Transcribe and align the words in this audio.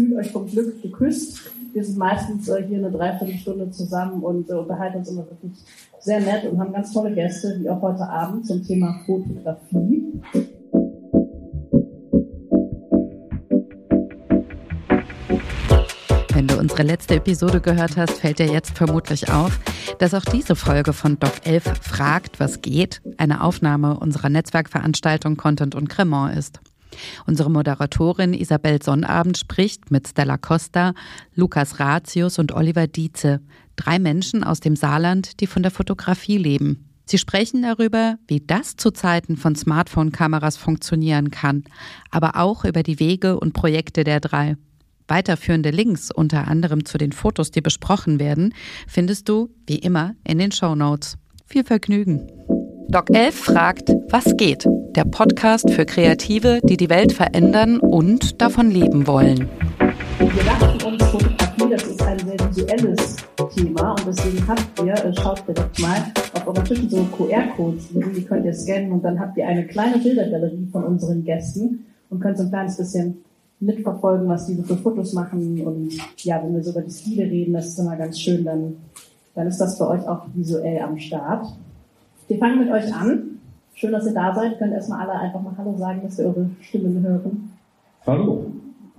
fühlt 0.00 0.16
euch 0.16 0.30
vom 0.30 0.46
Glück 0.46 0.80
geküsst. 0.80 1.50
Wir 1.74 1.84
sind 1.84 1.98
meistens 1.98 2.48
äh, 2.48 2.64
hier 2.66 2.78
eine 2.78 2.90
Dreiviertelstunde 2.90 3.70
zusammen 3.70 4.22
und 4.22 4.48
äh, 4.48 4.54
unterhalten 4.54 4.98
uns 4.98 5.10
immer 5.10 5.26
wirklich 5.28 5.52
sehr 6.00 6.20
nett 6.20 6.50
und 6.50 6.58
haben 6.58 6.72
ganz 6.72 6.92
tolle 6.92 7.14
Gäste, 7.14 7.58
wie 7.60 7.68
auch 7.68 7.82
heute 7.82 8.08
Abend 8.08 8.46
zum 8.46 8.64
Thema 8.64 8.98
Fotografie. 9.04 10.04
Wenn 16.32 16.46
du 16.46 16.58
unsere 16.58 16.82
letzte 16.82 17.16
Episode 17.16 17.60
gehört 17.60 17.98
hast, 17.98 18.20
fällt 18.20 18.38
dir 18.38 18.46
jetzt 18.46 18.70
vermutlich 18.70 19.30
auf, 19.30 19.60
dass 19.98 20.14
auch 20.14 20.24
diese 20.24 20.56
Folge 20.56 20.94
von 20.94 21.18
Doc 21.18 21.32
11 21.44 21.64
fragt, 21.82 22.40
was 22.40 22.62
geht, 22.62 23.02
eine 23.18 23.44
Aufnahme 23.44 23.98
unserer 23.98 24.30
Netzwerkveranstaltung 24.30 25.36
Content 25.36 25.74
und 25.74 25.90
Cremant 25.90 26.38
ist. 26.38 26.60
Unsere 27.26 27.50
Moderatorin 27.50 28.34
Isabel 28.34 28.82
Sonnabend 28.82 29.38
spricht 29.38 29.90
mit 29.90 30.08
Stella 30.08 30.38
Costa, 30.38 30.94
Lukas 31.34 31.80
Ratius 31.80 32.38
und 32.38 32.52
Oliver 32.52 32.86
Dietze, 32.86 33.40
drei 33.76 33.98
Menschen 33.98 34.44
aus 34.44 34.60
dem 34.60 34.76
Saarland, 34.76 35.40
die 35.40 35.46
von 35.46 35.62
der 35.62 35.70
Fotografie 35.70 36.38
leben. 36.38 36.86
Sie 37.06 37.18
sprechen 37.18 37.62
darüber, 37.62 38.18
wie 38.28 38.40
das 38.40 38.76
zu 38.76 38.92
Zeiten 38.92 39.36
von 39.36 39.56
Smartphone-Kameras 39.56 40.56
funktionieren 40.56 41.32
kann, 41.32 41.64
aber 42.10 42.36
auch 42.36 42.64
über 42.64 42.84
die 42.84 43.00
Wege 43.00 43.40
und 43.40 43.52
Projekte 43.52 44.04
der 44.04 44.20
drei. 44.20 44.56
Weiterführende 45.08 45.70
Links, 45.70 46.12
unter 46.12 46.46
anderem 46.46 46.84
zu 46.84 46.96
den 46.96 47.10
Fotos, 47.10 47.50
die 47.50 47.62
besprochen 47.62 48.20
werden, 48.20 48.54
findest 48.86 49.28
du, 49.28 49.50
wie 49.66 49.80
immer, 49.80 50.14
in 50.22 50.38
den 50.38 50.52
Show 50.52 50.76
Notes. 50.76 51.18
Viel 51.46 51.64
Vergnügen! 51.64 52.59
Doc 52.90 53.08
11 53.10 53.34
fragt, 53.36 53.94
was 54.08 54.36
geht? 54.36 54.66
Der 54.96 55.04
Podcast 55.04 55.70
für 55.70 55.86
Kreative, 55.86 56.58
die 56.64 56.76
die 56.76 56.90
Welt 56.90 57.12
verändern 57.12 57.78
und 57.78 58.42
davon 58.42 58.68
leben 58.68 59.06
wollen. 59.06 59.48
Wir 60.18 60.42
dachten 60.42 60.84
uns, 60.84 61.04
Fotografie, 61.04 61.70
das 61.70 61.84
ist 61.84 62.02
ein 62.02 62.18
sehr 62.18 62.48
visuelles 62.48 63.16
Thema 63.54 63.92
und 63.92 64.06
deswegen 64.08 64.48
habt 64.48 64.82
ihr, 64.82 64.92
äh, 64.92 65.14
schaut 65.14 65.46
direkt 65.46 65.78
mal, 65.78 66.04
auf 66.34 66.48
eurer 66.48 66.64
Tischen 66.64 66.90
so 66.90 67.04
QR-Codes, 67.16 67.90
die 67.90 68.24
könnt 68.24 68.44
ihr 68.44 68.54
scannen 68.54 68.90
und 68.90 69.04
dann 69.04 69.20
habt 69.20 69.36
ihr 69.36 69.46
eine 69.46 69.68
kleine 69.68 69.98
Bildergalerie 69.98 70.66
von 70.72 70.82
unseren 70.82 71.22
Gästen 71.22 71.86
und 72.08 72.18
könnt 72.18 72.38
so 72.38 72.42
ein 72.42 72.50
kleines 72.50 72.76
bisschen 72.76 73.22
mitverfolgen, 73.60 74.28
was 74.28 74.46
die 74.46 74.60
für 74.64 74.76
Fotos 74.76 75.12
machen. 75.12 75.60
Und 75.64 75.92
ja, 76.24 76.42
wenn 76.42 76.54
wir 76.54 76.64
so 76.64 76.72
über 76.72 76.82
die 76.82 76.90
Stile 76.90 77.22
reden, 77.22 77.52
das 77.52 77.68
ist 77.68 77.78
immer 77.78 77.94
ganz 77.94 78.18
schön, 78.18 78.44
dann, 78.44 78.78
dann 79.36 79.46
ist 79.46 79.58
das 79.58 79.78
bei 79.78 79.86
euch 79.86 80.08
auch 80.08 80.22
visuell 80.34 80.80
am 80.80 80.98
Start. 80.98 81.46
Wir 82.30 82.38
fangen 82.38 82.60
mit 82.60 82.70
euch 82.70 82.94
an. 82.94 83.40
Schön, 83.74 83.90
dass 83.90 84.06
ihr 84.06 84.14
da 84.14 84.32
seid. 84.32 84.56
Könnt 84.56 84.72
erstmal 84.72 85.00
alle 85.00 85.18
einfach 85.18 85.42
mal 85.42 85.52
Hallo 85.58 85.76
sagen, 85.76 86.00
dass 86.04 86.16
wir 86.16 86.26
eure 86.26 86.48
Stimmen 86.60 87.02
hören. 87.02 87.50
Hallo. 88.06 88.52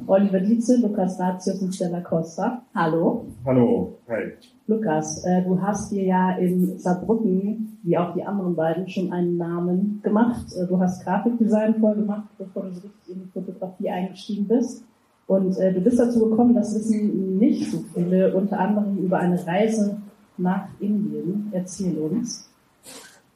Oliver 0.06 0.42
Dietze, 0.42 0.76
Lukas 0.82 1.18
Ratius 1.18 1.62
und 1.62 1.74
Stella 1.74 2.02
Costa. 2.02 2.62
Hallo. 2.76 3.24
Hallo. 3.46 3.94
Hi. 4.09 4.34
Lukas, 4.68 5.24
äh, 5.24 5.44
du 5.44 5.62
hast 5.62 5.94
dir 5.94 6.04
ja 6.04 6.32
in 6.32 6.78
Saarbrücken, 6.78 7.78
wie 7.84 7.98
auch 7.98 8.14
die 8.14 8.22
anderen 8.22 8.54
beiden, 8.54 8.90
schon 8.90 9.14
einen 9.14 9.38
Namen 9.38 10.02
gemacht. 10.04 10.48
Äh, 10.54 10.68
du 10.68 10.78
hast 10.78 11.02
Grafikdesign 11.06 11.76
vorgemacht, 11.76 12.28
bevor 12.38 12.64
du 12.64 12.74
so 12.74 12.82
richtig 12.82 13.16
in 13.16 13.22
die 13.22 13.30
Fotografie 13.30 13.90
eingestiegen 13.90 14.46
bist. 14.46 14.84
Und 15.28 15.58
äh, 15.58 15.72
du 15.72 15.80
bist 15.80 15.98
dazu 15.98 16.30
gekommen, 16.30 16.54
das 16.54 16.76
wissen 16.76 17.38
nicht 17.38 17.72
so 17.72 17.78
viele, 17.94 18.36
unter 18.36 18.59
anderem 18.59 18.98
über 18.98 19.20
eine 19.20 19.48
Reise 19.48 20.02
nach 20.38 20.68
Indien. 20.82 21.48
Erzähl 21.54 21.98
uns. 21.98 22.50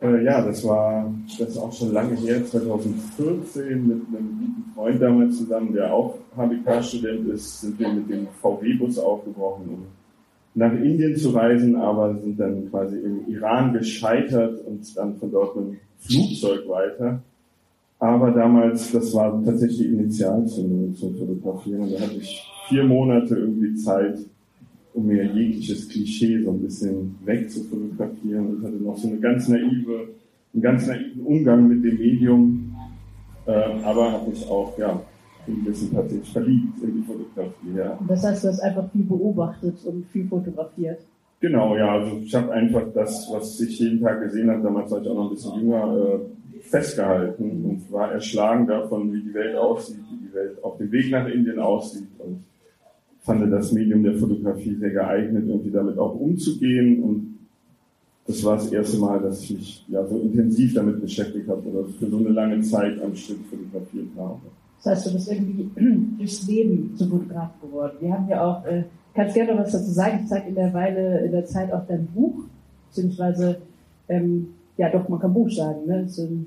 Äh, 0.06 0.24
ja, 0.24 0.42
das 0.42 0.64
war 0.66 1.12
das 1.40 1.50
ist 1.50 1.58
auch 1.58 1.74
schon 1.74 1.94
lange 1.94 2.16
her, 2.16 2.46
2014, 2.46 3.88
mit 3.88 3.98
einem 4.08 4.40
guten 4.40 4.74
Freund 4.74 5.02
damals 5.02 5.38
zusammen, 5.38 5.74
der 5.74 5.94
auch 5.94 6.18
HBK-Student 6.36 7.30
ist, 7.30 7.62
sind 7.62 7.80
wir 7.80 7.92
mit 7.92 8.10
dem 8.10 8.28
VW-Bus 8.42 9.00
aufgebrochen, 9.00 9.70
um 9.70 9.86
nach 10.54 10.72
Indien 10.74 11.16
zu 11.16 11.32
reisen, 11.32 11.76
aber 11.76 12.16
sind 12.16 12.40
dann 12.40 12.70
quasi 12.70 12.98
im 12.98 13.28
Iran 13.28 13.74
gescheitert 13.74 14.66
und 14.66 14.96
dann 14.96 15.16
von 15.18 15.32
dort 15.32 15.56
mit 15.56 15.66
dem 15.66 15.78
Flugzeug 15.98 16.70
weiter. 16.70 17.22
Aber 18.00 18.32
damals, 18.32 18.92
das 18.92 19.14
war 19.14 19.44
tatsächlich 19.44 19.80
die 19.80 19.94
Initialzündung 19.94 20.96
zum 20.96 21.16
Fotografieren 21.16 21.92
da 21.92 22.00
hatte 22.00 22.18
ich 22.18 22.46
vier 22.68 22.84
Monate 22.84 23.36
irgendwie 23.36 23.76
Zeit, 23.76 24.20
um 24.96 25.08
mir 25.08 25.26
jegliches 25.26 25.90
Klischee 25.90 26.42
so 26.42 26.52
ein 26.52 26.62
bisschen 26.62 27.16
wegzufotografieren 27.26 28.48
und 28.48 28.64
hatte 28.64 28.76
noch 28.78 28.98
so 28.98 29.10
eine 29.10 29.18
ganz 29.18 29.48
naive, 29.50 30.08
einen 30.54 30.64
ganz 30.64 30.88
naiven 30.88 31.22
Umgang 31.22 31.68
mit 31.68 31.84
dem 31.84 31.98
Medium, 31.98 32.76
äh, 33.46 33.52
aber 33.84 34.14
habe 34.14 34.30
mich 34.30 34.48
auch, 34.48 34.78
ja, 34.78 35.02
ein 35.48 35.64
bisschen 35.64 35.92
tatsächlich 35.92 36.32
verliebt 36.32 36.82
in 36.82 36.96
die 36.96 37.02
Fotografie, 37.02 37.78
ja. 37.78 38.00
Das 38.08 38.24
heißt, 38.24 38.44
du 38.44 38.48
hast 38.48 38.62
einfach 38.62 38.90
viel 38.92 39.04
beobachtet 39.04 39.76
und 39.86 40.06
viel 40.08 40.28
fotografiert. 40.28 41.00
Genau, 41.42 41.76
ja, 41.76 41.92
also 41.92 42.18
ich 42.24 42.34
habe 42.34 42.52
einfach 42.54 42.84
das, 42.94 43.30
was 43.32 43.60
ich 43.60 43.78
jeden 43.78 44.02
Tag 44.02 44.22
gesehen 44.22 44.50
habe, 44.50 44.64
damals 44.64 44.90
war 44.90 45.02
ich 45.02 45.10
auch 45.10 45.16
noch 45.16 45.30
ein 45.30 45.36
bisschen 45.36 45.60
jünger, 45.60 45.98
äh, 45.98 46.62
festgehalten 46.62 47.66
und 47.66 47.92
war 47.92 48.14
erschlagen 48.14 48.66
davon, 48.66 49.12
wie 49.14 49.22
die 49.22 49.34
Welt 49.34 49.56
aussieht, 49.56 50.00
wie 50.10 50.26
die 50.26 50.34
Welt 50.34 50.64
auf 50.64 50.78
dem 50.78 50.92
Weg 50.92 51.12
nach 51.12 51.28
Indien 51.28 51.60
aussieht 51.60 52.08
und 52.18 52.44
fand 53.26 53.52
das 53.52 53.72
Medium 53.72 54.04
der 54.04 54.14
Fotografie 54.14 54.76
sehr 54.76 54.92
geeignet, 54.92 55.46
irgendwie 55.48 55.72
damit 55.72 55.98
auch 55.98 56.16
umzugehen. 56.16 57.02
Und 57.02 57.40
das 58.28 58.44
war 58.44 58.56
das 58.56 58.72
erste 58.72 58.98
Mal, 58.98 59.20
dass 59.20 59.42
ich 59.44 59.52
mich 59.52 59.86
ja 59.88 60.06
so 60.06 60.20
intensiv 60.20 60.76
damit 60.76 61.02
beschäftigt 61.02 61.48
habe 61.50 61.68
oder 61.68 61.88
für 61.90 62.08
so 62.08 62.18
eine 62.18 62.30
lange 62.30 62.62
Zeit 62.62 63.02
am 63.02 63.16
Stück 63.16 63.40
fotografiert 63.50 64.08
habe. 64.16 64.40
Das 64.84 64.98
heißt, 64.98 65.08
du 65.08 65.14
bist 65.14 65.32
irgendwie 65.32 65.70
durchs 66.18 66.48
Leben 66.48 66.94
zum 66.96 67.10
Fotograf 67.10 67.50
geworden. 67.60 67.98
Wir 68.00 68.14
haben 68.14 68.30
ja 68.30 68.46
auch, 68.46 68.66
äh, 68.66 68.84
kannst 69.16 69.34
gerne 69.34 69.58
was 69.58 69.72
dazu 69.72 69.92
sagen, 69.92 70.20
ich 70.22 70.30
zeige 70.30 70.50
in 70.50 70.56
der 70.56 70.74
Weile, 70.74 71.26
in 71.26 71.32
der 71.32 71.46
Zeit 71.46 71.74
auch 71.74 71.88
dein 71.88 72.06
Buch, 72.08 72.44
beziehungsweise, 72.90 73.58
ähm, 74.08 74.50
ja 74.78 74.92
doch, 74.92 75.10
man 75.10 75.20
kann 75.20 75.34
Buch 75.34 75.50
sagen, 75.50 75.88
ne? 75.88 76.04
Ist 76.04 76.20
ein, 76.20 76.46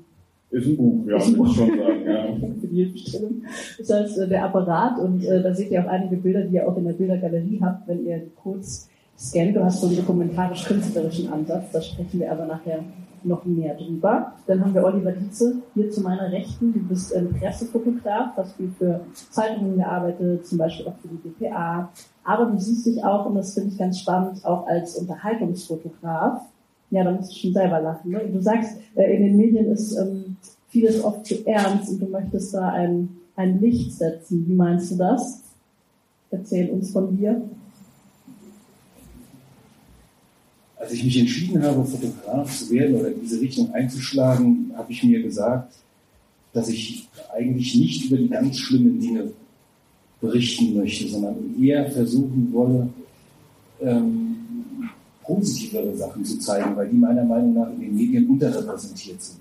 ist 0.51 0.67
ein 0.67 0.77
Buch, 0.77 1.05
ja, 1.05 1.15
muss 1.17 1.51
ich 1.51 1.57
schon 1.57 1.67
sagen, 1.67 2.05
ja. 2.05 2.49
Für 2.59 2.67
die 2.67 2.83
Hilfestellung. 2.83 3.43
Das 3.77 3.89
heißt, 3.89 4.17
äh, 4.19 4.27
der 4.27 4.45
Apparat 4.45 4.99
und 4.99 5.23
äh, 5.23 5.41
da 5.41 5.53
seht 5.53 5.71
ihr 5.71 5.83
auch 5.83 5.89
einige 5.89 6.17
Bilder, 6.17 6.41
die 6.41 6.55
ihr 6.55 6.67
auch 6.67 6.75
in 6.77 6.85
der 6.85 6.93
Bildergalerie 6.93 7.59
habt, 7.61 7.87
wenn 7.87 8.05
ihr 8.05 8.21
kurz 8.41 8.89
scannt. 9.17 9.55
Du 9.55 9.63
hast 9.63 9.81
so 9.81 9.87
einen 9.87 9.97
dokumentarisch-künstlerischen 9.97 11.31
Ansatz, 11.31 11.71
da 11.71 11.81
sprechen 11.81 12.19
wir 12.19 12.31
aber 12.31 12.45
nachher 12.45 12.83
noch 13.23 13.45
mehr 13.45 13.75
drüber. 13.75 14.33
Dann 14.47 14.61
haben 14.61 14.73
wir 14.73 14.83
Oliver 14.83 15.11
Dietze 15.11 15.61
hier 15.73 15.89
zu 15.89 16.01
meiner 16.01 16.31
Rechten. 16.31 16.73
Du 16.73 16.79
bist 16.79 17.15
ähm, 17.15 17.35
Pressefotograf, 17.37 18.35
hast 18.37 18.55
viel 18.55 18.71
für 18.77 19.01
Zeitungen 19.29 19.77
gearbeitet, 19.77 20.47
zum 20.47 20.57
Beispiel 20.57 20.87
auch 20.87 20.95
für 20.97 21.09
die 21.09 21.29
DPA. 21.29 21.89
Aber 22.23 22.45
du 22.45 22.57
siehst 22.57 22.85
dich 22.85 23.03
auch, 23.03 23.25
und 23.25 23.35
das 23.35 23.53
finde 23.53 23.69
ich 23.69 23.77
ganz 23.77 23.99
spannend, 23.99 24.43
auch 24.45 24.67
als 24.67 24.95
Unterhaltungsfotograf. 24.95 26.41
Ja, 26.91 27.03
da 27.03 27.11
musst 27.11 27.31
du 27.31 27.35
schon 27.35 27.53
selber 27.53 27.81
lachen. 27.81 28.11
Ne? 28.11 28.21
Du 28.31 28.41
sagst, 28.41 28.79
äh, 28.95 29.15
in 29.15 29.23
den 29.23 29.37
Medien 29.37 29.71
ist 29.71 29.95
ähm, 29.97 30.28
vieles 30.69 31.03
oft 31.03 31.25
zu 31.25 31.45
ernst 31.45 31.89
und 31.89 32.01
du 32.01 32.07
möchtest 32.07 32.53
da 32.53 32.69
ein, 32.69 33.09
ein 33.35 33.59
Licht 33.59 33.97
setzen. 33.97 34.45
Wie 34.47 34.53
meinst 34.53 34.91
du 34.91 34.95
das? 34.95 35.41
Erzähl 36.31 36.69
uns 36.69 36.91
von 36.91 37.17
dir. 37.17 37.41
Als 40.77 40.93
ich 40.93 41.03
mich 41.03 41.19
entschieden 41.19 41.61
habe, 41.61 41.83
Fotograf 41.83 42.57
zu 42.57 42.69
werden 42.71 42.95
oder 42.95 43.11
in 43.11 43.21
diese 43.21 43.41
Richtung 43.41 43.73
einzuschlagen, 43.73 44.71
habe 44.75 44.91
ich 44.91 45.03
mir 45.03 45.21
gesagt, 45.21 45.73
dass 46.53 46.69
ich 46.69 47.07
eigentlich 47.33 47.75
nicht 47.75 48.05
über 48.05 48.17
die 48.17 48.29
ganz 48.29 48.57
schlimmen 48.57 48.99
Dinge 48.99 49.31
berichten 50.21 50.75
möchte, 50.75 51.07
sondern 51.07 51.35
eher 51.61 51.89
versuchen 51.91 52.49
wolle, 52.51 52.89
ähm, 53.81 54.35
positivere 55.23 55.95
Sachen 55.95 56.25
zu 56.25 56.39
zeigen, 56.39 56.75
weil 56.75 56.89
die 56.89 56.97
meiner 56.97 57.23
Meinung 57.23 57.53
nach 57.53 57.71
in 57.71 57.79
den 57.79 57.95
Medien 57.95 58.27
unterrepräsentiert 58.27 59.21
sind. 59.21 59.38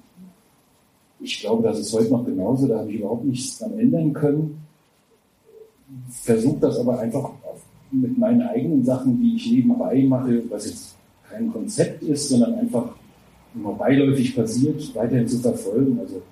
Ich 1.20 1.40
glaube, 1.40 1.64
das 1.64 1.80
ist 1.80 1.92
heute 1.92 2.10
noch 2.10 2.24
genauso, 2.24 2.68
da 2.68 2.78
habe 2.78 2.90
ich 2.90 3.00
überhaupt 3.00 3.24
nichts 3.24 3.58
dran 3.58 3.78
ändern 3.78 4.12
können. 4.12 4.60
Versuche 6.10 6.58
das 6.60 6.78
aber 6.78 7.00
einfach 7.00 7.30
mit 7.90 8.16
meinen 8.18 8.42
eigenen 8.42 8.84
Sachen, 8.84 9.20
die 9.20 9.36
ich 9.36 9.50
nebenbei 9.50 10.04
mache, 10.06 10.42
was 10.50 10.66
jetzt 10.66 10.96
kein 11.28 11.50
Konzept 11.50 12.02
ist, 12.02 12.28
sondern 12.28 12.54
einfach 12.54 12.94
immer 13.54 13.72
beiläufig 13.72 14.36
passiert, 14.36 14.94
weiterhin 14.94 15.26
zu 15.26 15.38
verfolgen. 15.38 15.98
Also 15.98 16.22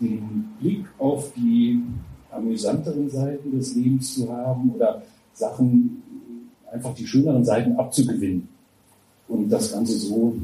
den 0.00 0.48
Blick 0.60 0.84
auf 0.98 1.32
die 1.34 1.82
amüsanteren 2.30 3.08
Seiten 3.10 3.56
des 3.56 3.74
Lebens 3.74 4.14
zu 4.14 4.30
haben 4.30 4.70
oder 4.74 5.02
Sachen, 5.34 6.02
einfach 6.70 6.94
die 6.94 7.06
schöneren 7.06 7.44
Seiten 7.44 7.74
abzugewinnen 7.76 8.48
und 9.28 9.48
das 9.48 9.72
Ganze 9.72 9.94
so 9.94 10.34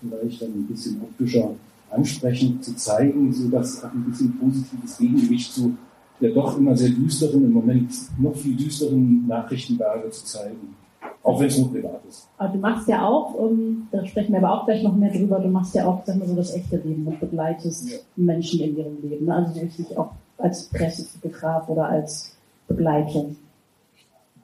vielleicht 0.00 0.42
dann 0.42 0.50
ein 0.50 0.66
bisschen 0.66 1.00
optischer 1.00 1.50
ansprechend 1.92 2.64
zu 2.64 2.74
zeigen, 2.76 3.32
so 3.32 3.48
dass 3.48 3.84
auch 3.84 3.92
ein 3.92 4.04
bisschen 4.04 4.38
positives 4.38 4.98
Gegengewicht 4.98 5.52
zu 5.52 5.76
der 6.22 6.30
doch 6.30 6.56
immer 6.56 6.76
sehr 6.76 6.90
düsteren, 6.90 7.44
im 7.44 7.52
Moment 7.52 7.90
noch 8.18 8.34
viel 8.36 8.56
düsteren 8.56 9.26
Nachrichtenlage 9.26 10.08
zu 10.10 10.24
zeigen. 10.24 10.76
Auch 11.24 11.38
wenn 11.38 11.48
es 11.48 11.58
nur 11.58 11.72
privat 11.72 12.00
ist. 12.08 12.28
Aber 12.38 12.52
du 12.52 12.58
machst 12.58 12.88
ja 12.88 13.06
auch, 13.06 13.34
um, 13.34 13.50
ähm, 13.50 13.88
da 13.90 14.04
sprechen 14.06 14.32
wir 14.32 14.38
aber 14.38 14.60
auch 14.60 14.64
gleich 14.64 14.82
noch 14.82 14.94
mehr 14.94 15.12
drüber, 15.12 15.40
du 15.40 15.48
machst 15.48 15.74
ja 15.74 15.86
auch, 15.86 16.04
sag 16.04 16.16
mal 16.16 16.26
so, 16.26 16.34
das 16.34 16.54
echte 16.54 16.76
Leben 16.76 17.06
und 17.06 17.20
begleitest 17.20 17.90
ja. 17.90 17.96
Menschen 18.16 18.60
in 18.60 18.76
ihrem 18.76 19.02
Leben. 19.02 19.26
Ne? 19.26 19.34
Also 19.34 19.60
richtig 19.60 19.96
auch 19.96 20.12
als 20.38 20.64
Pressefotograf 20.64 21.68
oder 21.68 21.88
als 21.88 22.36
Begleitung. 22.68 23.36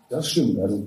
Das 0.08 0.28
stimmt. 0.28 0.58
Also, 0.58 0.86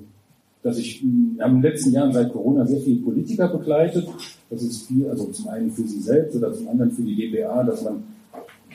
dass 0.64 0.78
ich, 0.78 1.02
in 1.02 1.38
den 1.38 1.62
letzten 1.62 1.92
Jahren 1.92 2.14
seit 2.14 2.32
Corona 2.32 2.66
sehr 2.66 2.82
viele 2.82 3.02
Politiker 3.02 3.48
begleitet. 3.50 4.08
Das 4.52 4.62
ist 4.62 4.86
viel, 4.88 5.10
also 5.10 5.28
zum 5.28 5.48
einen 5.48 5.72
für 5.72 5.88
sie 5.88 6.02
selbst 6.02 6.36
oder 6.36 6.54
zum 6.54 6.68
anderen 6.68 6.92
für 6.92 7.04
die 7.04 7.16
DBA, 7.16 7.64
dass 7.64 7.84
man, 7.84 8.04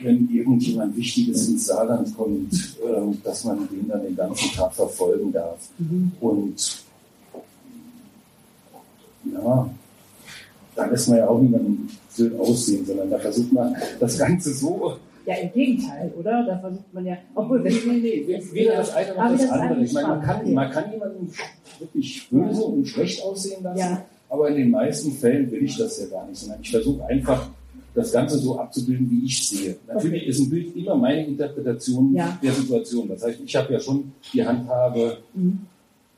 wenn 0.01 0.27
irgendjemand 0.33 0.97
Wichtiges 0.97 1.47
ins 1.47 1.67
Saarland 1.67 2.17
kommt, 2.17 2.51
äh, 2.51 3.15
dass 3.23 3.43
man 3.43 3.59
den 3.69 3.87
dann 3.87 4.01
den 4.01 4.15
ganzen 4.15 4.51
Tag 4.53 4.73
verfolgen 4.73 5.31
darf. 5.31 5.69
Mhm. 5.77 6.11
Und 6.19 6.83
ja, 9.31 9.69
da 10.75 10.85
lässt 10.87 11.09
man 11.09 11.17
ja 11.19 11.27
auch 11.27 11.39
niemanden 11.39 11.89
Sylt 12.09 12.39
aussehen, 12.39 12.83
sondern 12.83 13.11
da 13.11 13.19
versucht 13.19 13.53
man 13.53 13.75
das 13.99 14.17
Ganze 14.17 14.53
so. 14.55 14.97
Ja, 15.27 15.35
im 15.35 15.51
Gegenteil, 15.51 16.11
oder? 16.17 16.43
Da 16.43 16.57
versucht 16.57 16.91
man 16.91 17.05
ja, 17.05 17.17
obwohl, 17.35 17.63
wenn, 17.63 17.73
nee, 17.73 18.25
nee, 18.27 18.43
weder 18.51 18.77
das 18.77 18.95
eine 18.95 19.13
noch 19.13 19.29
das, 19.29 19.41
das 19.41 19.49
andere. 19.51 19.83
Ich 19.83 19.93
meine, 19.93 20.07
man 20.07 20.21
kann, 20.21 20.53
man 20.53 20.71
kann 20.71 20.91
jemanden 20.91 21.31
wirklich 21.77 22.27
böse 22.31 22.63
und 22.63 22.87
schlecht 22.87 23.21
aussehen 23.23 23.61
lassen, 23.61 23.77
ja. 23.77 24.05
Aber 24.29 24.49
in 24.49 24.57
den 24.57 24.71
meisten 24.71 25.11
Fällen 25.11 25.49
will 25.51 25.63
ich 25.63 25.77
das 25.77 25.99
ja 25.99 26.07
gar 26.07 26.27
nicht, 26.27 26.39
sondern 26.39 26.59
ich 26.61 26.71
versuche 26.71 27.05
einfach, 27.05 27.49
das 27.95 28.11
Ganze 28.11 28.37
so 28.37 28.59
abzubilden, 28.59 29.09
wie 29.09 29.25
ich 29.25 29.47
sehe. 29.47 29.75
Natürlich 29.87 30.21
okay. 30.21 30.29
ist 30.29 30.39
ein 30.39 30.49
Bild 30.51 30.75
immer 30.75 30.93
meine 30.93 31.25
Interpretation 31.25 32.13
ja. 32.13 32.37
der 32.43 32.51
Situation. 32.51 33.07
Das 33.07 33.23
heißt, 33.23 33.39
ich 33.43 33.55
habe 33.55 33.73
ja 33.73 33.79
schon 33.79 34.11
die 34.31 34.45
Handhabe, 34.45 35.17
mhm 35.33 35.61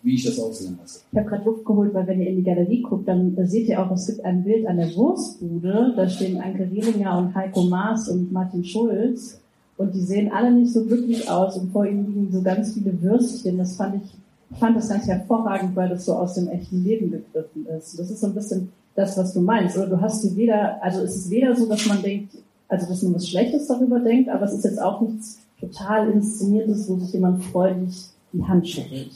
wie 0.01 0.15
ich 0.15 0.25
das 0.25 0.39
aussehen 0.39 0.77
lasse. 0.79 1.01
Ich 1.11 1.17
habe 1.17 1.29
gerade 1.29 1.45
Luft 1.45 1.65
geholt, 1.65 1.93
weil 1.93 2.07
wenn 2.07 2.21
ihr 2.21 2.29
in 2.29 2.37
die 2.37 2.43
Galerie 2.43 2.81
guckt, 2.81 3.07
dann 3.07 3.35
seht 3.47 3.67
ihr 3.67 3.81
auch, 3.81 3.91
es 3.91 4.07
gibt 4.07 4.23
ein 4.23 4.43
Bild 4.43 4.65
an 4.67 4.77
der 4.77 4.95
Wurstbude. 4.95 5.93
Da 5.95 6.07
stehen 6.07 6.39
Anke 6.39 6.69
Rieringer 6.71 7.17
und 7.17 7.35
Heiko 7.35 7.63
Maas 7.63 8.07
und 8.07 8.31
Martin 8.31 8.63
Schulz. 8.63 9.41
Und 9.77 9.93
die 9.93 10.01
sehen 10.01 10.31
alle 10.31 10.51
nicht 10.51 10.73
so 10.73 10.85
glücklich 10.85 11.29
aus 11.29 11.57
und 11.57 11.71
vor 11.71 11.85
ihnen 11.85 12.07
liegen 12.07 12.31
so 12.31 12.41
ganz 12.41 12.73
viele 12.73 13.01
Würstchen. 13.01 13.57
Das 13.57 13.75
fand 13.75 14.03
ich, 14.03 14.11
ich 14.51 14.57
fand 14.57 14.75
das 14.77 14.89
ganz 14.89 15.05
hervorragend, 15.05 15.75
weil 15.75 15.89
das 15.89 16.05
so 16.05 16.13
aus 16.13 16.33
dem 16.33 16.47
echten 16.47 16.83
Leben 16.83 17.11
gegriffen 17.11 17.67
ist. 17.67 17.99
Das 17.99 18.09
ist 18.09 18.21
so 18.21 18.27
ein 18.27 18.33
bisschen 18.33 18.69
das, 18.95 19.17
was 19.17 19.33
du 19.33 19.41
meinst. 19.41 19.77
Oder 19.77 19.87
du 19.87 20.01
hast 20.01 20.35
weder, 20.35 20.83
also 20.83 21.01
es 21.01 21.15
ist 21.15 21.29
weder 21.29 21.55
so, 21.55 21.67
dass 21.67 21.85
man 21.85 22.01
denkt, 22.01 22.35
also 22.67 22.87
dass 22.87 23.03
man 23.03 23.15
was 23.15 23.27
Schlechtes 23.27 23.67
darüber 23.67 23.99
denkt, 23.99 24.29
aber 24.29 24.45
es 24.45 24.53
ist 24.53 24.65
jetzt 24.65 24.81
auch 24.81 25.01
nichts 25.01 25.39
total 25.59 26.09
Inszeniertes, 26.11 26.89
wo 26.89 26.97
sich 26.97 27.13
jemand 27.13 27.43
freudig 27.43 27.95
die 28.33 28.43
Hand 28.43 28.67
schüttelt. 28.67 29.11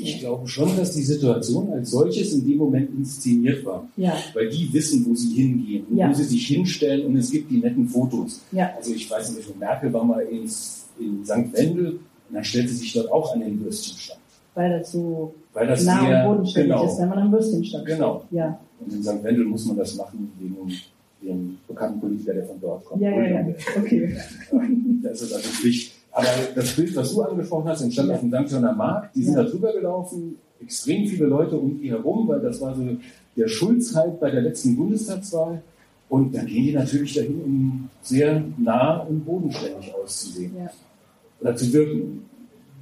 Ich 0.00 0.20
glaube 0.20 0.46
schon, 0.46 0.76
dass 0.76 0.92
die 0.92 1.02
Situation 1.02 1.72
als 1.72 1.90
solches 1.90 2.32
in 2.32 2.46
dem 2.46 2.58
Moment 2.58 2.90
inszeniert 2.96 3.64
war. 3.64 3.88
Ja. 3.96 4.16
Weil 4.32 4.48
die 4.48 4.72
wissen, 4.72 5.04
wo 5.06 5.14
sie 5.14 5.34
hingehen, 5.34 5.86
ja. 5.92 6.08
wo 6.08 6.14
sie 6.14 6.22
sich 6.22 6.46
hinstellen 6.46 7.06
und 7.06 7.16
es 7.16 7.32
gibt 7.32 7.50
die 7.50 7.58
netten 7.58 7.88
Fotos. 7.88 8.40
Ja. 8.52 8.70
Also 8.76 8.94
ich 8.94 9.10
weiß 9.10 9.34
nicht, 9.34 9.58
Merkel 9.58 9.92
war 9.92 10.04
mal 10.04 10.20
ins, 10.20 10.86
in 11.00 11.24
St. 11.24 11.52
Wendel 11.52 11.98
und 12.28 12.34
dann 12.34 12.44
stellte 12.44 12.68
sie 12.68 12.76
sich 12.76 12.92
dort 12.92 13.10
auch 13.10 13.34
an 13.34 13.40
den 13.40 13.62
Würstchenstand. 13.64 14.20
Weil 14.54 14.78
das 14.78 14.92
so 14.92 15.34
Weil 15.52 15.66
das 15.68 15.84
nah 15.84 16.26
und 16.26 16.36
bodenständig 16.36 16.72
genau, 16.72 16.86
ist, 16.86 16.98
wenn 16.98 17.08
man 17.08 17.18
am 17.18 17.32
Würstchenstand 17.32 17.86
Genau. 17.86 18.24
Ja. 18.30 18.58
Und 18.80 18.92
in 18.92 19.02
St. 19.02 19.22
Wendel 19.22 19.44
muss 19.44 19.66
man 19.66 19.76
das 19.76 19.94
machen 19.96 20.32
wegen 20.38 20.54
dem 21.22 21.58
bekannten 21.66 22.00
Politiker, 22.00 22.34
der 22.34 22.44
von 22.44 22.60
dort 22.60 22.84
kommt. 22.84 23.02
Ja, 23.02 23.10
ja, 23.10 23.40
ja. 23.40 23.46
Okay. 23.76 24.16
Das 25.02 25.22
ist 25.22 25.32
also 25.32 25.48
Pflicht. 25.48 25.94
Aber 26.12 26.26
das 26.54 26.74
Bild, 26.74 26.94
was 26.96 27.12
du 27.12 27.22
angesprochen 27.22 27.68
hast, 27.68 27.82
entstand 27.82 28.08
ja. 28.08 28.14
auf 28.14 28.20
dem 28.20 28.30
Dankshörner 28.30 28.72
Markt. 28.72 29.14
Die 29.14 29.22
sind 29.22 29.34
ja. 29.34 29.42
da 29.42 29.48
drüber 29.48 29.72
gelaufen, 29.72 30.36
extrem 30.60 31.06
viele 31.06 31.26
Leute 31.26 31.56
um 31.56 31.80
die 31.80 31.90
herum, 31.90 32.26
weil 32.28 32.40
das 32.40 32.60
war 32.60 32.74
so 32.74 32.82
der 33.36 33.48
Schulzheit 33.48 34.18
bei 34.18 34.30
der 34.30 34.42
letzten 34.42 34.76
Bundestagswahl. 34.76 35.62
Und 36.08 36.34
dann 36.34 36.46
gehen 36.46 36.64
die 36.64 36.72
natürlich 36.72 37.14
dahin, 37.14 37.42
um 37.44 37.90
sehr 38.02 38.42
nah 38.56 38.98
und 39.00 39.24
bodenständig 39.24 39.94
auszusehen 39.94 40.52
ja. 40.56 40.70
Oder 41.40 41.56
zu 41.56 41.72
wirken. 41.72 42.24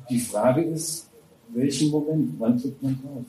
Die 0.09 0.19
Frage 0.19 0.63
ist, 0.63 1.09
welchen 1.49 1.91
Moment, 1.91 2.35
wann 2.39 2.59
tritt 2.59 2.83
man 2.83 2.99
drauf? 3.03 3.25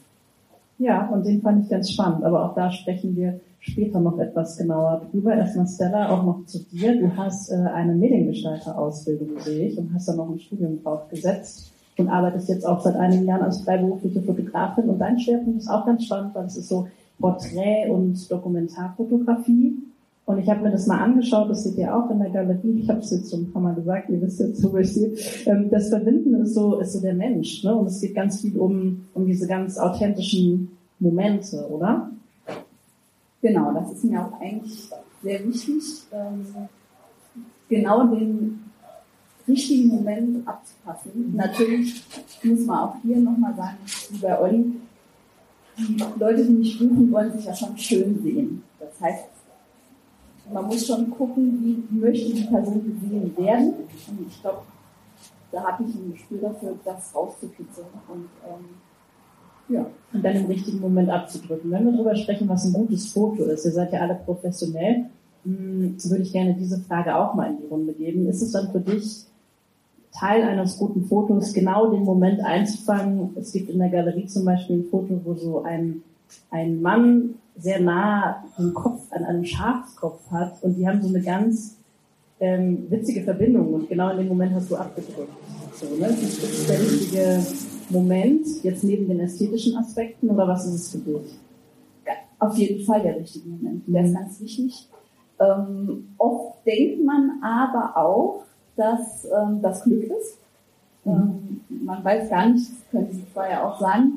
Ja, 0.80 1.08
und 1.08 1.26
den 1.26 1.42
fand 1.42 1.64
ich 1.64 1.70
ganz 1.70 1.92
spannend. 1.92 2.24
Aber 2.24 2.46
auch 2.46 2.56
da 2.56 2.72
sprechen 2.72 3.16
wir 3.16 3.40
später 3.60 4.00
noch 4.00 4.20
etwas 4.20 4.58
genauer 4.58 5.02
drüber. 5.12 5.34
Erstmal 5.36 5.68
Stella, 5.68 6.10
auch 6.10 6.24
noch 6.24 6.46
zu 6.46 6.60
dir. 6.72 7.00
Du 7.00 7.16
hast 7.18 7.52
äh, 7.52 7.56
eine 7.56 7.96
Mediengestalter-Ausbildung, 7.96 9.40
sehe 9.40 9.68
ich, 9.68 9.78
und 9.78 9.94
hast 9.94 10.08
da 10.08 10.16
noch 10.16 10.30
ein 10.30 10.40
Studium 10.40 10.82
drauf 10.84 11.10
gesetzt 11.10 11.72
und 11.98 12.10
arbeitest 12.10 12.50
jetzt 12.50 12.66
auch 12.66 12.80
seit 12.82 12.96
einigen 12.96 13.26
Jahren 13.26 13.42
als 13.42 13.62
freiberufliche 13.62 14.22
Fotografin. 14.22 14.90
Und 14.90 15.00
dein 15.00 15.20
Schwerpunkt 15.20 15.62
ist 15.62 15.70
auch 15.70 15.86
ganz 15.86 16.06
spannend, 16.06 16.36
weil 16.36 16.46
es 16.46 16.58
ist 16.58 16.70
so 16.70 16.88
Porträt- 17.20 17.90
und 17.90 18.30
Dokumentarfotografie. 18.30 19.78
Und 20.28 20.40
ich 20.40 20.50
habe 20.50 20.62
mir 20.62 20.72
das 20.72 20.88
mal 20.88 21.00
angeschaut, 21.00 21.50
das 21.50 21.64
seht 21.64 21.78
ihr 21.78 21.96
auch 21.96 22.10
in 22.12 22.20
der 22.20 22.30
Galerie, 22.30 22.82
ich 22.82 22.90
habe 22.90 23.00
es 23.00 23.12
jetzt 23.12 23.32
schon 23.32 23.44
ein 23.44 23.52
paar 23.54 23.62
Mal 23.62 23.76
gesagt, 23.76 24.10
ihr 24.10 24.22
wisst 24.22 24.42
jetzt, 24.42 24.62
wo 24.62 24.76
ich 24.76 24.94
sehe. 24.94 25.16
Das 25.70 25.88
Verbinden 25.88 26.36
ist 26.42 26.54
so, 26.54 26.82
ist 26.82 26.92
so 26.92 27.00
der 27.00 27.14
Mensch. 27.14 27.64
Ne? 27.64 27.74
Und 27.74 27.88
es 27.88 28.02
geht 28.02 28.14
ganz 28.14 28.42
viel 28.42 28.58
um, 28.58 29.06
um 29.14 29.26
diese 29.26 29.48
ganz 29.48 29.78
authentischen 29.78 30.78
Momente, 31.00 31.66
oder? 31.70 32.12
Genau, 33.42 33.72
das 33.72 33.94
ist 33.94 34.04
mir 34.04 34.22
auch 34.22 34.38
eigentlich 34.42 34.90
sehr 35.24 35.48
wichtig, 35.48 35.84
ähm, 36.12 36.46
genau 37.70 38.08
den 38.08 38.60
richtigen 39.48 39.88
Moment 39.88 40.46
abzupassen. 40.46 41.36
Natürlich 41.38 42.04
muss 42.44 42.66
man 42.66 42.80
auch 42.80 42.96
hier 43.02 43.16
nochmal 43.16 43.56
sagen, 43.56 43.78
wie 44.10 44.18
bei 44.18 44.42
Olli, 44.42 44.74
die 45.78 46.04
Leute, 46.20 46.44
die 46.44 46.52
mich 46.52 46.82
rufen, 46.82 47.10
wollen 47.14 47.32
sich 47.32 47.46
ja 47.46 47.56
schon 47.56 47.78
schön 47.78 48.22
sehen. 48.22 48.62
Das 48.78 48.90
heißt, 49.00 49.24
man 50.52 50.66
muss 50.66 50.88
schon 50.88 51.10
gucken, 51.10 51.60
wie 51.64 51.96
möchte 51.96 52.34
die 52.34 52.44
Person 52.44 52.84
gesehen 52.84 53.38
werden. 53.38 53.74
Und 54.08 54.28
ich 54.28 54.42
glaube, 54.42 54.62
da 55.52 55.64
habe 55.64 55.84
ich 55.84 55.96
ein 55.96 56.12
Gespür 56.12 56.40
dafür, 56.42 56.76
das 56.84 57.16
rauszukitzeln. 57.16 57.88
Und 58.08 58.30
ähm, 58.46 58.66
ja, 59.70 59.86
und 60.14 60.24
dann 60.24 60.36
im 60.36 60.46
richtigen 60.46 60.80
Moment 60.80 61.10
abzudrücken. 61.10 61.70
Wenn 61.72 61.86
wir 61.86 61.92
darüber 61.92 62.16
sprechen, 62.16 62.48
was 62.48 62.66
ein 62.66 62.74
gutes 62.74 63.12
Foto 63.12 63.44
ist, 63.44 63.66
ihr 63.66 63.72
seid 63.72 63.92
ja 63.92 64.00
alle 64.00 64.16
professionell, 64.16 65.06
hm, 65.44 65.98
würde 66.04 66.24
ich 66.24 66.32
gerne 66.32 66.54
diese 66.54 66.80
Frage 66.80 67.16
auch 67.16 67.34
mal 67.34 67.50
in 67.50 67.58
die 67.58 67.68
Runde 67.68 67.94
geben. 67.94 68.28
Ist 68.28 68.42
es 68.42 68.52
dann 68.52 68.72
für 68.72 68.80
dich 68.80 69.26
Teil 70.14 70.44
eines 70.44 70.78
guten 70.78 71.06
Fotos, 71.06 71.54
genau 71.54 71.92
den 71.92 72.04
Moment 72.04 72.44
einzufangen? 72.44 73.32
Es 73.36 73.52
gibt 73.52 73.70
in 73.70 73.80
der 73.80 73.90
Galerie 73.90 74.28
zum 74.28 74.46
Beispiel 74.46 74.78
ein 74.78 74.90
Foto, 74.90 75.20
wo 75.24 75.36
so 75.36 75.64
ein, 75.64 76.02
ein 76.50 76.82
Mann 76.82 77.36
sehr 77.58 77.80
nah 77.80 78.44
den 78.58 78.74
Kopf 78.74 79.12
an 79.12 79.24
einem 79.24 79.46
Schafskopf 79.46 80.22
hat 80.32 80.62
und 80.64 80.76
die 80.76 80.88
haben 80.88 81.02
so 81.02 81.10
eine 81.10 81.22
ganz 81.22 81.78
ähm, 82.40 82.86
witzige 82.90 83.24
Verbindung 83.24 83.74
und 83.74 83.90
genau 83.90 84.12
in 84.12 84.18
dem 84.18 84.28
Moment 84.28 84.54
hast 84.54 84.70
du 84.70 84.76
abgedrückt. 84.76 85.32
So, 85.74 85.86
ne? 85.96 86.08
Das 86.08 86.22
ist 86.22 86.70
der 86.70 86.80
richtige 86.80 87.46
Moment, 87.90 88.46
jetzt 88.64 88.84
neben 88.84 89.08
den 89.08 89.20
ästhetischen 89.20 89.76
Aspekten, 89.78 90.30
oder 90.30 90.48
was 90.48 90.66
ist 90.66 90.74
es 90.74 90.92
für 90.92 90.98
dich? 91.00 91.40
Auf 92.40 92.56
jeden 92.58 92.86
Fall 92.86 93.02
der 93.02 93.18
richtige 93.18 93.50
Moment. 93.50 93.84
Der 93.88 94.06
ist 94.06 94.14
ganz 94.14 94.40
wichtig. 94.42 94.88
Ähm, 95.40 96.10
oft 96.18 96.66
denkt 96.66 97.04
man 97.04 97.42
aber 97.42 97.98
auch, 97.98 98.44
dass 98.76 99.26
ähm, 99.26 99.62
das 99.62 99.84
Glück 99.84 100.04
ist. 100.04 100.38
Mhm. 101.04 101.62
Man 101.70 102.04
weiß 102.04 102.30
gar 102.30 102.50
nicht, 102.50 102.70
das 102.70 102.92
können 102.92 103.12
Sie 103.12 103.24
vorher 103.34 103.68
auch 103.68 103.80
sagen, 103.80 104.17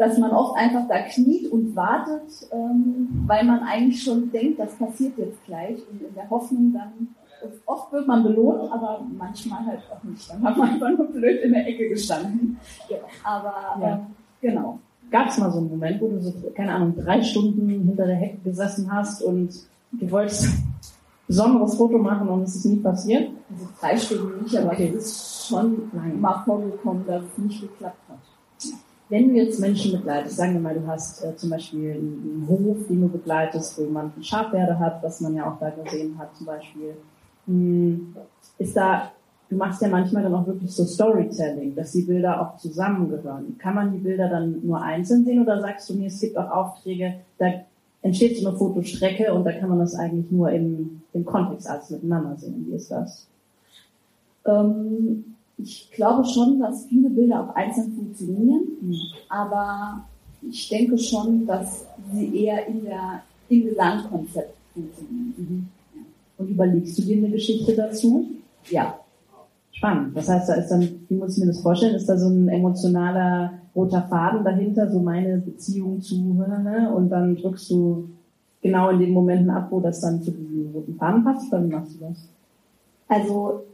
dass 0.00 0.16
man 0.16 0.30
oft 0.30 0.56
einfach 0.56 0.88
da 0.88 1.02
kniet 1.02 1.52
und 1.52 1.76
wartet, 1.76 2.48
ähm, 2.52 3.22
weil 3.26 3.44
man 3.44 3.60
eigentlich 3.60 4.02
schon 4.02 4.32
denkt, 4.32 4.58
das 4.58 4.74
passiert 4.76 5.18
jetzt 5.18 5.44
gleich 5.44 5.76
und 5.90 6.00
in 6.00 6.14
der 6.14 6.30
Hoffnung 6.30 6.72
dann 6.72 7.14
oft 7.66 7.92
wird 7.92 8.06
man 8.06 8.22
belohnt, 8.22 8.72
aber 8.72 9.04
manchmal 9.18 9.66
halt 9.66 9.80
auch 9.92 10.02
nicht. 10.02 10.30
Dann 10.30 10.42
hat 10.42 10.56
man 10.56 10.70
einfach 10.70 10.88
nur 10.88 11.06
blöd 11.06 11.42
in 11.42 11.52
der 11.52 11.66
Ecke 11.66 11.90
gestanden. 11.90 12.58
Aber 13.22 13.54
ja. 13.80 13.92
ähm, 13.92 14.06
genau. 14.40 14.78
Gab 15.10 15.28
es 15.28 15.36
mal 15.36 15.50
so 15.50 15.58
einen 15.58 15.68
Moment, 15.68 16.00
wo 16.00 16.08
du 16.08 16.18
so, 16.18 16.32
keine 16.54 16.72
Ahnung, 16.72 16.94
drei 16.96 17.20
Stunden 17.22 17.68
hinter 17.68 18.06
der 18.06 18.16
Hecke 18.16 18.38
gesessen 18.38 18.90
hast 18.90 19.22
und 19.22 19.50
du 19.92 20.10
wolltest 20.10 20.44
ein 20.44 20.74
besonderes 21.26 21.74
Foto 21.74 21.98
machen 21.98 22.26
und 22.26 22.44
es 22.44 22.56
ist 22.56 22.64
nie 22.64 22.76
passiert? 22.76 23.30
Also 23.50 23.68
drei 23.78 23.96
Stunden 23.98 24.44
nicht, 24.44 24.56
aber 24.56 24.72
okay. 24.72 24.94
es 24.96 25.04
ist 25.04 25.48
schon 25.48 25.90
Nein. 25.92 26.18
mal 26.18 26.42
vorgekommen, 26.44 27.04
dass 27.06 27.22
es 27.22 27.38
nicht 27.38 27.60
geklappt 27.60 28.08
hat. 28.08 28.18
Wenn 29.10 29.28
du 29.28 29.34
jetzt 29.34 29.58
Menschen 29.58 29.90
begleitest, 29.90 30.36
sagen 30.36 30.54
wir 30.54 30.60
mal, 30.60 30.74
du 30.74 30.86
hast 30.86 31.24
äh, 31.24 31.34
zum 31.34 31.50
Beispiel 31.50 31.94
einen, 31.94 32.46
Hof, 32.48 32.86
den 32.88 33.00
du 33.00 33.08
begleitest, 33.08 33.76
wo 33.76 33.82
jemand 33.82 34.14
eine 34.14 34.24
Schafwerde 34.24 34.78
hat, 34.78 35.02
was 35.02 35.20
man 35.20 35.34
ja 35.34 35.50
auch 35.50 35.58
da 35.58 35.70
gesehen 35.70 36.16
hat 36.16 36.34
zum 36.36 36.46
Beispiel, 36.46 36.94
hm, 37.46 38.14
ist 38.58 38.76
da, 38.76 39.10
du 39.48 39.56
machst 39.56 39.82
ja 39.82 39.88
manchmal 39.88 40.22
dann 40.22 40.34
auch 40.34 40.46
wirklich 40.46 40.70
so 40.70 40.84
Storytelling, 40.84 41.74
dass 41.74 41.90
die 41.90 42.02
Bilder 42.02 42.40
auch 42.40 42.56
zusammengehören. 42.58 43.58
Kann 43.58 43.74
man 43.74 43.92
die 43.92 43.98
Bilder 43.98 44.28
dann 44.28 44.64
nur 44.64 44.80
einzeln 44.80 45.24
sehen 45.24 45.42
oder 45.42 45.60
sagst 45.60 45.90
du 45.90 45.94
mir, 45.94 46.06
es 46.06 46.20
gibt 46.20 46.38
auch 46.38 46.48
Aufträge, 46.48 47.16
da 47.38 47.46
entsteht 48.02 48.38
so 48.38 48.48
eine 48.48 48.56
Fotostrecke 48.56 49.34
und 49.34 49.44
da 49.44 49.52
kann 49.52 49.70
man 49.70 49.80
das 49.80 49.96
eigentlich 49.96 50.30
nur 50.30 50.50
im, 50.52 51.02
im 51.12 51.24
Kontext 51.24 51.68
alles 51.68 51.90
miteinander 51.90 52.36
sehen. 52.36 52.64
Wie 52.68 52.76
ist 52.76 52.92
das? 52.92 53.26
Ähm, 54.46 55.34
ich 55.62 55.90
glaube 55.92 56.24
schon, 56.24 56.60
dass 56.60 56.86
viele 56.86 57.10
Bilder 57.10 57.42
auch 57.42 57.54
einzeln 57.54 57.92
funktionieren, 57.92 58.62
mhm. 58.80 58.96
aber 59.28 60.04
ich 60.48 60.68
denke 60.68 60.98
schon, 60.98 61.46
dass 61.46 61.86
sie 62.12 62.44
eher 62.44 62.66
in 62.66 62.84
der, 62.84 63.22
im 63.48 63.64
Gesamtkonzept 63.64 64.54
funktionieren. 64.74 65.34
Mhm. 65.36 65.68
Und 66.38 66.48
überlegst 66.48 66.98
du 66.98 67.02
dir 67.02 67.18
eine 67.18 67.30
Geschichte 67.30 67.74
dazu? 67.74 68.26
Ja. 68.70 68.98
Spannend. 69.72 70.16
Das 70.16 70.28
heißt, 70.28 70.48
da 70.48 70.54
ist 70.54 70.68
dann, 70.68 70.88
wie 71.08 71.14
muss 71.14 71.36
ich 71.36 71.44
mir 71.44 71.50
das 71.50 71.60
vorstellen, 71.60 71.94
ist 71.94 72.08
da 72.08 72.16
so 72.16 72.28
ein 72.28 72.48
emotionaler 72.48 73.52
roter 73.74 74.02
Faden 74.08 74.44
dahinter, 74.44 74.90
so 74.90 75.00
meine 75.00 75.38
Beziehung 75.38 76.00
zu, 76.00 76.16
ne? 76.16 76.92
und 76.94 77.08
dann 77.10 77.36
drückst 77.36 77.70
du 77.70 78.08
genau 78.62 78.90
in 78.90 78.98
den 78.98 79.12
Momenten 79.12 79.50
ab, 79.50 79.68
wo 79.70 79.80
das 79.80 80.00
dann 80.00 80.22
zu 80.22 80.32
diesem 80.32 80.72
roten 80.72 80.96
Faden 80.96 81.24
passt, 81.24 81.52
oder 81.52 81.64
wie 81.64 81.68
machst 81.68 81.94
du 81.94 82.04
das? 82.04 82.28
Also, 83.08 83.64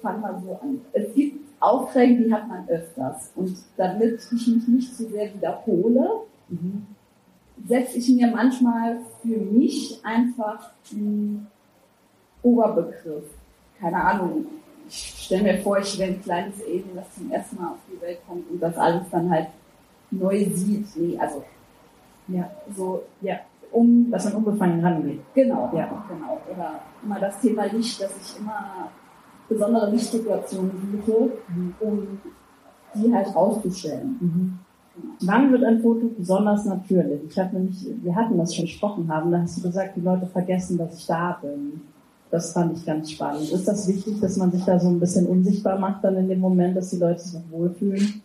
ich 0.00 0.02
fange 0.02 0.18
mal 0.20 0.40
so 0.42 0.58
an. 0.62 0.80
Es 0.92 1.14
gibt 1.14 1.40
Aufträge, 1.60 2.24
die 2.24 2.32
hat 2.32 2.48
man 2.48 2.66
öfters. 2.68 3.32
Und 3.36 3.56
damit 3.76 4.20
ich 4.32 4.46
mich 4.46 4.68
nicht 4.68 4.96
zu 4.96 5.08
sehr 5.08 5.32
wiederhole, 5.34 6.22
mhm. 6.48 6.86
setze 7.66 7.98
ich 7.98 8.08
mir 8.08 8.28
manchmal 8.28 8.98
für 9.20 9.36
mich 9.36 10.00
einfach 10.02 10.70
einen 10.90 11.46
Oberbegriff. 12.42 13.24
Keine 13.78 14.02
Ahnung. 14.02 14.46
Ich 14.88 15.24
stelle 15.26 15.42
mir 15.42 15.58
vor, 15.58 15.78
ich 15.78 15.98
wäre 15.98 16.12
ein 16.12 16.22
kleines 16.22 16.60
Alien, 16.62 16.96
das 16.96 17.14
zum 17.14 17.30
ersten 17.30 17.60
Mal 17.60 17.72
auf 17.72 17.78
die 17.92 18.00
Welt 18.00 18.18
kommt 18.26 18.50
und 18.50 18.60
das 18.60 18.76
alles 18.76 19.02
dann 19.10 19.30
halt 19.30 19.48
neu 20.10 20.44
sieht. 20.52 20.96
Nee, 20.96 21.18
also, 21.18 21.44
ja, 22.28 22.50
so, 22.74 23.02
ja, 23.20 23.38
um, 23.70 24.10
dass 24.10 24.24
man 24.24 24.36
unbefangen 24.36 24.84
rangeht. 24.84 25.20
Genau, 25.34 25.70
ja, 25.74 25.86
genau. 26.08 26.40
Oder 26.52 26.80
immer 27.04 27.20
das 27.20 27.40
Thema 27.40 27.66
Licht, 27.66 28.00
dass 28.00 28.10
ich 28.20 28.40
immer 28.40 28.90
besondere 29.50 29.90
Lichtsituationen 29.90 30.70
suche, 31.04 31.32
um 31.80 32.06
die 32.94 33.12
halt 33.12 33.34
rauszustellen. 33.34 34.16
Mhm. 34.20 34.58
Wann 35.22 35.52
wird 35.52 35.64
ein 35.64 35.80
Foto 35.80 36.10
besonders 36.16 36.64
natürlich? 36.64 37.20
Ich 37.28 37.38
habe 37.38 37.56
nämlich, 37.56 37.86
wir 38.02 38.14
hatten 38.14 38.38
das 38.38 38.54
schon 38.54 38.64
gesprochen 38.64 39.08
haben, 39.12 39.30
da 39.30 39.42
hast 39.42 39.58
du 39.58 39.62
gesagt, 39.62 39.96
die 39.96 40.00
Leute 40.00 40.26
vergessen, 40.26 40.78
dass 40.78 40.98
ich 40.98 41.06
da 41.06 41.38
bin. 41.40 41.82
Das 42.30 42.52
fand 42.52 42.76
ich 42.76 42.86
ganz 42.86 43.10
spannend. 43.10 43.50
Ist 43.50 43.66
das 43.66 43.88
wichtig, 43.88 44.20
dass 44.20 44.36
man 44.36 44.52
sich 44.52 44.64
da 44.64 44.78
so 44.78 44.88
ein 44.88 45.00
bisschen 45.00 45.26
unsichtbar 45.26 45.78
macht 45.78 46.04
dann 46.04 46.16
in 46.16 46.28
dem 46.28 46.40
Moment, 46.40 46.76
dass 46.76 46.90
die 46.90 46.98
Leute 46.98 47.20
sich 47.20 47.40
wohlfühlen? 47.50 48.22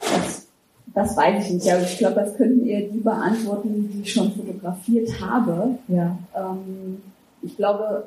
Das, 0.00 0.48
das 0.94 1.16
weiß 1.16 1.46
ich 1.46 1.54
nicht. 1.54 1.72
Aber 1.72 1.82
ich 1.82 1.98
glaube, 1.98 2.16
das 2.16 2.34
könnten 2.36 2.66
eher 2.66 2.88
die 2.88 2.98
beantworten, 2.98 3.88
die 3.90 4.02
ich 4.02 4.12
schon 4.12 4.32
fotografiert 4.32 5.08
habe. 5.20 5.78
Ja. 5.88 6.18
Ähm, 6.34 7.00
ich 7.42 7.56
glaube, 7.56 8.04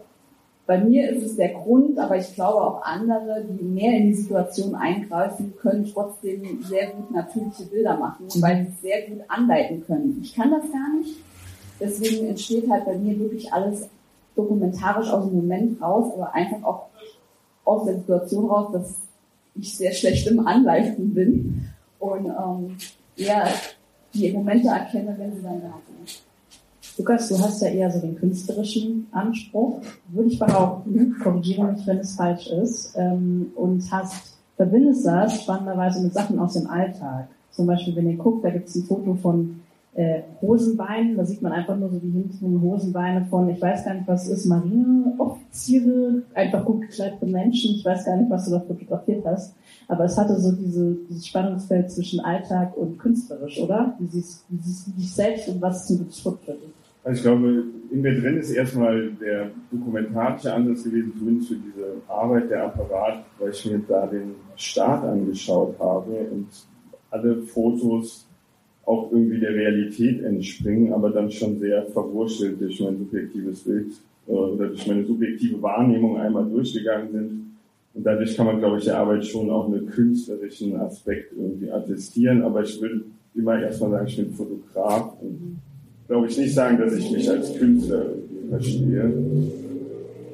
bei 0.72 0.78
mir 0.78 1.10
ist 1.10 1.26
es 1.26 1.36
der 1.36 1.50
Grund, 1.50 2.00
aber 2.00 2.16
ich 2.16 2.34
glaube 2.34 2.62
auch 2.62 2.82
andere, 2.84 3.44
die 3.44 3.62
mehr 3.62 3.92
in 3.92 4.08
die 4.08 4.14
Situation 4.14 4.74
eingreifen, 4.74 5.54
können 5.60 5.86
trotzdem 5.94 6.64
sehr 6.64 6.92
gut 6.92 7.12
natürliche 7.12 7.64
Bilder 7.66 7.98
machen, 7.98 8.26
weil 8.40 8.68
sie 8.68 8.88
sehr 8.88 9.10
gut 9.10 9.20
anleiten 9.28 9.84
können. 9.86 10.18
Ich 10.22 10.34
kann 10.34 10.50
das 10.50 10.72
gar 10.72 10.98
nicht. 10.98 11.18
Deswegen 11.78 12.30
entsteht 12.30 12.70
halt 12.70 12.86
bei 12.86 12.98
mir 12.98 13.20
wirklich 13.20 13.52
alles 13.52 13.90
dokumentarisch 14.34 15.10
aus 15.10 15.26
dem 15.26 15.40
Moment 15.42 15.82
raus, 15.82 16.14
aber 16.14 16.34
einfach 16.34 16.64
auch 16.64 16.86
aus 17.66 17.84
der 17.84 17.96
Situation 17.96 18.50
raus, 18.50 18.70
dass 18.72 18.96
ich 19.56 19.76
sehr 19.76 19.92
schlecht 19.92 20.26
im 20.28 20.48
Anleiten 20.48 21.14
bin 21.14 21.70
und 22.00 22.28
ähm, 22.28 22.78
eher 23.18 23.46
die 24.14 24.32
Momente 24.32 24.70
erkenne, 24.70 25.16
wenn 25.18 25.36
sie 25.36 25.42
dann 25.42 25.62
da 25.62 25.74
sind. 25.86 25.91
Lukas, 27.02 27.30
du 27.30 27.40
hast 27.40 27.64
ja 27.64 27.70
eher 27.70 27.90
so 27.90 28.00
den 28.00 28.16
künstlerischen 28.16 29.08
Anspruch, 29.10 29.82
würde 30.10 30.30
ich 30.30 30.38
behaupten. 30.38 31.16
Korrigiere 31.24 31.72
mich, 31.72 31.88
wenn 31.88 31.98
es 31.98 32.14
falsch 32.14 32.46
ist. 32.52 32.96
Ähm, 32.96 33.52
und 33.56 33.92
hast, 33.92 34.38
verbindest 34.56 35.08
das 35.08 35.42
spannenderweise 35.42 36.04
mit 36.04 36.14
Sachen 36.14 36.38
aus 36.38 36.54
dem 36.54 36.68
Alltag. 36.68 37.28
Zum 37.50 37.66
Beispiel, 37.66 37.96
wenn 37.96 38.08
ihr 38.08 38.18
guckt, 38.18 38.46
da 38.46 38.52
gibt 38.52 38.70
es 38.70 38.76
ein 38.76 38.84
Foto 38.84 39.16
von 39.16 39.62
äh, 39.96 40.22
Hosenbeinen, 40.44 41.18
da 41.18 41.26
sieht 41.26 41.42
man 41.42 41.54
einfach 41.54 41.76
nur 41.76 41.90
so 41.90 41.98
die 41.98 42.12
hinteren 42.12 42.62
Hosenbeine 42.62 43.26
von, 43.32 43.50
ich 43.50 43.60
weiß 43.60 43.84
gar 43.84 43.96
nicht, 43.96 44.08
was 44.08 44.28
ist, 44.28 44.46
Marineoffiziere, 44.46 46.22
einfach 46.36 46.64
gut 46.64 46.82
gekleidete 46.82 47.26
Menschen, 47.26 47.72
ich 47.72 47.84
weiß 47.84 48.06
gar 48.06 48.16
nicht, 48.16 48.30
was 48.30 48.46
du 48.46 48.52
da 48.52 48.60
fotografiert 48.60 49.26
hast, 49.26 49.56
aber 49.88 50.06
es 50.06 50.18
hatte 50.18 50.40
so 50.40 50.52
diese, 50.52 50.96
dieses 51.10 51.28
Spannungsfeld 51.28 51.92
zwischen 51.92 52.20
Alltag 52.22 52.78
und 52.78 53.00
künstlerisch, 53.00 53.60
oder? 53.60 53.96
Wie 54.00 54.08
siehst, 54.08 54.46
du 54.50 54.92
dich 54.92 55.12
selbst 55.14 55.50
und 55.50 55.62
was 55.62 55.84
ist 55.84 55.90
ein 55.90 55.98
gutes 55.98 56.20
für 56.20 56.38
dich? 56.54 56.81
Also 57.04 57.18
ich 57.18 57.24
glaube, 57.24 57.64
in 57.92 58.02
mir 58.02 58.20
drin 58.20 58.38
ist 58.38 58.52
erstmal 58.52 59.12
der 59.14 59.50
dokumentarische 59.72 60.54
Ansatz 60.54 60.84
gewesen, 60.84 61.14
zumindest 61.18 61.50
für 61.50 61.56
diese 61.56 61.94
Arbeit 62.08 62.50
der 62.52 62.66
Apparat, 62.66 63.26
weil 63.40 63.50
ich 63.50 63.66
mir 63.66 63.80
da 63.88 64.06
den 64.06 64.36
Start 64.56 65.04
angeschaut 65.04 65.76
habe 65.80 66.12
und 66.32 66.48
alle 67.10 67.42
Fotos 67.42 68.28
auch 68.86 69.12
irgendwie 69.12 69.40
der 69.40 69.54
Realität 69.54 70.24
entspringen, 70.24 70.94
aber 70.94 71.10
dann 71.10 71.32
schon 71.32 71.60
sehr 71.60 71.86
verwurschtelt 71.88 72.60
durch 72.62 72.80
mein 72.82 72.98
subjektives 72.98 73.64
Bild 73.64 73.94
äh, 74.28 74.32
oder 74.32 74.68
durch 74.68 74.88
meine 74.88 75.06
subjektive 75.06 75.62
Wahrnehmung 75.62 76.18
einmal 76.18 76.50
durchgegangen 76.50 77.12
sind. 77.12 77.42
Und 77.94 78.06
dadurch 78.06 78.36
kann 78.36 78.46
man, 78.46 78.60
glaube 78.60 78.78
ich, 78.78 78.86
der 78.86 78.98
Arbeit 78.98 79.26
schon 79.26 79.50
auch 79.50 79.68
einen 79.68 79.86
künstlerischen 79.88 80.76
Aspekt 80.78 81.34
irgendwie 81.34 81.72
attestieren. 81.72 82.42
Aber 82.44 82.64
ich 82.64 82.82
will 82.82 83.06
immer 83.36 83.62
erstmal 83.62 83.92
sagen, 83.92 84.08
ich 84.08 84.16
bin 84.16 84.32
Fotograf 84.32 85.14
und 85.22 85.58
glaube 86.12 86.28
ich, 86.28 86.38
nicht 86.38 86.54
sagen, 86.54 86.78
dass 86.78 86.94
ich 86.94 87.10
mich 87.10 87.30
als 87.30 87.58
Künstler 87.58 88.08
verstehe. 88.50 89.14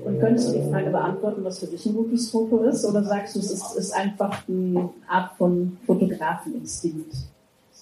Und 0.06 0.20
könntest 0.20 0.50
du 0.50 0.60
die 0.60 0.70
Frage 0.72 0.90
beantworten, 0.90 1.44
was 1.44 1.60
für 1.60 1.68
dich 1.68 1.86
ein 1.86 1.94
gutes 1.94 2.32
Foto 2.32 2.64
ist? 2.64 2.84
Oder 2.84 3.04
sagst 3.04 3.36
du, 3.36 3.40
es 3.40 3.52
ist, 3.52 3.78
ist 3.78 3.92
einfach 3.96 4.48
eine 4.50 4.90
Art 5.08 5.34
von 5.38 5.78
Fotografeninstinkt? 5.86 7.14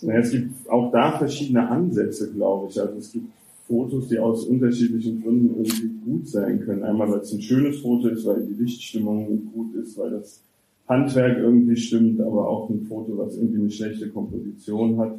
Naja, 0.02 0.20
es 0.20 0.32
gibt 0.32 0.70
auch 0.70 0.92
da 0.92 1.18
verschiedene 1.18 1.70
Ansätze, 1.70 2.34
glaube 2.34 2.68
ich. 2.70 2.82
Also 2.82 2.98
es 2.98 3.14
gibt 3.14 3.28
Fotos, 3.66 4.10
die 4.10 4.20
aus 4.20 4.44
unterschiedlichen 4.46 5.24
Gründen 5.24 5.64
irgendwie 5.64 5.92
gut 6.04 6.28
sein 6.28 6.66
können. 6.66 6.84
Einmal, 6.84 7.10
weil 7.10 7.20
es 7.20 7.32
ein 7.32 7.42
schönes 7.42 7.80
Foto 7.80 8.10
ist, 8.10 8.26
weil 8.26 8.46
die 8.46 8.62
Lichtstimmung 8.62 9.50
gut 9.54 9.74
ist, 9.76 9.98
weil 9.98 10.12
das 10.12 10.42
Handwerk 10.90 11.38
irgendwie 11.38 11.78
stimmt, 11.78 12.20
aber 12.20 12.50
auch 12.50 12.70
ein 12.70 12.86
Foto, 12.90 13.18
was 13.18 13.38
irgendwie 13.38 13.62
eine 13.62 13.72
schlechte 13.72 14.10
Komposition 14.10 14.98
hat 15.00 15.16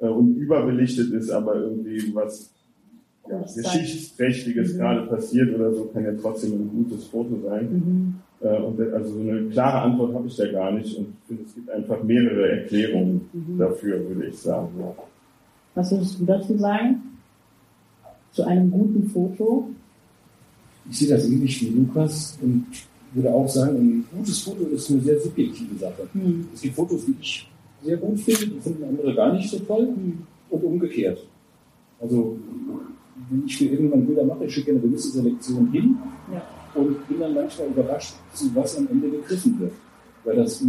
äh, 0.00 0.08
und 0.08 0.36
überbelichtet 0.36 1.12
ist, 1.12 1.30
aber 1.30 1.56
irgendwie 1.56 2.14
was 2.14 2.50
ja, 3.28 3.40
Geschichtsträchtiges 3.42 4.74
mhm. 4.74 4.78
gerade 4.78 5.06
passiert 5.06 5.54
oder 5.54 5.72
so, 5.72 5.84
kann 5.86 6.04
ja 6.04 6.12
trotzdem 6.20 6.52
ein 6.52 6.70
gutes 6.70 7.06
Foto 7.06 7.38
sein. 7.48 7.70
Mhm. 7.72 8.14
Äh, 8.40 8.56
und 8.60 8.80
also 8.92 9.14
so 9.14 9.20
eine 9.20 9.48
klare 9.50 9.82
Antwort 9.82 10.14
habe 10.14 10.26
ich 10.26 10.36
da 10.36 10.50
gar 10.50 10.72
nicht 10.72 10.96
und 10.96 11.08
ich 11.08 11.28
finde, 11.28 11.42
es 11.44 11.54
gibt 11.54 11.70
einfach 11.70 12.02
mehrere 12.02 12.60
Erklärungen 12.60 13.28
mhm. 13.32 13.58
dafür, 13.58 14.08
würde 14.08 14.26
ich 14.26 14.38
sagen. 14.38 14.68
Ja. 14.78 14.94
Was 15.74 15.90
würdest 15.92 16.20
du 16.20 16.24
dazu 16.24 16.56
sagen? 16.56 17.02
Zu 18.32 18.44
einem 18.44 18.70
guten 18.70 19.08
Foto? 19.08 19.68
Ich 20.90 20.98
sehe 20.98 21.08
das 21.08 21.26
ähnlich 21.26 21.60
wie 21.60 21.68
Lukas 21.68 22.38
und 22.40 22.66
würde 23.12 23.32
auch 23.32 23.48
sagen, 23.48 23.76
ein 23.76 24.04
gutes 24.16 24.40
Foto 24.40 24.64
ist 24.64 24.90
eine 24.90 25.00
sehr 25.00 25.20
subjektive 25.20 25.76
Sache. 25.78 26.08
Mhm. 26.14 26.48
Es 26.54 26.62
gibt 26.62 26.74
Fotos, 26.76 27.04
die 27.06 27.14
ich 27.20 27.48
sehr 27.82 27.96
gut 27.96 28.20
finde, 28.20 28.46
die 28.46 28.60
finden 28.60 28.84
andere 28.84 29.14
gar 29.14 29.32
nicht 29.32 29.48
so 29.48 29.58
toll 29.60 29.88
und 30.50 30.64
umgekehrt. 30.64 31.26
Also 32.00 32.38
wenn 33.28 33.46
ich 33.46 33.56
für 33.56 33.66
irgendwann 33.66 34.06
Bilder 34.06 34.24
mache, 34.24 34.44
ich 34.44 34.54
schicke 34.54 34.70
eine 34.72 34.80
gewisse 34.80 35.10
Selektion 35.10 35.70
hin 35.70 35.96
ja. 36.32 36.42
und 36.74 37.06
bin 37.08 37.20
dann 37.20 37.34
manchmal 37.34 37.68
überrascht, 37.68 38.14
zu 38.32 38.54
was 38.54 38.76
am 38.78 38.88
Ende 38.88 39.10
gegriffen 39.10 39.58
wird. 39.60 39.72
Weil 40.24 40.36
das 40.36 40.64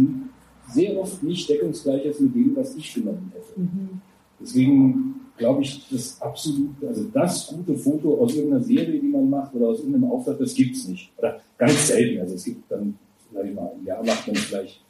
sehr 0.68 0.98
oft 0.98 1.22
nicht 1.22 1.48
deckungsgleich 1.48 2.04
ist 2.04 2.20
mit 2.20 2.34
dem, 2.34 2.56
was 2.56 2.76
ich 2.76 2.94
genommen 2.94 3.32
hätte. 3.34 3.60
Mhm. 3.60 4.00
Deswegen 4.40 5.14
glaube 5.36 5.62
ich, 5.62 5.88
das 5.90 6.20
absolut, 6.20 6.70
also 6.86 7.04
das 7.12 7.48
gute 7.48 7.74
Foto 7.76 8.18
aus 8.18 8.34
irgendeiner 8.34 8.62
Serie, 8.62 9.00
die 9.00 9.08
man 9.08 9.28
macht 9.28 9.54
oder 9.54 9.68
aus 9.68 9.78
irgendeinem 9.78 10.10
Auftrag, 10.10 10.38
das 10.38 10.54
gibt 10.54 10.76
es 10.76 10.88
nicht. 10.88 11.10
Oder 11.18 11.40
ganz 11.58 11.88
selten. 11.88 12.20
Also 12.20 12.34
es 12.34 12.44
gibt 12.44 12.70
dann, 12.70 12.96
sag 13.32 13.44
ich 13.46 13.54
mal, 13.54 13.72
im 13.78 13.86
Jahr 13.86 14.04
macht 14.04 14.26
man 14.26 14.36
vielleicht 14.36 14.82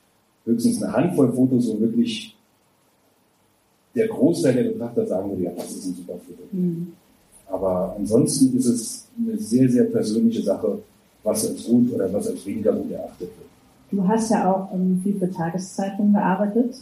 höchstens 0.45 0.83
eine 0.83 0.93
Handvoll 0.93 1.33
Fotos, 1.33 1.69
wo 1.69 1.81
wirklich 1.81 2.37
der 3.95 4.09
Großteil 4.09 4.55
der 4.55 4.71
Betrachter 4.71 5.07
sagen 5.07 5.31
würde, 5.31 5.43
ja, 5.45 5.51
das 5.53 5.71
ist 5.71 5.87
ein 5.87 5.95
super 5.95 6.15
Foto. 6.15 6.43
Mhm. 6.51 6.93
Aber 7.49 7.95
ansonsten 7.99 8.57
ist 8.57 8.67
es 8.67 9.09
eine 9.19 9.37
sehr, 9.39 9.69
sehr 9.69 9.85
persönliche 9.85 10.43
Sache, 10.43 10.79
was 11.23 11.47
als 11.47 11.65
gut 11.65 11.93
oder 11.93 12.13
was 12.13 12.29
als 12.29 12.45
weniger 12.47 12.73
gut 12.73 12.91
erachtet 12.91 13.21
wird. 13.21 13.49
Du 13.91 14.09
hast 14.09 14.31
ja 14.31 14.51
auch 14.51 14.73
um, 14.73 15.01
viel 15.03 15.19
für 15.19 15.31
Tageszeitungen 15.31 16.15
gearbeitet. 16.15 16.77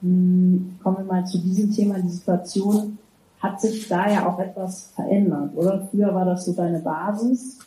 Hm, 0.00 0.76
kommen 0.82 0.98
wir 0.98 1.04
mal 1.04 1.24
zu 1.24 1.38
diesem 1.38 1.72
Thema. 1.72 2.00
Die 2.00 2.08
Situation 2.08 2.98
hat 3.38 3.60
sich 3.60 3.86
da 3.86 4.10
ja 4.10 4.28
auch 4.28 4.38
etwas 4.40 4.90
verändert, 4.96 5.52
oder? 5.54 5.88
Früher 5.90 6.12
war 6.12 6.24
das 6.24 6.44
so 6.44 6.52
deine 6.52 6.80
Basis 6.80 7.58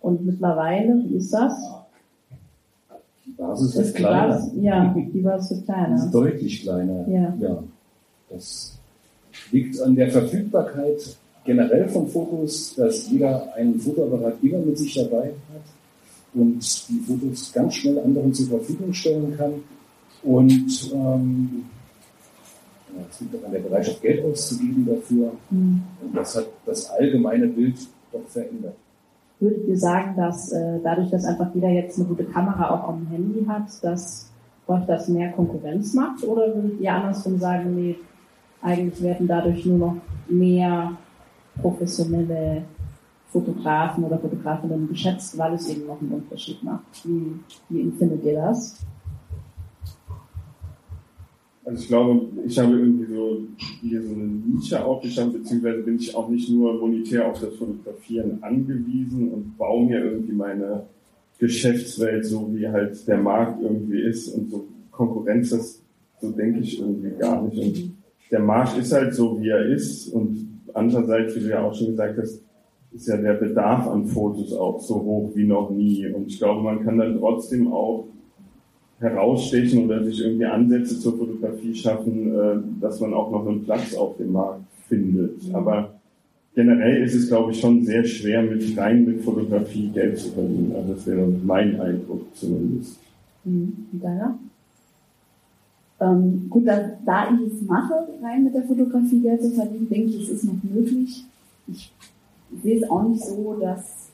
und 0.00 0.24
mittlerweile, 0.24 1.02
wie 1.08 1.16
ist 1.16 1.32
das? 1.32 1.54
Basis 3.36 3.74
ist 3.74 3.94
kleiner. 3.94 4.34
Basis, 4.34 4.52
ja, 4.60 4.94
die 4.94 5.20
Basis 5.20 5.58
ist 5.58 5.64
kleiner. 5.64 5.96
Ist 5.96 6.10
deutlich 6.10 6.62
kleiner. 6.62 7.08
Ja. 7.08 7.34
ja. 7.40 7.62
Das 8.30 8.78
liegt 9.50 9.80
an 9.80 9.94
der 9.94 10.10
Verfügbarkeit 10.10 11.16
generell 11.44 11.88
von 11.88 12.08
Fotos, 12.08 12.74
dass 12.74 13.08
jeder 13.10 13.54
einen 13.54 13.78
Fotoapparat 13.78 14.34
immer 14.42 14.58
mit 14.58 14.78
sich 14.78 14.94
dabei 14.94 15.26
hat 15.52 15.62
und 16.34 16.88
die 16.88 17.00
Fotos 17.06 17.52
ganz 17.52 17.74
schnell 17.74 17.98
anderen 18.00 18.32
zur 18.34 18.48
Verfügung 18.48 18.92
stellen 18.92 19.36
kann. 19.36 19.54
Und 20.22 20.92
ähm, 20.92 21.64
es 23.10 23.20
liegt 23.20 23.36
auch 23.36 23.46
an 23.46 23.52
der 23.52 23.60
Bereitschaft, 23.60 24.02
Geld 24.02 24.24
auszugeben 24.24 24.86
dafür. 24.86 25.32
Mhm. 25.50 25.82
Und 26.02 26.16
das 26.16 26.36
hat 26.36 26.46
das 26.64 26.90
allgemeine 26.90 27.46
Bild 27.46 27.76
doch 28.12 28.26
verändert. 28.28 28.74
Würdet 29.38 29.66
ihr 29.68 29.78
sagen, 29.78 30.16
dass 30.16 30.50
äh, 30.52 30.80
dadurch, 30.82 31.10
dass 31.10 31.24
einfach 31.24 31.54
jeder 31.54 31.68
jetzt 31.68 31.98
eine 31.98 32.08
gute 32.08 32.24
Kamera 32.24 32.70
auch 32.70 32.88
am 32.88 33.06
Handy 33.08 33.44
hat, 33.46 33.66
dass 33.82 34.30
euch 34.66 34.84
das 34.86 35.08
mehr 35.08 35.32
Konkurrenz 35.32 35.94
macht? 35.94 36.24
Oder 36.24 36.54
würdet 36.54 36.80
ihr 36.80 36.92
andersrum 36.92 37.38
sagen, 37.38 37.74
nee, 37.74 37.96
eigentlich 38.62 39.02
werden 39.02 39.26
dadurch 39.26 39.64
nur 39.66 39.78
noch 39.78 39.96
mehr 40.28 40.92
professionelle 41.60 42.62
Fotografen 43.30 44.04
oder 44.04 44.18
Fotografinnen 44.18 44.88
geschätzt, 44.88 45.36
weil 45.36 45.54
es 45.54 45.68
eben 45.68 45.86
noch 45.86 46.00
einen 46.00 46.12
Unterschied 46.12 46.62
macht? 46.62 47.04
Wie, 47.04 47.38
wie 47.68 47.82
empfindet 47.82 48.24
ihr 48.24 48.36
das? 48.36 48.78
Also 51.66 51.82
ich 51.82 51.88
glaube, 51.88 52.26
ich 52.46 52.56
habe 52.60 52.78
irgendwie 52.78 53.12
so 53.12 53.38
hier 53.80 54.00
so 54.00 54.14
eine 54.14 54.22
Nische 54.22 54.84
aufgeschaut, 54.84 55.32
beziehungsweise 55.32 55.82
bin 55.82 55.96
ich 55.96 56.14
auch 56.14 56.28
nicht 56.28 56.48
nur 56.48 56.78
monetär 56.78 57.28
auf 57.28 57.40
das 57.40 57.56
Fotografieren 57.56 58.38
angewiesen 58.40 59.32
und 59.32 59.58
baue 59.58 59.84
mir 59.84 60.04
irgendwie 60.04 60.32
meine 60.32 60.84
Geschäftswelt 61.40 62.24
so, 62.24 62.48
wie 62.54 62.68
halt 62.68 63.06
der 63.08 63.18
Markt 63.18 63.60
irgendwie 63.60 64.00
ist 64.00 64.28
und 64.28 64.48
so 64.48 64.68
Konkurrenz, 64.92 65.50
das 65.50 65.82
so 66.20 66.30
denke 66.30 66.60
ich 66.60 66.78
irgendwie 66.78 67.10
gar 67.18 67.42
nicht. 67.42 67.58
Und 67.58 67.96
der 68.30 68.40
Markt 68.40 68.78
ist 68.78 68.92
halt 68.92 69.12
so, 69.12 69.40
wie 69.40 69.48
er 69.48 69.66
ist 69.66 70.06
und 70.06 70.60
andererseits, 70.72 71.34
wie 71.34 71.40
du 71.40 71.48
ja 71.48 71.64
auch 71.64 71.74
schon 71.74 71.88
gesagt 71.88 72.16
hast, 72.16 72.42
ist 72.92 73.08
ja 73.08 73.16
der 73.16 73.34
Bedarf 73.34 73.88
an 73.88 74.06
Fotos 74.06 74.52
auch 74.52 74.80
so 74.80 74.94
hoch 75.02 75.32
wie 75.34 75.44
noch 75.44 75.70
nie. 75.70 76.06
Und 76.06 76.28
ich 76.28 76.38
glaube, 76.38 76.62
man 76.62 76.84
kann 76.84 76.98
dann 76.98 77.18
trotzdem 77.18 77.72
auch 77.72 78.06
herausstechen 78.98 79.84
oder 79.84 80.02
sich 80.04 80.20
irgendwie 80.20 80.46
Ansätze 80.46 80.98
zur 80.98 81.18
Fotografie 81.18 81.74
schaffen, 81.74 82.34
äh, 82.34 82.56
dass 82.80 83.00
man 83.00 83.12
auch 83.12 83.30
noch 83.30 83.46
einen 83.46 83.64
Platz 83.64 83.94
auf 83.94 84.16
dem 84.16 84.32
Markt 84.32 84.64
findet. 84.88 85.46
Mhm. 85.48 85.54
Aber 85.54 85.90
generell 86.54 87.04
ist 87.04 87.14
es, 87.14 87.28
glaube 87.28 87.52
ich, 87.52 87.60
schon 87.60 87.84
sehr 87.84 88.04
schwer, 88.04 88.42
mit 88.42 88.76
rein 88.76 89.04
mit 89.04 89.22
Fotografie 89.22 89.88
Geld 89.88 90.18
zu 90.18 90.30
verdienen. 90.30 90.72
Also 90.74 90.94
das 90.94 91.06
wäre 91.06 91.26
mein 91.44 91.78
Eindruck 91.80 92.22
zumindest. 92.34 92.98
Mhm. 93.44 93.86
Deiner? 93.92 94.38
Ähm, 96.00 96.46
gut, 96.50 96.66
da, 96.66 96.92
da 97.04 97.28
ich 97.30 97.52
es 97.52 97.62
mache, 97.62 97.94
rein 98.22 98.44
mit 98.44 98.54
der 98.54 98.64
Fotografie 98.64 99.20
Geld 99.20 99.42
zu 99.42 99.50
verdienen, 99.50 99.88
denke 99.88 100.10
ich, 100.10 100.22
es 100.24 100.28
ist 100.30 100.44
noch 100.44 100.62
möglich. 100.62 101.24
Ich 101.68 101.92
sehe 102.62 102.78
es 102.78 102.90
auch 102.90 103.08
nicht 103.08 103.24
so, 103.24 103.56
dass 103.60 104.10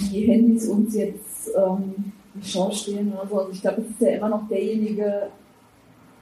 die 0.00 0.26
Handys 0.26 0.68
uns 0.68 0.94
jetzt 0.94 1.50
ähm, 1.56 2.12
Show 2.42 2.70
stehen 2.70 3.12
oder 3.12 3.26
so. 3.28 3.38
Also 3.38 3.52
ich 3.52 3.60
glaube, 3.60 3.82
es 3.82 3.90
ist 3.90 4.00
ja 4.00 4.08
immer 4.10 4.28
noch 4.28 4.48
derjenige, 4.48 5.28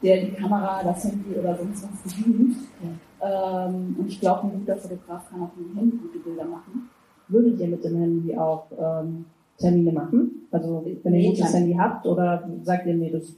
der 0.03 0.25
die 0.25 0.33
Kamera, 0.33 0.83
das 0.83 1.05
Handy 1.05 1.35
oder 1.39 1.57
sonst 1.57 1.85
was 1.85 2.15
bedient. 2.15 2.57
Ja. 2.83 3.67
Ähm, 3.69 3.97
und 3.99 4.07
ich 4.07 4.21
glaube, 4.21 4.47
ein 4.47 4.61
guter 4.61 4.77
Fotograf 4.77 5.29
kann 5.29 5.43
auch 5.43 5.51
mit 5.57 5.69
dem 5.69 5.77
Handy 5.77 5.97
gute 5.97 6.19
Bilder 6.19 6.45
machen. 6.45 6.89
Würdet 7.29 7.61
ihr 7.61 7.69
mit 7.69 7.85
dem 7.85 7.99
Handy 7.99 8.37
auch 8.37 8.67
ähm, 8.79 9.27
Termine 9.59 9.93
machen? 9.93 10.47
Also 10.51 10.85
wenn 11.03 11.15
ihr 11.15 11.31
ein 11.31 11.35
gutes 11.35 11.53
Handy 11.53 11.75
habt 11.75 12.07
oder 12.07 12.49
sagt 12.63 12.87
ihr, 12.87 12.95
nee, 12.95 13.11
das, 13.11 13.35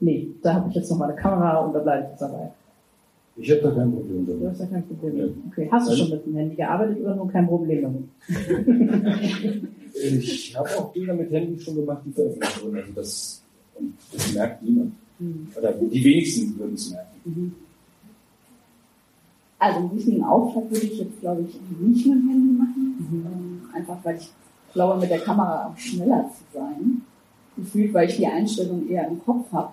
nee, 0.00 0.28
da 0.42 0.54
habe 0.54 0.68
ich 0.68 0.76
jetzt 0.76 0.90
noch 0.90 0.98
mal 0.98 1.10
eine 1.10 1.16
Kamera 1.16 1.58
und 1.58 1.74
da 1.74 1.80
bleibe 1.80 2.04
ich 2.04 2.10
jetzt 2.10 2.22
dabei? 2.22 2.52
Ich 3.36 3.50
habe 3.50 3.60
da 3.62 3.70
kein 3.70 3.90
Problem 3.92 4.26
damit. 4.26 4.42
Du 4.42 4.48
hast 4.48 4.60
da 4.60 4.66
kein 4.66 4.86
Problem 4.86 5.18
damit. 5.18 5.34
Okay. 5.50 5.68
Hast 5.70 5.90
du 5.90 5.96
schon 5.96 6.10
mit 6.10 6.26
dem 6.26 6.36
Handy 6.36 6.56
gearbeitet 6.56 7.00
oder 7.00 7.16
nur 7.16 7.28
kein 7.30 7.46
Problem 7.46 7.82
damit? 7.82 8.04
ich 9.94 10.56
habe 10.56 10.68
auch 10.78 10.92
Bilder 10.92 11.14
mit 11.14 11.30
Handy 11.30 11.58
schon 11.58 11.76
gemacht, 11.76 12.02
die 12.04 12.12
veröffentlicht 12.12 12.62
wurden. 12.62 12.76
Also 12.76 12.92
das, 12.94 13.42
und 13.76 13.94
das 14.12 14.34
merkt 14.34 14.62
niemand. 14.62 14.92
Mhm. 15.18 15.48
Oder 15.56 15.72
die 15.72 16.04
wenigsten 16.04 16.58
würden 16.58 16.74
es 16.74 16.90
merken. 16.90 17.20
Mhm. 17.24 17.52
Also 19.58 19.78
einen 19.78 19.96
wichtigen 19.96 20.24
Auftrag 20.24 20.70
würde 20.70 20.86
ich 20.86 20.98
jetzt, 20.98 21.20
glaube 21.20 21.42
ich, 21.42 21.54
nicht 21.80 22.06
mit 22.06 22.16
dem 22.16 22.28
Handy 22.28 22.52
machen. 22.58 22.96
Mhm. 22.98 23.74
Einfach 23.74 23.98
weil 24.02 24.16
ich 24.16 24.28
glaube, 24.72 25.00
mit 25.00 25.10
der 25.10 25.20
Kamera 25.20 25.68
auch 25.68 25.78
schneller 25.78 26.30
zu 26.36 26.58
sein. 26.58 27.02
Gefühlt, 27.56 27.94
weil 27.94 28.08
ich 28.08 28.16
die 28.16 28.26
Einstellung 28.26 28.88
eher 28.88 29.06
im 29.08 29.22
Kopf 29.24 29.50
habe. 29.52 29.72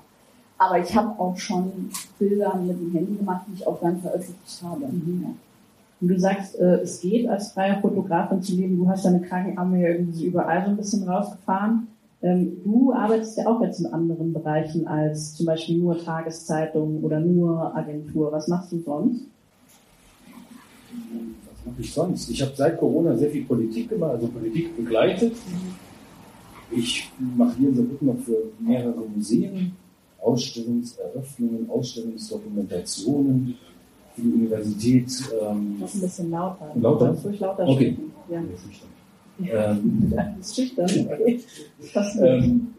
Aber 0.60 0.78
ich 0.78 0.94
habe 0.94 1.18
auch 1.20 1.38
schon 1.38 1.90
Bilder 2.20 2.54
mit 2.56 2.78
dem 2.78 2.92
Handy 2.92 3.16
gemacht, 3.16 3.46
die 3.48 3.54
ich 3.56 3.66
auch 3.66 3.80
dann 3.80 4.02
veröffentlicht 4.02 4.62
habe. 4.62 4.88
Mhm. 4.88 5.24
Ja. 5.24 5.30
Und 6.02 6.08
du 6.10 6.20
sagst, 6.20 6.60
äh, 6.60 6.82
es 6.82 7.00
geht 7.00 7.28
als 7.30 7.54
freier 7.54 7.80
Fotografin 7.82 8.42
zu 8.42 8.56
leben. 8.56 8.78
Du 8.78 8.88
hast 8.88 9.06
deine 9.06 9.22
Krankenarme 9.22 9.82
ja 9.82 9.90
irgendwie 9.90 10.26
überall 10.26 10.64
so 10.66 10.72
ein 10.72 10.78
bisschen 10.78 11.08
rausgefahren. 11.08 11.88
Ähm, 12.22 12.58
du 12.66 12.94
arbeitest 12.94 13.38
ja 13.38 13.48
auch 13.48 13.62
jetzt 13.62 13.80
in 13.80 13.86
anderen 13.88 14.34
Bereichen 14.34 14.86
als 14.86 15.36
zum 15.36 15.46
Beispiel 15.46 15.78
nur 15.78 15.98
Tageszeitung 15.98 17.02
oder 17.04 17.22
nur 17.22 17.74
Agentur. 17.76 18.30
Was 18.34 18.50
machst 18.50 18.74
du 18.74 18.82
sonst? 18.82 19.22
Was 20.92 21.66
mache 21.66 21.82
ich 21.82 21.94
sonst? 21.94 22.30
Ich 22.30 22.42
habe 22.42 22.52
seit 22.54 22.78
Corona 22.78 23.16
sehr 23.16 23.30
viel 23.30 23.46
Politik 23.46 23.90
gemacht, 23.90 24.12
also 24.12 24.28
Politik 24.28 24.76
begleitet. 24.76 25.34
Ich 26.72 27.10
mache 27.18 27.56
hier 27.58 27.70
in 27.70 27.76
Saarbrücken 27.76 28.08
noch 28.08 28.20
für 28.20 28.38
mehrere 28.60 29.02
Museen 29.16 29.72
Ausstellungseröffnungen, 30.22 31.70
Ausstellungsdokumentationen 31.70 33.56
für 34.16 34.22
die 34.22 34.34
Universität. 34.34 35.08
Ähm, 35.42 35.78
das 35.80 35.94
ist 35.94 35.96
ein 35.96 36.02
bisschen 36.02 36.32
lauter. 36.32 36.72
Lauter? 36.76 37.14
Du 37.14 37.28
ruhig 37.28 37.40
lauter 37.40 37.68
okay. 37.68 37.98
Ja. 38.30 38.44
Ähm, 39.42 40.14
das 40.14 40.50
ist 40.50 40.56
schüchtern. 40.58 40.90
Okay. 41.10 41.40
Ähm, 42.20 42.74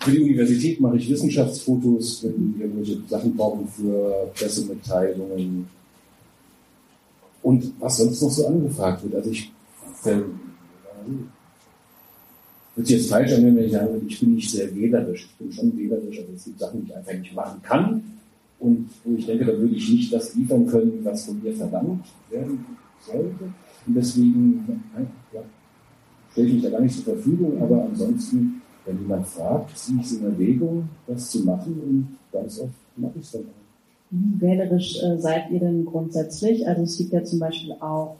für 0.00 0.10
die 0.10 0.20
Universität 0.20 0.80
mache 0.80 0.96
ich 0.96 1.10
Wissenschaftsfotos, 1.10 2.24
wenn 2.24 2.54
die 2.54 2.62
irgendwelche 2.62 3.02
Sachen 3.06 3.36
brauchen 3.36 3.68
für 3.68 4.30
Pressemitteilungen 4.34 5.68
und 7.42 7.72
was 7.80 7.98
sonst 7.98 8.22
noch 8.22 8.30
so 8.30 8.46
angefragt 8.46 9.02
wird. 9.02 9.16
Also 9.16 9.30
ich 9.30 9.52
wird 12.78 12.90
jetzt 12.90 13.10
falsch 13.10 13.32
an, 13.32 13.44
wenn 13.44 13.58
ich 13.58 13.72
sage, 13.72 14.00
ich 14.06 14.20
bin 14.20 14.34
nicht 14.34 14.50
sehr 14.50 14.74
wählerisch. 14.74 15.28
Ich 15.30 15.36
bin 15.36 15.52
schon 15.52 15.76
wählerisch, 15.76 16.20
aber 16.20 16.34
es 16.34 16.44
gibt 16.44 16.60
Sachen, 16.60 16.80
die 16.80 16.90
ich 16.90 16.96
einfach 16.96 17.12
nicht 17.12 17.34
machen 17.34 17.60
kann 17.62 18.02
und 18.60 18.88
wo 19.04 19.16
ich 19.16 19.26
denke, 19.26 19.44
da 19.44 19.58
würde 19.58 19.74
ich 19.74 19.90
nicht 19.90 20.12
das 20.12 20.34
liefern 20.34 20.66
können, 20.66 21.00
was 21.02 21.26
von 21.26 21.42
mir 21.42 21.52
verlangt 21.52 22.04
werden 22.30 22.64
sollte. 23.00 23.44
Und 23.86 23.94
deswegen 23.94 24.82
ja, 25.32 25.40
stelle 26.32 26.46
ich 26.46 26.54
mich 26.54 26.62
da 26.62 26.70
gar 26.70 26.80
nicht 26.80 26.94
zur 26.94 27.14
Verfügung, 27.14 27.60
aber 27.60 27.84
ansonsten, 27.84 28.62
wenn 28.84 29.00
jemand 29.00 29.26
fragt, 29.26 29.76
ziehe 29.76 30.00
ich 30.00 30.06
es 30.06 30.12
in 30.12 30.24
Erwägung, 30.24 30.88
das 31.06 31.30
zu 31.30 31.40
machen 31.40 31.80
und 31.80 32.18
ganz 32.32 32.60
oft 32.60 32.72
mache 32.96 33.12
ich 33.16 33.24
es 33.24 33.32
dann 33.32 33.42
auch. 33.42 34.40
Wählerisch 34.40 35.02
äh, 35.02 35.18
seid 35.18 35.50
ihr 35.50 35.60
denn 35.60 35.84
grundsätzlich? 35.84 36.66
Also 36.66 36.82
es 36.82 36.96
gibt 36.96 37.12
ja 37.12 37.22
zum 37.24 37.40
Beispiel 37.40 37.72
auch 37.80 38.16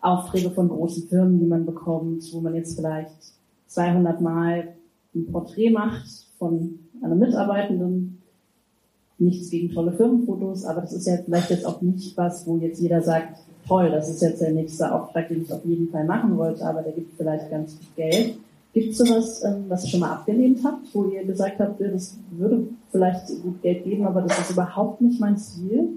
Aufträge 0.00 0.50
von 0.50 0.68
großen 0.68 1.08
Firmen, 1.08 1.40
die 1.40 1.46
man 1.46 1.66
bekommt, 1.66 2.22
wo 2.32 2.40
man 2.40 2.54
jetzt 2.54 2.76
vielleicht 2.76 3.35
200 3.76 4.20
Mal 4.22 4.68
ein 5.14 5.26
Porträt 5.30 5.70
macht 5.70 6.06
von 6.38 6.78
einer 7.02 7.14
Mitarbeitenden 7.14 8.22
nichts 9.18 9.50
gegen 9.50 9.72
tolle 9.72 9.92
Firmenfotos, 9.92 10.64
aber 10.64 10.82
das 10.82 10.92
ist 10.92 11.06
ja 11.06 11.16
vielleicht 11.24 11.50
jetzt 11.50 11.66
auch 11.66 11.80
nicht 11.82 12.16
was, 12.16 12.46
wo 12.46 12.56
jetzt 12.56 12.80
jeder 12.80 13.02
sagt, 13.02 13.38
toll, 13.68 13.90
das 13.90 14.08
ist 14.08 14.22
jetzt 14.22 14.40
der 14.40 14.52
nächste 14.52 14.92
Auftrag, 14.92 15.28
den 15.28 15.42
ich 15.42 15.52
auf 15.52 15.64
jeden 15.64 15.90
Fall 15.90 16.04
machen 16.04 16.36
wollte, 16.36 16.64
aber 16.64 16.82
der 16.82 16.92
gibt 16.92 17.16
vielleicht 17.16 17.50
ganz 17.50 17.74
viel 17.74 17.88
Geld. 17.96 18.34
Gibt 18.72 18.90
es 18.90 18.98
sowas, 18.98 19.42
ähm, 19.44 19.64
was 19.68 19.84
ihr 19.84 19.90
schon 19.90 20.00
mal 20.00 20.12
abgelehnt 20.12 20.60
habt, 20.64 20.94
wo 20.94 21.04
ihr 21.04 21.24
gesagt 21.24 21.58
habt, 21.60 21.80
das 21.80 22.18
würde 22.30 22.68
vielleicht 22.90 23.28
gut 23.42 23.62
Geld 23.62 23.84
geben, 23.84 24.06
aber 24.06 24.22
das 24.22 24.38
ist 24.38 24.50
überhaupt 24.50 25.00
nicht 25.00 25.18
mein 25.18 25.38
Stil? 25.38 25.88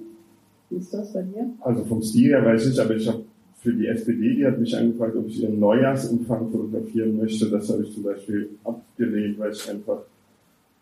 Wie 0.70 0.78
ist 0.78 0.94
das 0.94 1.12
bei 1.12 1.24
dir? 1.24 1.50
Also 1.62 1.84
vom 1.84 2.02
Stil 2.02 2.30
her 2.30 2.46
weiß 2.46 2.68
ich, 2.68 2.80
aber 2.80 2.96
ich 2.96 3.08
habe 3.08 3.24
für 3.62 3.74
die 3.74 3.88
SPD, 3.88 4.36
die 4.36 4.46
hat 4.46 4.60
mich 4.60 4.76
angefragt, 4.76 5.16
ob 5.16 5.28
ich 5.28 5.42
ihren 5.44 5.60
Neujahrsumfang 5.60 6.50
fotografieren 6.50 7.18
möchte. 7.18 7.50
Das 7.50 7.70
habe 7.70 7.84
ich 7.84 7.94
zum 7.94 8.04
Beispiel 8.04 8.50
abgelehnt, 8.64 9.38
weil 9.38 9.52
ich 9.52 9.70
einfach 9.70 10.00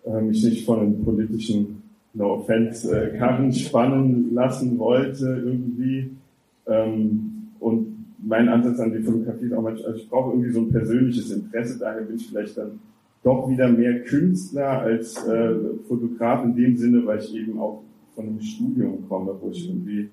äh, 0.06 0.22
mich 0.22 0.44
nicht 0.44 0.66
von 0.66 0.80
einem 0.80 1.04
politischen 1.04 1.82
no 2.14 2.36
offense, 2.36 2.90
äh, 2.90 3.18
Karren 3.18 3.52
spannen 3.52 4.34
lassen 4.34 4.78
wollte 4.78 5.26
irgendwie. 5.46 6.12
Ähm, 6.68 7.50
und 7.60 7.98
mein 8.24 8.50
Ansatz 8.50 8.80
an 8.80 8.92
die 8.92 9.04
Fotografie 9.04 9.46
ist 9.46 9.54
auch 9.54 9.62
manchmal, 9.62 9.88
also 9.88 10.00
ich 10.00 10.10
brauche 10.10 10.32
irgendwie 10.32 10.52
so 10.52 10.62
ein 10.62 10.70
persönliches 10.70 11.32
Interesse, 11.32 11.80
daher 11.80 12.02
bin 12.02 12.16
ich 12.18 12.28
vielleicht 12.28 12.58
dann 12.58 12.80
doch 13.24 13.50
wieder 13.50 13.68
mehr 13.70 14.04
Künstler 14.04 14.82
als 14.82 15.16
äh, 15.28 15.56
Fotograf 15.88 16.44
in 16.46 16.56
dem 16.56 16.78
Sinne, 16.78 17.06
weil 17.06 17.20
ich 17.20 17.36
eben 17.36 17.60
auch 17.60 17.84
von 18.16 18.28
einem 18.28 18.42
Studium 18.42 19.08
komme, 19.08 19.36
wo 19.40 19.50
ich 19.50 19.68
irgendwie, 19.68 20.10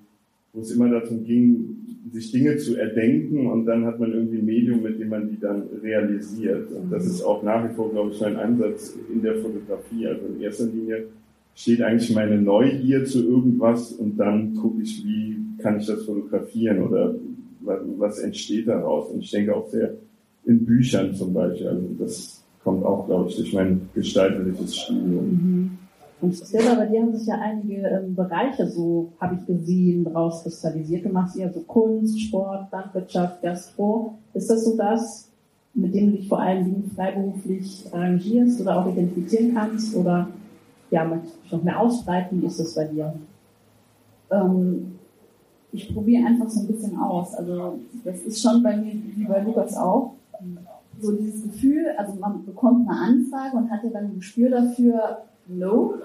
wo 0.55 0.61
es 0.61 0.71
immer 0.71 0.89
darum 0.89 1.23
ging, 1.23 1.75
sich 2.11 2.31
Dinge 2.31 2.55
zu 2.57 2.77
erdenken 2.77 3.47
und 3.47 3.65
dann 3.65 3.85
hat 3.85 3.99
man 3.99 4.13
irgendwie 4.13 4.37
ein 4.37 4.45
Medium, 4.45 4.81
mit 4.81 4.99
dem 4.99 5.09
man 5.09 5.29
die 5.29 5.39
dann 5.39 5.63
realisiert. 5.83 6.71
Und 6.71 6.89
das 6.91 7.05
ist 7.05 7.21
auch 7.21 7.43
nach 7.43 7.69
wie 7.69 7.73
vor, 7.75 7.91
glaube 7.91 8.11
ich, 8.11 8.21
mein 8.21 8.37
Ansatz 8.37 8.97
in 9.13 9.21
der 9.21 9.35
Fotografie. 9.35 10.07
Also 10.07 10.25
in 10.27 10.41
erster 10.41 10.67
Linie 10.67 11.07
steht 11.55 11.81
eigentlich 11.81 12.15
meine 12.15 12.41
Neugier 12.41 13.03
zu 13.03 13.27
irgendwas 13.27 13.91
und 13.91 14.17
dann 14.17 14.55
gucke 14.55 14.81
ich, 14.81 15.03
wie 15.05 15.37
kann 15.61 15.77
ich 15.77 15.87
das 15.87 16.05
fotografieren 16.05 16.83
oder 16.83 17.15
was 17.97 18.19
entsteht 18.19 18.67
daraus. 18.67 19.09
Und 19.09 19.21
ich 19.21 19.31
denke 19.31 19.53
auch 19.53 19.67
sehr 19.69 19.95
in 20.45 20.65
Büchern 20.65 21.13
zum 21.13 21.33
Beispiel. 21.33 21.67
Also 21.67 21.87
das 21.99 22.43
kommt 22.63 22.85
auch, 22.85 23.07
glaube 23.07 23.29
ich, 23.29 23.35
durch 23.35 23.53
mein 23.53 23.81
gestalterisches 23.93 24.77
Studium. 24.77 25.27
Mhm. 25.31 25.84
Und 26.21 26.33
Stella, 26.33 26.75
bei 26.75 26.85
dir 26.85 27.01
haben 27.01 27.15
sich 27.15 27.27
ja 27.27 27.35
einige 27.35 27.87
ähm, 27.87 28.15
Bereiche 28.15 28.67
so, 28.67 29.11
habe 29.19 29.35
ich 29.35 29.45
gesehen, 29.45 30.07
rauskristallisiert. 30.07 31.05
Du 31.05 31.09
machst 31.09 31.35
ja 31.35 31.51
so 31.51 31.61
Kunst, 31.61 32.19
Sport, 32.21 32.71
Landwirtschaft, 32.71 33.41
Gastro. 33.41 34.15
Ist 34.33 34.49
das 34.49 34.63
so 34.63 34.77
das, 34.77 35.29
mit 35.73 35.93
dem 35.93 36.11
du 36.11 36.17
dich 36.17 36.29
vor 36.29 36.39
allen 36.39 36.63
Dingen 36.63 36.91
freiberuflich 36.95 37.85
arrangierst 37.91 38.61
oder 38.61 38.79
auch 38.79 38.91
identifizieren 38.91 39.53
kannst? 39.53 39.95
Oder 39.95 40.29
ja, 40.89 41.03
möchtest 41.03 41.37
du 41.49 41.57
noch 41.57 41.63
mehr 41.63 41.79
ausbreiten? 41.79 42.41
Wie 42.41 42.45
ist 42.45 42.59
das 42.59 42.73
bei 42.75 42.85
dir? 42.85 43.13
Ähm, 44.31 44.95
ich 45.73 45.93
probiere 45.93 46.25
einfach 46.25 46.49
so 46.49 46.61
ein 46.61 46.67
bisschen 46.67 46.97
aus. 46.97 47.35
Also 47.35 47.79
das 48.05 48.21
ist 48.21 48.41
schon 48.41 48.63
bei 48.63 48.77
mir 48.77 48.93
wie 48.93 49.25
bei 49.25 49.41
Lukas 49.41 49.75
auch. 49.75 50.13
So 51.01 51.11
dieses 51.11 51.43
Gefühl, 51.43 51.87
also 51.97 52.13
man 52.15 52.45
bekommt 52.45 52.89
eine 52.89 52.97
Anfrage 52.97 53.57
und 53.57 53.69
hat 53.69 53.83
ja 53.83 53.89
dann 53.89 54.05
ein 54.05 54.15
Gespür 54.15 54.49
dafür, 54.49 55.25
no, 55.47 55.95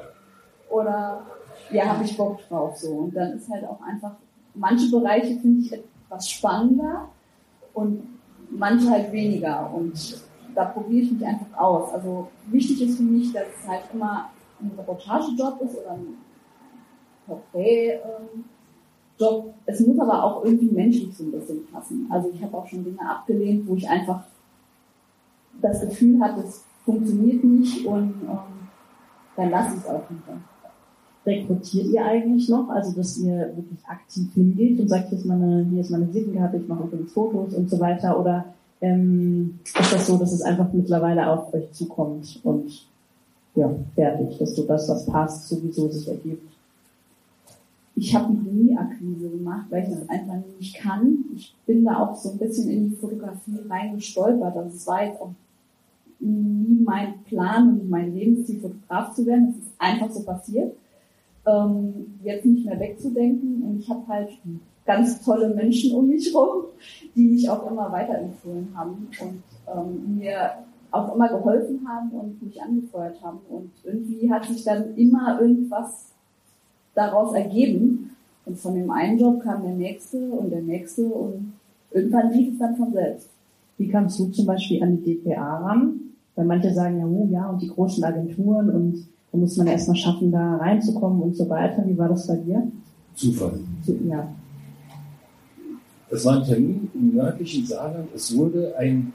oder 0.69 1.27
ja, 1.71 1.87
habe 1.87 2.05
ich 2.05 2.17
Bock 2.17 2.39
drauf 2.49 2.77
so. 2.77 2.91
Und 2.91 3.17
dann 3.17 3.33
ist 3.33 3.51
halt 3.51 3.65
auch 3.65 3.81
einfach, 3.83 4.13
manche 4.55 4.91
Bereiche 4.91 5.39
finde 5.41 5.61
ich 5.61 5.73
etwas 5.73 6.29
spannender 6.29 7.09
und 7.75 8.03
manche 8.51 8.91
halt 8.91 9.13
weniger. 9.13 9.73
Und 9.73 10.21
da 10.55 10.67
probiere 10.67 11.03
ich 11.03 11.13
mich 11.13 11.25
einfach 11.25 11.59
aus. 11.59 11.93
Also 11.93 12.29
wichtig 12.47 12.83
ist 12.83 12.97
für 12.97 13.03
mich, 13.03 13.33
dass 13.33 13.47
es 13.61 13.69
halt 13.69 13.83
immer 13.93 14.31
ein 14.61 14.73
Reportagejob 14.77 15.61
ist 15.63 15.79
oder 15.79 15.93
ein 15.93 16.19
Porträtjob. 17.27 19.55
Es 19.67 19.87
muss 19.87 19.99
aber 19.99 20.25
auch 20.25 20.45
irgendwie 20.45 20.71
menschlich 20.71 21.17
so 21.17 21.25
ein 21.25 21.33
bisschen 21.33 21.67
passen. 21.67 22.07
Also 22.11 22.31
ich 22.31 22.43
habe 22.43 22.57
auch 22.57 22.67
schon 22.67 22.85
Dinge 22.85 23.01
abgelehnt, 23.01 23.69
wo 23.69 23.75
ich 23.75 23.89
einfach 23.89 24.25
das 25.61 25.81
Gefühl 25.81 26.21
hatte, 26.21 26.41
es 26.41 26.65
funktioniert 26.85 27.45
nicht 27.45 27.87
und 27.87 28.15
ähm, 28.23 28.60
dann 29.37 29.51
lasse 29.51 29.75
ich 29.75 29.81
es 29.83 29.89
auch 29.89 30.09
nicht. 30.11 30.23
Rekrutiert 31.27 31.87
ihr 31.87 32.05
eigentlich 32.05 32.49
noch, 32.49 32.69
also 32.71 32.93
dass 32.97 33.19
ihr 33.19 33.53
wirklich 33.55 33.85
aktiv 33.87 34.33
hingeht 34.35 34.81
und 34.81 34.89
sagt, 34.89 35.11
hier 35.11 35.19
ist 35.19 35.27
meine, 35.27 35.67
hier 35.71 35.81
ist 35.81 35.91
meine 35.91 36.09
Visitenkarte, 36.09 36.57
ich 36.57 36.69
mache 36.69 36.85
übrigens 36.85 37.13
Fotos 37.13 37.55
und 37.55 37.69
so 37.69 37.79
weiter, 37.79 38.19
oder 38.19 38.47
ähm, 38.81 39.59
ist 39.65 39.93
das 39.93 40.07
so, 40.07 40.17
dass 40.17 40.33
es 40.33 40.43
einfach 40.43 40.73
mittlerweile 40.73 41.29
auf 41.29 41.53
euch 41.53 41.71
zukommt 41.73 42.41
und 42.43 42.89
ja, 43.55 43.71
fertig, 43.95 44.39
dass 44.39 44.55
du 44.55 44.63
das, 44.63 44.89
was 44.89 45.07
passt, 45.07 45.49
sowieso 45.49 45.89
sich 45.89 46.09
ergibt? 46.09 46.51
Ich 47.97 48.15
habe 48.15 48.33
noch 48.33 48.51
nie 48.51 48.77
Akquise 48.77 49.29
gemacht, 49.29 49.67
weil 49.69 49.83
ich 49.83 49.91
das 49.91 50.09
einfach 50.09 50.37
nicht 50.59 50.75
kann. 50.77 51.25
Ich 51.35 51.55
bin 51.67 51.85
da 51.85 51.99
auch 51.99 52.15
so 52.17 52.31
ein 52.31 52.39
bisschen 52.39 52.71
in 52.71 52.91
die 52.91 52.97
Fotografie 52.97 53.59
reingestolpert. 53.69 54.57
Also 54.57 54.75
es 54.75 54.87
war 54.87 55.05
jetzt 55.05 55.21
auch 55.21 55.33
nie 56.21 56.83
mein 56.85 57.23
Plan 57.25 57.81
und 57.81 57.91
mein 57.91 58.15
Lebensziel, 58.15 58.61
Fotograf 58.61 59.15
zu 59.15 59.27
werden. 59.27 59.49
Das 59.49 59.57
ist 59.57 59.73
einfach 59.79 60.11
so 60.11 60.23
passiert. 60.23 60.75
Ähm, 61.47 62.19
jetzt 62.23 62.45
nicht 62.45 62.67
mehr 62.67 62.79
wegzudenken. 62.79 63.63
Und 63.63 63.81
ich 63.81 63.89
habe 63.89 64.07
halt 64.07 64.31
ganz 64.85 65.23
tolle 65.25 65.55
Menschen 65.55 65.95
um 65.95 66.09
mich 66.09 66.33
herum, 66.33 66.65
die 67.15 67.29
mich 67.29 67.49
auch 67.49 67.71
immer 67.71 67.91
weiterempfohlen 67.93 68.69
haben 68.75 69.09
und 69.21 69.43
ähm, 69.73 70.19
mir 70.19 70.53
auch 70.91 71.15
immer 71.15 71.29
geholfen 71.29 71.87
haben 71.89 72.11
und 72.11 72.43
mich 72.43 72.61
angefeuert 72.61 73.23
haben. 73.23 73.39
Und 73.49 73.71
irgendwie 73.85 74.31
hat 74.31 74.45
sich 74.45 74.65
dann 74.65 74.97
immer 74.97 75.41
irgendwas 75.41 76.13
daraus 76.95 77.35
ergeben. 77.35 78.17
Und 78.45 78.59
von 78.59 78.75
dem 78.75 78.91
einen 78.91 79.19
Job 79.19 79.41
kam 79.43 79.63
der 79.63 79.75
nächste 79.75 80.19
und 80.19 80.51
der 80.51 80.63
nächste 80.63 81.05
und 81.05 81.53
irgendwann 81.93 82.33
lief 82.33 82.53
es 82.53 82.59
dann 82.59 82.77
von 82.77 82.93
selbst. 82.93 83.29
Wie 83.79 83.89
kamst 83.89 84.19
du 84.19 84.27
zum 84.27 84.47
Beispiel 84.47 84.83
an 84.83 85.03
die 85.03 85.19
DPA 85.19 85.59
ran? 85.59 86.10
Weil 86.41 86.47
manche 86.47 86.73
sagen 86.73 86.99
ja, 86.99 87.05
oh 87.05 87.29
ja, 87.31 87.51
und 87.51 87.61
die 87.61 87.69
großen 87.69 88.03
Agenturen 88.03 88.71
und 88.71 89.07
da 89.31 89.37
muss 89.37 89.59
man 89.59 89.67
erstmal 89.67 89.97
schaffen, 89.97 90.33
da 90.33 90.57
reinzukommen 90.57 91.21
und 91.21 91.37
so 91.37 91.47
weiter. 91.51 91.85
Wie 91.87 91.99
war 91.99 92.09
das 92.09 92.27
bei 92.27 92.37
dir? 92.37 92.67
Zufall. 93.15 93.61
Ja. 94.09 94.27
Das 96.09 96.25
war 96.25 96.39
ein 96.39 96.45
Termin 96.45 96.89
im 96.95 97.15
nördlichen 97.15 97.67
Saarland. 97.67 98.09
Es 98.15 98.35
wurde 98.35 98.75
ein 98.79 99.13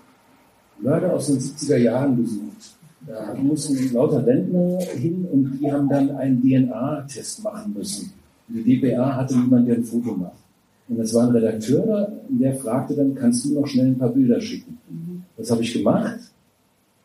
Mörder 0.79 1.15
aus 1.15 1.25
den 1.25 1.39
70er 1.39 1.77
Jahren 1.77 2.15
besucht. 2.15 2.77
Da 3.07 3.33
mussten 3.41 3.91
lauter 3.91 4.23
Rentner 4.23 4.77
hin 4.95 5.27
und 5.31 5.57
die 5.59 5.71
haben 5.71 5.89
dann 5.89 6.11
einen 6.11 6.43
DNA-Test 6.43 7.43
machen 7.43 7.73
müssen. 7.73 8.13
Die 8.49 8.79
DPA 8.79 9.15
hatte 9.15 9.35
niemand, 9.35 9.67
der 9.67 9.77
ein 9.77 9.83
Foto 9.83 10.13
macht. 10.13 10.43
Und 10.89 10.99
das 10.99 11.11
war 11.15 11.23
ein 11.23 11.35
Redakteur, 11.35 12.11
der 12.29 12.53
fragte 12.53 12.93
dann, 12.93 13.15
kannst 13.15 13.45
du 13.45 13.59
noch 13.59 13.65
schnell 13.65 13.87
ein 13.87 13.97
paar 13.97 14.09
Bilder 14.09 14.39
schicken? 14.39 14.77
Mhm. 14.87 15.23
Das 15.35 15.49
habe 15.49 15.63
ich 15.63 15.73
gemacht 15.73 16.19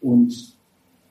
und 0.01 0.55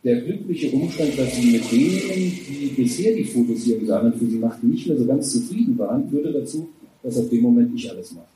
der 0.04 0.22
glückliche 0.22 0.76
Umstand, 0.76 1.18
dass 1.18 1.36
sie 1.36 1.52
mit 1.52 1.72
denen, 1.72 2.32
die 2.48 2.74
bisher 2.76 3.16
die 3.16 3.26
Fotos 3.26 3.64
hier 3.64 3.80
im 3.80 3.86
Saarland 3.86 4.16
für 4.16 4.26
sie 4.26 4.38
machten, 4.38 4.70
nicht 4.70 4.88
mehr 4.88 4.98
so 4.98 5.06
ganz 5.06 5.30
zufrieden 5.32 5.78
waren, 5.78 6.10
führte 6.10 6.32
dazu, 6.32 6.70
dass 7.04 7.18
auf 7.18 7.30
dem 7.30 7.44
Moment 7.44 7.74
ich 7.76 7.90
alles 7.90 8.14
machte. 8.14 8.28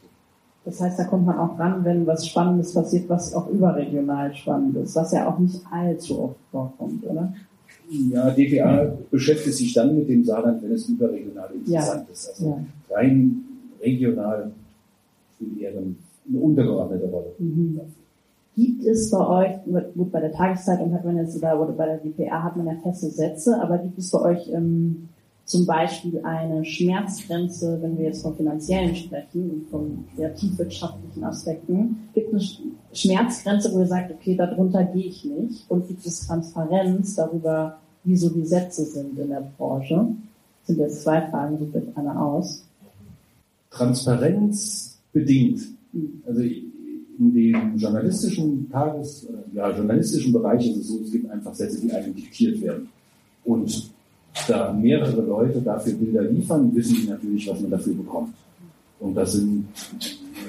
Das 0.65 0.79
heißt, 0.79 0.97
da 0.97 1.03
kommt 1.05 1.25
man 1.25 1.37
auch 1.37 1.59
ran, 1.59 1.83
wenn 1.83 2.07
was 2.07 2.27
Spannendes 2.27 2.73
passiert, 2.73 3.09
was 3.09 3.33
auch 3.33 3.49
überregional 3.49 4.33
spannend 4.33 4.77
ist, 4.77 4.95
was 4.95 5.11
ja 5.11 5.29
auch 5.29 5.39
nicht 5.39 5.59
allzu 5.69 6.19
oft 6.19 6.39
vorkommt, 6.51 7.05
oder? 7.05 7.33
Ja, 7.89 8.31
DPA 8.31 8.93
beschäftigt 9.11 9.57
sich 9.57 9.73
dann 9.73 9.95
mit 9.95 10.07
dem 10.07 10.23
Saarland, 10.23 10.63
wenn 10.63 10.71
es 10.71 10.87
überregional 10.87 11.49
interessant 11.53 12.05
ja. 12.07 12.13
ist. 12.13 12.29
Also 12.29 12.45
ja. 12.89 12.95
rein 12.95 13.43
regional 13.81 14.51
spielt 15.35 15.61
eher 15.61 15.71
eine 15.71 16.39
untergeordnete 16.39 17.05
Rolle. 17.05 17.33
Mhm. 17.39 17.81
Gibt 18.55 18.85
es 18.85 19.09
bei 19.09 19.27
euch, 19.27 19.55
gut, 19.95 20.11
bei 20.11 20.19
der 20.19 20.31
Tageszeitung 20.31 20.93
hat 20.93 21.03
man 21.03 21.17
jetzt, 21.17 21.35
oder, 21.37 21.59
oder 21.59 21.71
bei 21.71 21.85
der 21.87 21.97
DPA 21.97 22.43
hat 22.43 22.55
man 22.55 22.67
ja 22.67 22.75
feste 22.83 23.09
Sätze, 23.09 23.59
aber 23.59 23.79
gibt 23.79 23.97
es 23.97 24.11
bei 24.11 24.21
euch 24.21 24.47
ähm, 24.53 25.09
zum 25.45 25.65
Beispiel 25.65 26.21
eine 26.23 26.63
Schmerzgrenze, 26.63 27.79
wenn 27.81 27.97
wir 27.97 28.05
jetzt 28.05 28.21
von 28.21 28.35
finanziellen 28.35 28.95
sprechen 28.95 29.49
und 29.49 29.67
von 29.69 30.05
kreativwirtschaftlichen 30.15 31.23
Aspekten, 31.23 32.09
gibt 32.13 32.33
es 32.33 32.59
eine 32.61 32.95
Schmerzgrenze, 32.95 33.73
wo 33.73 33.79
ihr 33.79 33.87
sagt, 33.87 34.11
okay, 34.11 34.35
darunter 34.35 34.83
gehe 34.83 35.05
ich 35.05 35.25
nicht 35.25 35.69
und 35.69 35.87
gibt 35.87 36.05
es 36.05 36.27
Transparenz 36.27 37.15
darüber, 37.15 37.77
wie 38.03 38.15
so 38.15 38.29
die 38.29 38.45
Sätze 38.45 38.85
sind 38.85 39.17
in 39.17 39.29
der 39.29 39.51
Branche? 39.57 39.95
Das 40.59 40.67
sind 40.67 40.79
jetzt 40.79 41.01
zwei 41.01 41.21
Fragen, 41.29 41.57
sucht 41.57 41.75
euch 41.75 41.97
eine 41.97 42.21
aus. 42.21 42.63
Transparenz 43.69 44.97
bedingt. 45.11 45.61
Hm. 45.91 46.21
Also 46.25 46.41
ich, 46.41 46.63
in 47.19 47.33
dem 47.33 47.77
journalistischen 47.77 48.69
Tages, 48.69 49.27
ja, 49.53 49.69
journalistischen 49.71 50.33
Bereich 50.33 50.67
ist 50.67 50.77
es 50.77 50.87
so, 50.87 50.99
es 51.03 51.11
gibt 51.11 51.29
einfach 51.29 51.53
Sätze, 51.53 51.79
die 51.79 51.91
einem 51.91 52.15
diktiert 52.15 52.61
werden. 52.61 52.89
Und 53.45 53.91
da 54.47 54.73
mehrere 54.73 55.21
Leute 55.21 55.61
dafür 55.61 55.93
Bilder 55.93 56.23
liefern, 56.23 56.73
wissen 56.73 56.95
die 57.01 57.07
natürlich, 57.07 57.47
was 57.47 57.59
man 57.61 57.71
dafür 57.71 57.93
bekommt. 57.93 58.33
Und 58.99 59.15
das 59.15 59.33
sind 59.33 59.67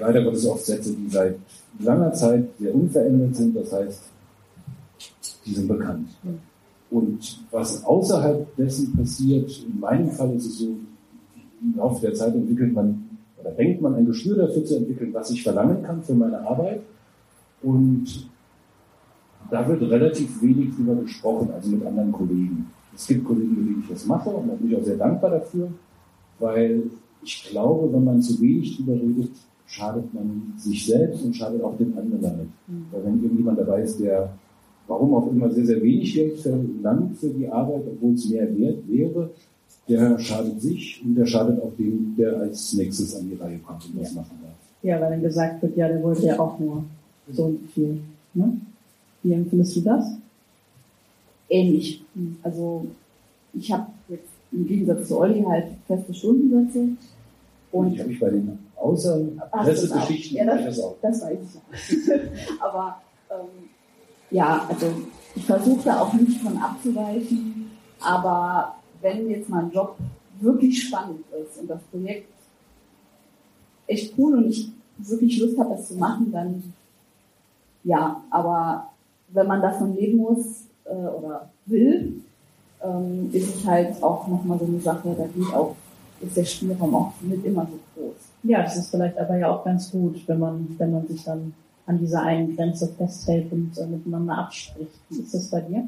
leider 0.01 0.23
Gottes 0.25 0.47
oft 0.47 0.65
Sätze, 0.65 0.95
die 0.95 1.11
seit 1.11 1.37
langer 1.81 2.13
Zeit 2.13 2.49
sehr 2.59 2.75
unverändert 2.75 3.35
sind. 3.37 3.57
Das 3.57 3.73
heißt, 3.73 4.03
die 5.45 5.55
sind 5.55 5.69
bekannt. 5.69 6.09
Und 6.91 7.45
was 7.51 7.85
außerhalb 7.85 8.57
dessen 8.57 8.97
passiert, 8.97 9.51
in 9.67 9.81
meinem 9.81 10.11
Fall 10.11 10.35
ist 10.37 10.47
es 10.47 10.59
so, 10.59 10.77
im 11.61 11.77
Laufe 11.77 12.01
der 12.03 12.15
Zeit 12.15 12.35
entwickelt 12.35 12.73
man 12.73 13.04
da 13.45 13.51
denkt 13.51 13.81
man 13.83 13.95
ein 13.95 14.07
Gespür 14.07 14.37
dafür 14.37 14.65
zu 14.65 14.77
entwickeln, 14.77 15.13
was 15.13 15.31
ich 15.31 15.43
verlangen 15.43 15.83
kann 15.83 16.03
für 16.03 16.15
meine 16.15 16.41
Arbeit. 16.47 16.81
Und 17.63 18.29
da 19.51 19.69
wird 19.69 19.83
relativ 19.83 20.41
wenig 20.43 20.75
drüber 20.75 20.95
gesprochen, 20.97 21.51
also 21.55 21.71
mit 21.71 21.87
anderen 21.87 22.13
Kollegen. 22.13 22.67
Es 22.95 23.07
gibt 23.07 23.25
Kollegen, 23.25 23.55
mit 23.57 23.69
denen 23.69 23.81
ich 23.83 23.89
das 23.89 24.07
mache 24.07 24.31
und 24.31 24.49
da 24.49 24.55
bin 24.55 24.71
ich 24.71 24.77
auch 24.77 24.85
sehr 24.85 24.97
dankbar 24.97 25.31
dafür, 25.31 25.69
weil 26.39 26.85
ich 27.23 27.45
glaube, 27.51 27.93
wenn 27.93 28.05
man 28.05 28.23
zu 28.23 28.41
wenig 28.41 28.77
drüber 28.77 28.95
redet, 28.95 29.31
schadet 29.67 30.13
man 30.15 30.55
sich 30.57 30.87
selbst 30.87 31.25
und 31.25 31.35
schadet 31.35 31.63
auch 31.63 31.77
den 31.77 31.97
anderen 31.99 32.23
damit. 32.23 32.49
Mhm. 32.67 32.87
Weil 32.93 33.05
wenn 33.05 33.23
irgendjemand 33.23 33.59
dabei 33.59 33.83
ist, 33.83 33.99
der 34.01 34.31
warum 34.87 35.15
auch 35.15 35.31
immer 35.31 35.51
sehr, 35.51 35.67
sehr 35.67 35.83
wenig 35.83 36.15
Geld 36.15 36.39
verlangt 36.39 37.17
für 37.17 37.31
die 37.31 37.49
Arbeit, 37.49 37.85
obwohl 37.87 38.15
es 38.15 38.29
mehr 38.29 38.47
wert 38.57 38.87
wäre, 38.87 39.31
der 39.89 40.19
schadet 40.19 40.61
sich 40.61 41.03
und 41.05 41.15
der 41.15 41.27
schadet 41.27 41.61
auch 41.61 41.73
dem, 41.77 42.15
der 42.17 42.39
als 42.39 42.73
nächstes 42.73 43.17
an 43.17 43.29
die 43.29 43.35
Reihe 43.35 43.59
kommt 43.59 43.85
und 43.87 44.01
das 44.01 44.15
machen 44.15 44.39
darf. 44.43 44.53
Ja, 44.83 45.01
weil 45.01 45.11
dann 45.11 45.23
gesagt 45.23 45.63
wird, 45.63 45.77
ja, 45.77 45.89
der 45.89 46.03
wollte 46.03 46.27
ja 46.27 46.39
auch 46.39 46.59
nur 46.59 46.85
so 47.31 47.55
viel. 47.75 48.01
Ne? 48.35 48.61
Wie 49.23 49.33
empfindest 49.33 49.77
du 49.77 49.81
das? 49.81 50.05
Ähnlich. 51.49 52.05
Also 52.43 52.87
ich 53.53 53.73
habe 53.73 53.87
jetzt 54.09 54.29
im 54.53 54.67
Gegensatz 54.67 55.09
zu 55.09 55.19
Olli 55.19 55.43
halt 55.43 55.67
feste 55.87 56.15
Stundensätze. 56.15 56.89
Und 57.73 57.93
ich 57.93 57.99
habe 57.99 58.11
mich 58.11 58.21
bei 58.21 58.31
den 58.31 58.59
Außerpressegeschichten 58.77 60.37
ja, 60.37 60.45
das, 60.45 60.65
das 60.65 60.81
auch. 60.81 60.97
Das 61.03 61.23
weiß 61.23 61.39
ich 61.89 62.07
ja. 62.07 62.15
Aber 62.61 63.01
ähm, 63.31 63.69
ja, 64.31 64.67
also 64.69 64.87
ich 65.35 65.45
versuche 65.45 65.85
da 65.85 66.01
auch 66.01 66.13
nicht 66.15 66.41
von 66.41 66.57
abzuweichen, 66.57 67.71
aber 68.01 68.77
wenn 69.05 69.29
jetzt 69.29 69.51
mein 69.51 69.71
Job 69.71 69.97
wirklich 70.41 70.83
spannend 70.83 71.25
ist 71.31 71.61
und 71.61 71.69
das 71.69 71.83
Projekt 71.93 72.33
echt 73.87 74.15
cool 74.19 74.35
und 74.39 74.47
ich 74.49 74.71
wirklich 74.97 75.39
Lust 75.39 75.59
habe, 75.59 75.75
das 75.75 75.89
zu 75.89 75.95
machen, 75.97 76.33
dann 76.33 76.73
ja, 77.85 78.23
aber 78.31 78.89
wenn 79.29 79.47
man 79.47 79.61
davon 79.61 79.95
leben 79.95 80.19
muss 80.19 80.65
äh, 80.87 80.95
oder 80.95 81.51
will, 81.67 82.23
ähm, 82.83 83.29
ist 83.31 83.57
es 83.57 83.67
halt 83.67 84.03
auch 84.03 84.27
nochmal 84.27 84.59
so 84.59 84.65
eine 84.65 84.81
Sache, 84.81 85.15
da 85.17 85.27
geht 85.27 85.55
auch, 85.55 85.77
ist 86.23 86.37
der 86.37 86.45
Spielraum 86.45 86.95
auch 86.95 87.13
nicht 87.21 87.45
immer 87.45 87.67
so 87.71 87.79
groß. 87.95 88.15
Ja, 88.45 88.63
das 88.63 88.79
ist 88.79 88.91
vielleicht 88.91 89.19
aber 89.19 89.37
ja 89.37 89.51
auch 89.51 89.65
ganz 89.65 89.91
gut, 89.91 90.27
wenn 90.27 90.39
man, 90.39 90.75
wenn 90.79 90.93
man 90.93 91.07
sich 91.07 91.23
dann 91.25 91.53
an 91.85 91.99
dieser 91.99 92.23
einen 92.23 92.57
Grenze 92.57 92.89
festhält 92.89 93.53
und 93.53 93.77
äh, 93.77 93.87
miteinander 93.87 94.39
abspricht. 94.39 94.93
Wie 95.11 95.21
ist 95.21 95.35
das 95.35 95.51
bei 95.51 95.61
dir? 95.61 95.87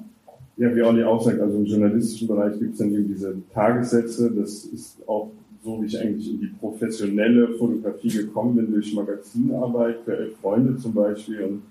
Ja, 0.58 0.74
wie 0.74 0.82
Olli 0.82 1.04
auch 1.04 1.22
sagt, 1.22 1.38
also 1.40 1.58
im 1.58 1.66
journalistischen 1.66 2.28
Bereich 2.28 2.58
gibt 2.58 2.72
es 2.72 2.78
dann 2.78 2.94
eben 2.94 3.08
diese 3.08 3.36
Tagessätze. 3.52 4.32
Das 4.32 4.64
ist 4.64 5.06
auch 5.06 5.30
so, 5.62 5.82
wie 5.82 5.86
ich 5.86 6.00
eigentlich 6.00 6.30
in 6.30 6.40
die 6.40 6.46
professionelle 6.46 7.48
Fotografie 7.54 8.08
gekommen 8.08 8.56
bin, 8.56 8.72
durch 8.72 8.94
Magazinarbeit 8.94 10.00
für 10.04 10.16
elf 10.16 10.36
Freunde 10.38 10.76
zum 10.78 10.94
Beispiel. 10.94 11.42
Und 11.42 11.62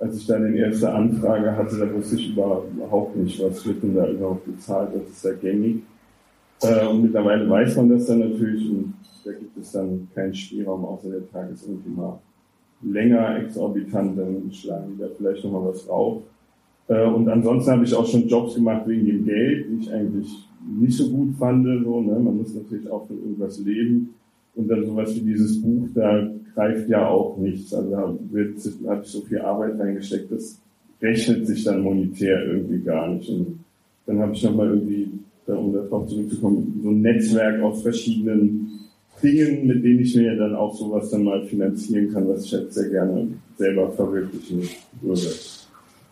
als 0.00 0.16
ich 0.16 0.26
dann 0.26 0.50
die 0.50 0.58
erste 0.58 0.90
Anfrage 0.90 1.54
hatte, 1.54 1.76
da 1.76 1.92
wusste 1.92 2.16
ich 2.16 2.30
überhaupt 2.30 3.16
nicht, 3.16 3.42
was 3.42 3.66
wird 3.66 3.82
denn 3.82 3.94
da 3.94 4.08
überhaupt 4.08 4.46
bezahlt, 4.46 4.90
das 4.94 5.10
ist 5.10 5.24
ja 5.24 5.32
gängig. 5.32 5.82
Äh, 6.62 6.86
und 6.86 7.02
mittlerweile 7.02 7.48
weiß 7.48 7.76
man 7.76 7.90
das 7.90 8.06
dann 8.06 8.20
natürlich 8.20 8.70
und 8.70 8.94
da 9.24 9.32
gibt 9.32 9.56
es 9.56 9.72
dann 9.72 10.08
keinen 10.14 10.34
Spielraum, 10.34 10.84
außer 10.84 11.10
der 11.10 11.30
Tag 11.30 11.50
ist 11.50 11.66
irgendwie 11.66 11.90
mal 11.90 12.18
länger, 12.82 13.38
exorbitant, 13.38 14.18
dann 14.18 14.50
schlagen 14.52 14.92
die 14.94 15.02
da 15.02 15.08
vielleicht 15.16 15.44
nochmal 15.44 15.72
was 15.72 15.86
drauf. 15.86 16.22
Äh, 16.88 17.06
und 17.06 17.28
ansonsten 17.28 17.72
habe 17.72 17.84
ich 17.84 17.94
auch 17.94 18.06
schon 18.06 18.28
Jobs 18.28 18.54
gemacht 18.54 18.86
wegen 18.86 19.06
dem 19.06 19.24
Geld, 19.24 19.66
die 19.68 19.82
ich 19.82 19.92
eigentlich 19.92 20.28
nicht 20.78 20.96
so 20.96 21.10
gut 21.10 21.34
fand. 21.38 21.64
So, 21.64 22.00
ne? 22.00 22.18
Man 22.18 22.36
muss 22.36 22.54
natürlich 22.54 22.90
auch 22.90 23.06
von 23.06 23.18
irgendwas 23.18 23.58
leben. 23.60 24.14
Und 24.54 24.68
dann 24.68 24.84
sowas 24.86 25.14
wie 25.16 25.20
dieses 25.20 25.60
Buch, 25.60 25.88
da 25.94 26.30
greift 26.54 26.88
ja 26.88 27.08
auch 27.08 27.36
nichts. 27.38 27.74
Also 27.74 27.90
da 27.90 28.14
wird, 28.30 28.56
habe 28.86 29.02
ich 29.02 29.10
so 29.10 29.20
viel 29.22 29.40
Arbeit 29.40 29.78
reingesteckt, 29.78 30.30
das 30.30 30.60
rechnet 31.02 31.46
sich 31.46 31.64
dann 31.64 31.82
monetär 31.82 32.46
irgendwie 32.46 32.78
gar 32.78 33.08
nicht. 33.08 33.28
Und 33.28 33.58
dann 34.06 34.20
habe 34.20 34.32
ich 34.32 34.42
nochmal 34.44 34.68
irgendwie, 34.68 35.08
um 35.46 35.72
darauf 35.72 36.06
zurückzukommen, 36.06 36.80
so 36.82 36.90
ein 36.90 37.02
Netzwerk 37.02 37.60
aus 37.62 37.82
verschiedenen 37.82 38.70
Dingen, 39.22 39.66
mit 39.66 39.84
denen 39.84 40.00
ich 40.00 40.14
mir 40.14 40.36
dann 40.36 40.54
auch 40.54 40.74
sowas 40.74 41.10
dann 41.10 41.24
mal 41.24 41.44
finanzieren 41.46 42.12
kann, 42.12 42.28
was 42.28 42.44
ich 42.44 42.52
halt 42.52 42.72
sehr 42.72 42.90
gerne 42.90 43.28
selber 43.56 43.90
verwirklichen 43.92 44.62
würde. 45.00 45.20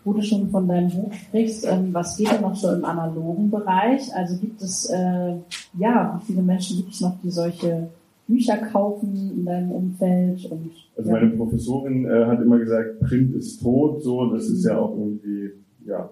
Wo 0.05 0.13
du 0.13 0.23
schon 0.23 0.51
von 0.51 0.67
deinem 0.67 0.91
Buch 0.91 1.13
sprichst, 1.13 1.67
ähm, 1.71 1.91
was 1.93 2.17
geht 2.17 2.33
denn 2.33 2.41
noch 2.41 2.57
so 2.57 2.73
im 2.73 2.85
analogen 2.85 3.51
Bereich? 3.51 4.15
Also 4.15 4.37
gibt 4.37 4.61
es, 4.61 4.91
äh, 4.91 5.35
ja, 5.79 6.21
wie 6.21 6.33
viele 6.33 6.43
Menschen 6.43 6.79
gibt 6.79 6.93
es 6.93 7.01
noch, 7.01 7.17
die 7.23 7.31
solche 7.31 7.89
Bücher 8.27 8.57
kaufen 8.57 9.33
in 9.37 9.45
deinem 9.45 9.71
Umfeld? 9.71 10.45
Und, 10.51 10.71
also 10.97 11.11
ja. 11.11 11.21
meine 11.21 11.31
Professorin 11.31 12.05
äh, 12.05 12.27
hat 12.27 12.41
immer 12.41 12.59
gesagt, 12.59 13.01
Print 13.01 13.35
ist 13.37 13.63
tot, 13.63 14.03
so, 14.03 14.33
das 14.33 14.49
ist 14.49 14.65
ja 14.65 14.79
auch 14.79 14.97
irgendwie, 14.97 15.51
ja, 15.87 16.11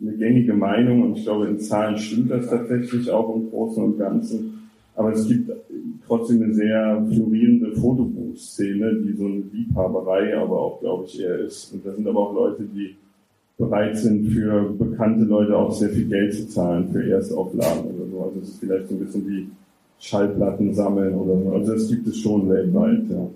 eine 0.00 0.16
gängige 0.16 0.54
Meinung 0.54 1.02
und 1.02 1.18
ich 1.18 1.24
glaube, 1.24 1.46
in 1.46 1.58
Zahlen 1.60 1.96
stimmt 1.96 2.30
das 2.30 2.48
tatsächlich 2.48 3.10
auch 3.10 3.34
im 3.34 3.50
Großen 3.50 3.82
und 3.82 3.98
Ganzen. 3.98 4.68
Aber 4.94 5.12
es 5.12 5.26
gibt 5.26 5.50
trotzdem 6.12 6.42
eine 6.42 6.54
sehr 6.54 7.06
florierende 7.10 7.72
Fotobuchszene, 7.72 8.96
die 9.02 9.16
so 9.16 9.24
eine 9.24 9.42
Liebhaberei 9.52 10.36
aber 10.36 10.60
auch, 10.60 10.80
glaube 10.80 11.04
ich, 11.06 11.20
eher 11.20 11.38
ist. 11.38 11.72
Und 11.72 11.86
da 11.86 11.92
sind 11.94 12.06
aber 12.06 12.20
auch 12.20 12.34
Leute, 12.34 12.64
die 12.64 12.96
bereit 13.56 13.96
sind, 13.96 14.26
für 14.28 14.74
bekannte 14.78 15.24
Leute 15.24 15.56
auch 15.56 15.72
sehr 15.72 15.88
viel 15.88 16.06
Geld 16.06 16.34
zu 16.34 16.48
zahlen 16.48 16.88
für 16.92 17.08
Erstauflagen 17.08 17.84
oder 17.84 18.10
so. 18.10 18.22
Also 18.24 18.40
es 18.42 18.48
ist 18.48 18.60
vielleicht 18.60 18.88
so 18.88 18.94
ein 18.94 19.00
bisschen 19.00 19.26
wie 19.26 19.48
Schallplatten 20.00 20.74
sammeln 20.74 21.14
oder 21.14 21.42
so. 21.42 21.52
Also 21.52 21.72
das 21.72 21.88
gibt 21.88 22.06
es 22.06 22.18
schon 22.18 22.48
weltweit, 22.48 23.08
ja. 23.08 23.26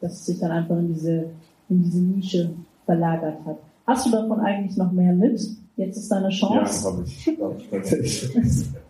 Dass 0.00 0.14
es 0.14 0.26
sich 0.26 0.38
dann 0.40 0.50
einfach 0.50 0.78
in 0.78 0.88
diese, 0.88 1.26
in 1.68 1.82
diese 1.84 2.00
Nische 2.00 2.50
verlagert 2.84 3.38
hat. 3.44 3.58
Hast 3.86 4.06
du 4.06 4.10
davon 4.10 4.40
eigentlich 4.40 4.76
noch 4.76 4.90
mehr 4.90 5.14
mit? 5.14 5.40
Jetzt 5.76 5.96
ist 5.98 6.10
deine 6.10 6.30
Chance. 6.30 6.84
Ja, 6.84 6.92
habe 6.92 7.04
ich, 7.06 7.36
glaube 7.36 7.56
ich, 7.58 7.68
tatsächlich. 7.70 8.64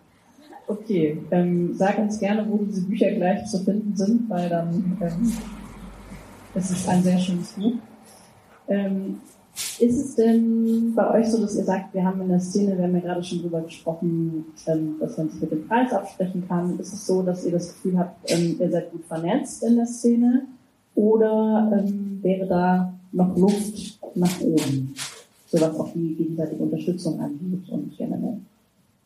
Okay, 0.68 1.18
ähm, 1.30 1.74
sag 1.74 1.98
uns 1.98 2.18
gerne, 2.18 2.44
wo 2.48 2.58
diese 2.58 2.82
Bücher 2.82 3.12
gleich 3.12 3.46
zu 3.46 3.58
finden 3.58 3.96
sind, 3.96 4.28
weil 4.28 4.48
dann 4.48 4.98
ähm, 5.00 5.32
es 6.54 6.70
ist 6.70 6.88
ein 6.88 7.02
sehr 7.02 7.18
schönes 7.18 7.52
Buch. 7.52 7.74
Ähm, 8.66 9.20
ist 9.78 9.96
es 9.96 10.14
denn 10.16 10.92
bei 10.94 11.08
euch 11.12 11.28
so, 11.28 11.40
dass 11.40 11.56
ihr 11.56 11.64
sagt, 11.64 11.94
wir 11.94 12.04
haben 12.04 12.20
in 12.20 12.28
der 12.28 12.40
Szene, 12.40 12.76
wir 12.76 12.84
haben 12.84 12.94
ja 12.94 13.00
gerade 13.00 13.22
schon 13.22 13.42
drüber 13.42 13.60
gesprochen, 13.60 14.44
ähm, 14.66 14.96
dass 14.98 15.16
man 15.16 15.30
sich 15.30 15.40
mit 15.40 15.52
dem 15.52 15.68
Preis 15.68 15.92
absprechen 15.92 16.44
kann. 16.48 16.78
Ist 16.80 16.92
es 16.92 17.06
so, 17.06 17.22
dass 17.22 17.44
ihr 17.44 17.52
das 17.52 17.74
Gefühl 17.74 17.98
habt, 17.98 18.30
ähm, 18.30 18.56
ihr 18.58 18.70
seid 18.70 18.90
gut 18.90 19.04
vernetzt 19.04 19.62
in 19.62 19.76
der 19.76 19.86
Szene? 19.86 20.46
Oder 20.94 21.72
ähm, 21.78 22.18
wäre 22.22 22.46
da 22.46 22.92
noch 23.12 23.36
Luft 23.36 24.00
nach 24.14 24.40
oben, 24.40 24.94
so 25.46 25.60
was 25.60 25.78
auch 25.78 25.92
die 25.92 26.14
gegenseitige 26.16 26.62
Unterstützung 26.62 27.20
angeht 27.20 27.68
und 27.70 27.96
generell? 27.96 28.40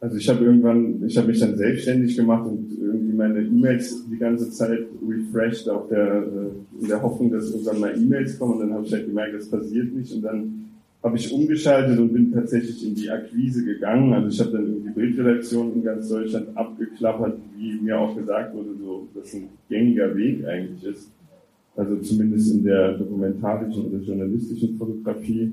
Also 0.00 0.16
ich 0.16 0.28
habe 0.30 0.44
irgendwann, 0.44 1.04
ich 1.06 1.16
habe 1.18 1.28
mich 1.28 1.40
dann 1.40 1.56
selbstständig 1.56 2.16
gemacht 2.16 2.46
und 2.46 2.70
irgendwie 2.80 3.12
meine 3.12 3.42
E-Mails 3.42 4.06
die 4.10 4.16
ganze 4.16 4.50
Zeit 4.50 4.80
refreshed 5.06 5.68
auf 5.68 5.88
der, 5.88 6.22
äh, 6.22 6.82
in 6.82 6.88
der 6.88 7.02
Hoffnung, 7.02 7.30
dass 7.30 7.50
irgendwann 7.50 7.80
mal 7.80 7.94
E-Mails 7.94 8.38
kommen 8.38 8.54
und 8.54 8.60
dann 8.60 8.72
habe 8.72 8.86
ich 8.86 8.92
halt 8.92 9.06
gemerkt, 9.06 9.34
das 9.34 9.50
passiert 9.50 9.92
nicht 9.92 10.14
und 10.14 10.22
dann 10.22 10.60
habe 11.02 11.16
ich 11.16 11.32
umgeschaltet 11.32 11.98
und 11.98 12.12
bin 12.12 12.32
tatsächlich 12.32 12.86
in 12.86 12.94
die 12.94 13.10
Akquise 13.10 13.64
gegangen. 13.64 14.12
Also 14.12 14.28
ich 14.28 14.40
habe 14.40 14.52
dann 14.52 14.66
irgendwie 14.66 14.90
Bildredaktionen 14.90 15.74
in 15.74 15.82
ganz 15.82 16.08
Deutschland 16.08 16.56
abgeklappert, 16.56 17.38
wie 17.56 17.74
mir 17.80 17.98
auch 17.98 18.16
gesagt 18.16 18.54
wurde, 18.54 18.70
so, 18.78 19.08
dass 19.14 19.34
ein 19.34 19.48
gängiger 19.68 20.14
Weg 20.16 20.46
eigentlich 20.46 20.84
ist. 20.84 21.10
Also 21.76 21.96
zumindest 21.98 22.52
in 22.54 22.64
der 22.64 22.98
dokumentarischen 22.98 23.86
oder 23.86 23.98
journalistischen 23.98 24.76
Fotografie. 24.76 25.52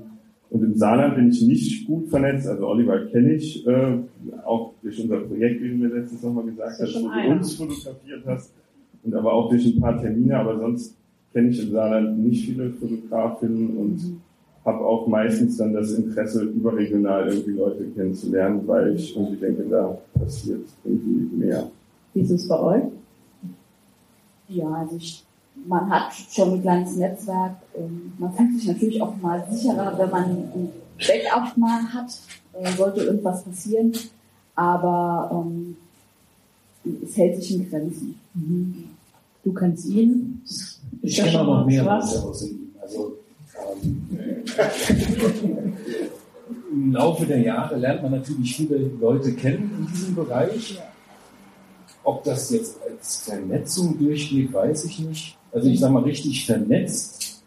Und 0.50 0.64
im 0.64 0.74
Saarland 0.76 1.16
bin 1.16 1.28
ich 1.28 1.42
nicht 1.42 1.86
gut 1.86 2.08
vernetzt. 2.08 2.46
Also 2.46 2.66
Oliver 2.66 3.06
kenne 3.06 3.34
ich, 3.34 3.66
äh, 3.66 3.98
auch 4.46 4.72
durch 4.82 5.00
unser 5.02 5.20
Projekt, 5.20 5.62
wie 5.62 5.68
du 5.68 5.74
mir 5.76 5.88
letztens 5.88 6.22
nochmal 6.22 6.44
gesagt 6.44 6.80
hast, 6.80 6.94
wo 6.94 7.08
du 7.08 7.30
uns 7.30 7.54
fotografiert 7.54 8.22
hast. 8.26 8.52
Und 9.04 9.14
aber 9.14 9.32
auch 9.32 9.50
durch 9.50 9.66
ein 9.66 9.80
paar 9.80 10.00
Termine. 10.00 10.38
Aber 10.38 10.58
sonst 10.58 10.96
kenne 11.32 11.50
ich 11.50 11.62
im 11.62 11.72
Saarland 11.72 12.18
nicht 12.18 12.46
viele 12.46 12.70
Fotografinnen 12.70 13.76
und 13.76 13.96
mhm. 13.96 14.20
habe 14.64 14.78
auch 14.78 15.06
meistens 15.06 15.58
dann 15.58 15.74
das 15.74 15.92
Interesse, 15.92 16.44
überregional 16.44 17.28
irgendwie 17.28 17.52
Leute 17.52 17.84
kennenzulernen, 17.94 18.62
weil 18.66 18.94
ich 18.94 19.14
irgendwie 19.14 19.36
denke, 19.36 19.64
da 19.68 19.98
passiert 20.14 20.64
irgendwie 20.84 21.36
mehr. 21.36 21.70
Wie 22.14 22.20
ist 22.20 22.30
es 22.30 22.48
bei 22.48 22.58
euch? 22.58 22.84
Ja, 24.48 24.70
also 24.70 24.96
ich 24.96 25.24
man 25.66 25.90
hat 25.90 26.12
schon 26.30 26.54
ein 26.54 26.62
kleines 26.62 26.96
Netzwerk. 26.96 27.56
Man 28.18 28.32
fühlt 28.34 28.58
sich 28.58 28.68
natürlich 28.68 29.02
auch 29.02 29.16
mal 29.16 29.46
sicherer, 29.50 29.98
wenn 29.98 30.10
man 30.10 30.24
ein 30.24 30.72
Backup 30.98 31.56
mal 31.56 31.82
hat, 31.92 32.18
äh, 32.52 32.72
sollte 32.72 33.04
irgendwas 33.04 33.44
passieren. 33.44 33.92
Aber 34.54 35.30
ähm, 35.32 35.76
es 37.04 37.16
hält 37.16 37.36
sich 37.36 37.54
in 37.54 37.70
Grenzen. 37.70 38.18
Mhm. 38.34 38.84
Du 39.44 39.52
kennst 39.52 39.86
ihn. 39.86 40.42
Ich 41.02 41.16
kenne 41.16 41.40
auch 41.40 41.46
noch 41.46 41.66
mehr 41.66 41.82
ihm. 41.82 41.88
Also 42.80 43.16
ähm, 43.82 44.12
im 46.72 46.92
Laufe 46.92 47.26
der 47.26 47.40
Jahre 47.40 47.76
lernt 47.76 48.02
man 48.02 48.12
natürlich 48.12 48.56
viele 48.56 48.78
Leute 49.00 49.32
kennen 49.32 49.76
in 49.78 49.86
diesem 49.92 50.14
Bereich. 50.14 50.80
Ob 52.08 52.24
das 52.24 52.50
jetzt 52.50 52.78
als 52.88 53.16
Vernetzung 53.18 53.98
durchgeht, 53.98 54.50
weiß 54.50 54.86
ich 54.86 54.98
nicht. 55.00 55.36
Also 55.52 55.68
ich 55.68 55.78
sage 55.78 55.92
mal, 55.92 56.04
richtig 56.04 56.46
vernetzt 56.46 57.42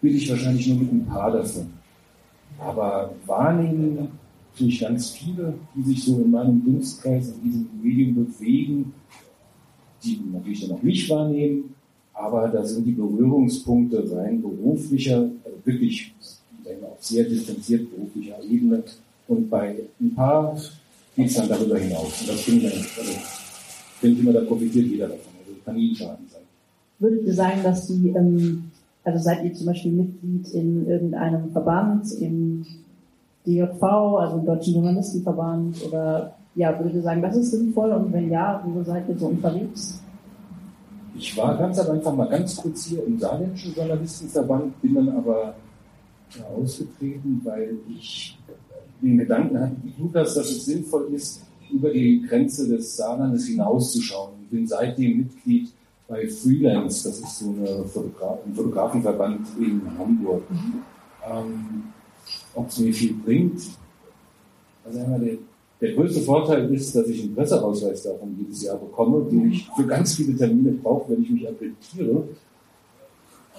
bin 0.00 0.16
ich 0.16 0.30
wahrscheinlich 0.30 0.66
nur 0.68 0.78
mit 0.78 0.90
ein 0.90 1.04
paar 1.04 1.30
davon. 1.30 1.66
Aber 2.58 3.12
wahrnehmen 3.26 4.08
tue 4.56 4.68
ich 4.68 4.80
ganz 4.80 5.10
viele, 5.10 5.52
die 5.74 5.82
sich 5.82 6.04
so 6.04 6.22
in 6.22 6.30
meinem 6.30 6.64
Dunstkreis, 6.64 7.34
in 7.34 7.42
diesem 7.42 7.68
Medium 7.82 8.14
bewegen, 8.14 8.94
die 10.02 10.22
natürlich 10.32 10.66
dann 10.66 10.78
auch 10.78 10.82
mich 10.82 11.10
wahrnehmen, 11.10 11.74
aber 12.14 12.48
da 12.48 12.64
sind 12.64 12.86
die 12.86 12.92
Berührungspunkte 12.92 14.10
rein 14.16 14.40
beruflicher, 14.40 15.28
also 15.44 15.58
wirklich 15.66 16.14
auf 16.82 17.04
sehr 17.04 17.24
distanziert 17.24 17.94
beruflicher 17.94 18.42
Ebene. 18.42 18.84
Und 19.28 19.50
bei 19.50 19.76
ein 20.00 20.14
paar 20.14 20.58
geht 21.14 21.26
es 21.26 21.34
dann 21.34 21.50
darüber 21.50 21.78
hinaus. 21.78 22.22
Und 22.22 22.30
das 22.30 22.40
finde 22.40 22.68
ich, 22.68 22.98
also, 22.98 23.41
finde 24.02 24.16
ich 24.16 24.26
immer, 24.26 24.32
da 24.32 24.44
profitiert 24.44 24.86
jeder 24.86 25.08
davon. 25.08 25.32
Also 25.38 25.60
kann 25.64 25.76
nie 25.76 25.94
schaden 25.94 26.26
sein. 26.28 26.42
Würdet 26.98 27.24
ihr 27.24 27.34
sagen, 27.34 27.62
dass 27.62 27.86
die, 27.86 28.08
ähm, 28.08 28.70
also 29.04 29.22
seid 29.22 29.44
ihr 29.44 29.54
zum 29.54 29.66
Beispiel 29.66 29.92
Mitglied 29.92 30.48
in 30.50 30.86
irgendeinem 30.88 31.50
Verband, 31.52 32.12
im 32.20 32.66
DJV, 33.46 33.82
also 33.82 34.38
im 34.38 34.46
Deutschen 34.46 34.74
Journalistenverband, 34.74 35.86
oder 35.86 36.34
ja, 36.54 36.76
würdet 36.78 36.96
ihr 36.96 37.02
sagen, 37.02 37.22
das 37.22 37.36
ist 37.36 37.52
sinnvoll 37.52 37.92
und 37.92 38.12
wenn 38.12 38.30
ja, 38.30 38.62
wo 38.66 38.82
seid 38.82 39.08
ihr 39.08 39.16
so 39.16 39.26
unterwegs? 39.26 40.00
Ich 41.14 41.36
war 41.36 41.56
ganz 41.56 41.78
am 41.78 41.96
Anfang 41.96 42.16
mal 42.16 42.28
ganz 42.28 42.56
kurz 42.56 42.86
hier 42.86 43.06
im 43.06 43.18
Saarländischen 43.18 43.74
Journalistenverband, 43.74 44.80
bin 44.82 44.94
dann 44.94 45.08
aber 45.10 45.54
ausgetreten, 46.56 47.40
weil 47.44 47.76
ich 47.88 48.38
den 49.00 49.18
Gedanken 49.18 49.60
hatte, 49.60 49.76
wie 49.82 50.02
Lukas, 50.02 50.34
dass 50.34 50.50
es 50.50 50.64
sinnvoll 50.64 51.08
ist, 51.12 51.42
über 51.72 51.90
die 51.90 52.22
Grenze 52.22 52.68
des 52.68 52.96
Saarlandes 52.96 53.46
hinauszuschauen. 53.46 54.32
Ich 54.42 54.48
bin 54.50 54.66
seitdem 54.66 55.18
Mitglied 55.18 55.72
bei 56.08 56.28
Freelance, 56.28 57.08
das 57.08 57.20
ist 57.20 57.38
so 57.38 57.50
eine 57.50 57.84
Fotograf 57.84 58.38
ein 58.44 58.54
Fotografenverband 58.54 59.46
in 59.58 59.80
Hamburg. 59.98 60.42
Mhm. 60.50 60.82
Ähm, 61.30 61.82
Ob 62.54 62.68
es 62.68 62.78
mir 62.78 62.92
viel 62.92 63.14
bringt, 63.14 63.62
also 64.84 64.98
einmal 64.98 65.20
der, 65.20 65.38
Der 65.82 65.94
größte 65.94 66.20
Vorteil 66.20 66.72
ist, 66.72 66.94
dass 66.94 67.08
ich 67.08 67.24
einen 67.24 67.34
Presseausweis 67.34 68.04
davon 68.04 68.36
jedes 68.38 68.62
Jahr 68.62 68.76
bekomme, 68.76 69.28
den 69.28 69.50
ich 69.50 69.68
für 69.74 69.84
ganz 69.84 70.14
viele 70.14 70.36
Termine 70.36 70.70
brauche, 70.70 71.10
wenn 71.10 71.24
ich 71.24 71.30
mich 71.30 71.48
akkreditiere. 71.48 72.28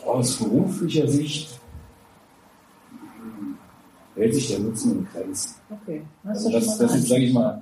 Aus 0.06 0.38
beruflicher 0.38 1.06
Sicht 1.06 1.60
hält 4.16 4.36
sich 4.36 4.48
der 4.48 4.60
Nutzen 4.60 5.00
in 5.00 5.08
Grenzen. 5.12 5.56
Okay. 5.70 6.02
Also 6.24 6.50
das, 6.50 6.78
das 6.78 6.96
ist, 6.96 7.10
sage 7.10 7.26
ich 7.26 7.34
mal, 7.34 7.62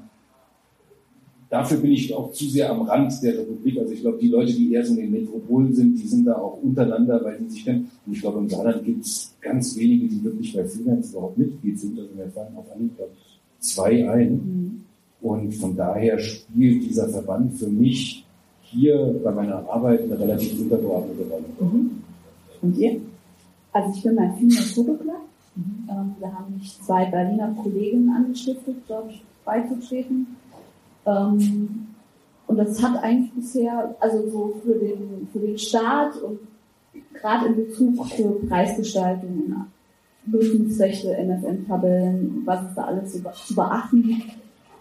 dafür 1.51 1.77
bin 1.77 1.91
ich 1.91 2.11
auch 2.15 2.31
zu 2.31 2.45
sehr 2.45 2.71
am 2.71 2.81
Rand 2.83 3.21
der 3.21 3.37
Republik. 3.37 3.77
Also 3.77 3.93
ich 3.93 4.01
glaube, 4.01 4.17
die 4.17 4.29
Leute, 4.29 4.53
die 4.53 4.73
eher 4.73 4.83
so 4.83 4.93
in 4.95 5.01
den 5.01 5.11
Metropolen 5.11 5.73
sind, 5.73 5.95
die 5.99 6.07
sind 6.07 6.25
da 6.25 6.35
auch 6.35 6.57
untereinander, 6.63 7.23
weil 7.23 7.37
sie 7.39 7.49
sich 7.49 7.65
kennen. 7.65 7.91
Und 8.05 8.13
ich 8.13 8.21
glaube, 8.21 8.39
im 8.39 8.49
Saarland 8.49 8.83
gibt 8.83 9.05
es 9.05 9.35
ganz 9.41 9.77
wenige, 9.77 10.07
die 10.07 10.23
wirklich 10.23 10.55
bei 10.55 10.63
Freelance 10.63 11.11
überhaupt 11.11 11.37
Mitglied 11.37 11.79
sind. 11.79 11.99
Also 11.99 12.17
wir 12.17 12.27
fallen 12.31 12.55
auf 12.55 12.71
Anhieb, 12.73 12.95
glaube 12.95 13.11
ich, 13.13 13.39
zwei 13.59 14.09
ein. 14.09 14.31
Mhm. 14.33 14.81
Und 15.21 15.53
von 15.53 15.75
daher 15.75 16.17
spielt 16.17 16.83
dieser 16.83 17.09
Verband 17.09 17.53
für 17.55 17.67
mich 17.67 18.25
hier 18.63 19.19
bei 19.21 19.31
meiner 19.31 19.57
Arbeit 19.69 20.03
eine 20.03 20.17
relativ 20.17 20.59
untergeordnete 20.59 21.29
Rolle. 21.29 21.45
Mhm. 21.59 21.91
Und 22.61 22.77
ihr? 22.77 23.01
Also 23.73 23.93
ich 23.93 24.03
bin 24.03 24.15
beim 24.15 24.33
Female 24.35 24.67
Photo 24.73 24.93
Club. 24.93 25.21
Mhm. 25.55 25.89
Ähm, 25.89 26.15
da 26.21 26.31
haben 26.31 26.53
mich 26.53 26.79
zwei 26.81 27.05
Berliner 27.05 27.53
Kolleginnen 27.61 28.09
angestiftet, 28.09 28.77
dort 28.87 29.11
beizutreten. 29.43 30.27
Ähm, 31.05 31.87
und 32.47 32.57
das 32.57 32.81
hat 32.83 33.01
eigentlich 33.01 33.31
bisher, 33.33 33.95
also 33.99 34.29
so 34.29 34.61
für 34.63 34.73
den, 34.73 35.27
für 35.31 35.39
den 35.39 35.57
Staat 35.57 36.21
und 36.21 36.39
gerade 37.13 37.47
in 37.47 37.55
Bezug 37.55 38.05
für 38.07 38.29
Preisgestaltung, 38.47 39.67
Nutzungsrechte, 40.25 41.17
MFN-Tabellen, 41.17 42.41
was 42.45 42.61
es 42.69 42.75
da 42.75 42.83
alles 42.83 43.11
zu 43.13 43.55
beachten 43.55 44.03
gibt, 44.03 44.31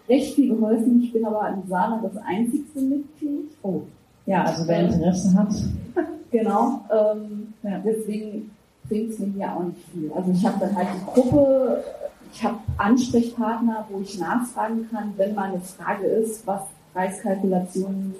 recht 0.07 0.35
viel 0.35 0.53
geholfen. 0.55 1.01
Ich 1.01 1.13
bin 1.13 1.25
aber 1.25 1.49
in 1.49 1.67
Saarland 1.67 2.03
das 2.03 2.17
einzigste 2.17 2.81
Mitglied. 2.81 3.51
Oh, 3.63 3.81
ja, 4.25 4.43
also 4.43 4.67
wer 4.67 4.85
Interesse 4.85 5.33
hat. 5.33 5.53
genau, 6.31 6.81
ähm, 6.91 7.53
ja. 7.63 7.79
deswegen 7.83 8.51
bringt 8.87 9.11
es 9.11 9.19
mir 9.19 9.31
hier 9.33 9.55
auch 9.55 9.63
nicht 9.63 9.81
viel. 9.93 10.11
Also 10.13 10.31
ich 10.31 10.45
habe 10.45 10.59
dann 10.59 10.75
halt 10.75 10.87
die 10.93 11.05
Gruppe, 11.21 11.83
ich 12.31 12.43
habe 12.43 12.59
Ansprechpartner, 12.77 13.85
wo 13.89 13.99
ich 13.99 14.19
nachfragen 14.19 14.87
kann, 14.89 15.13
wenn 15.17 15.35
mal 15.35 15.51
eine 15.51 15.61
Frage 15.61 16.05
ist, 16.05 16.45
was 16.47 16.61
Preiskalkulationen 16.93 18.15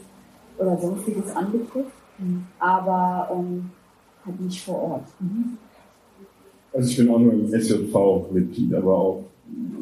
oder 0.58 0.78
sonstiges 0.78 1.36
anbetrifft, 1.36 1.91
mhm. 2.17 2.45
aber 2.60 3.30
ähm, 3.34 3.71
halt 4.26 4.41
nicht 4.41 4.63
vor 4.63 4.82
Ort. 4.82 5.08
Mhm. 5.19 5.58
Also 6.74 6.89
ich 6.89 6.97
bin 6.97 7.10
auch 7.10 7.19
nur 7.19 7.34
im 7.34 7.47
SJV-Mitglied, 7.47 8.74
aber 8.74 8.97
auch 8.97 9.24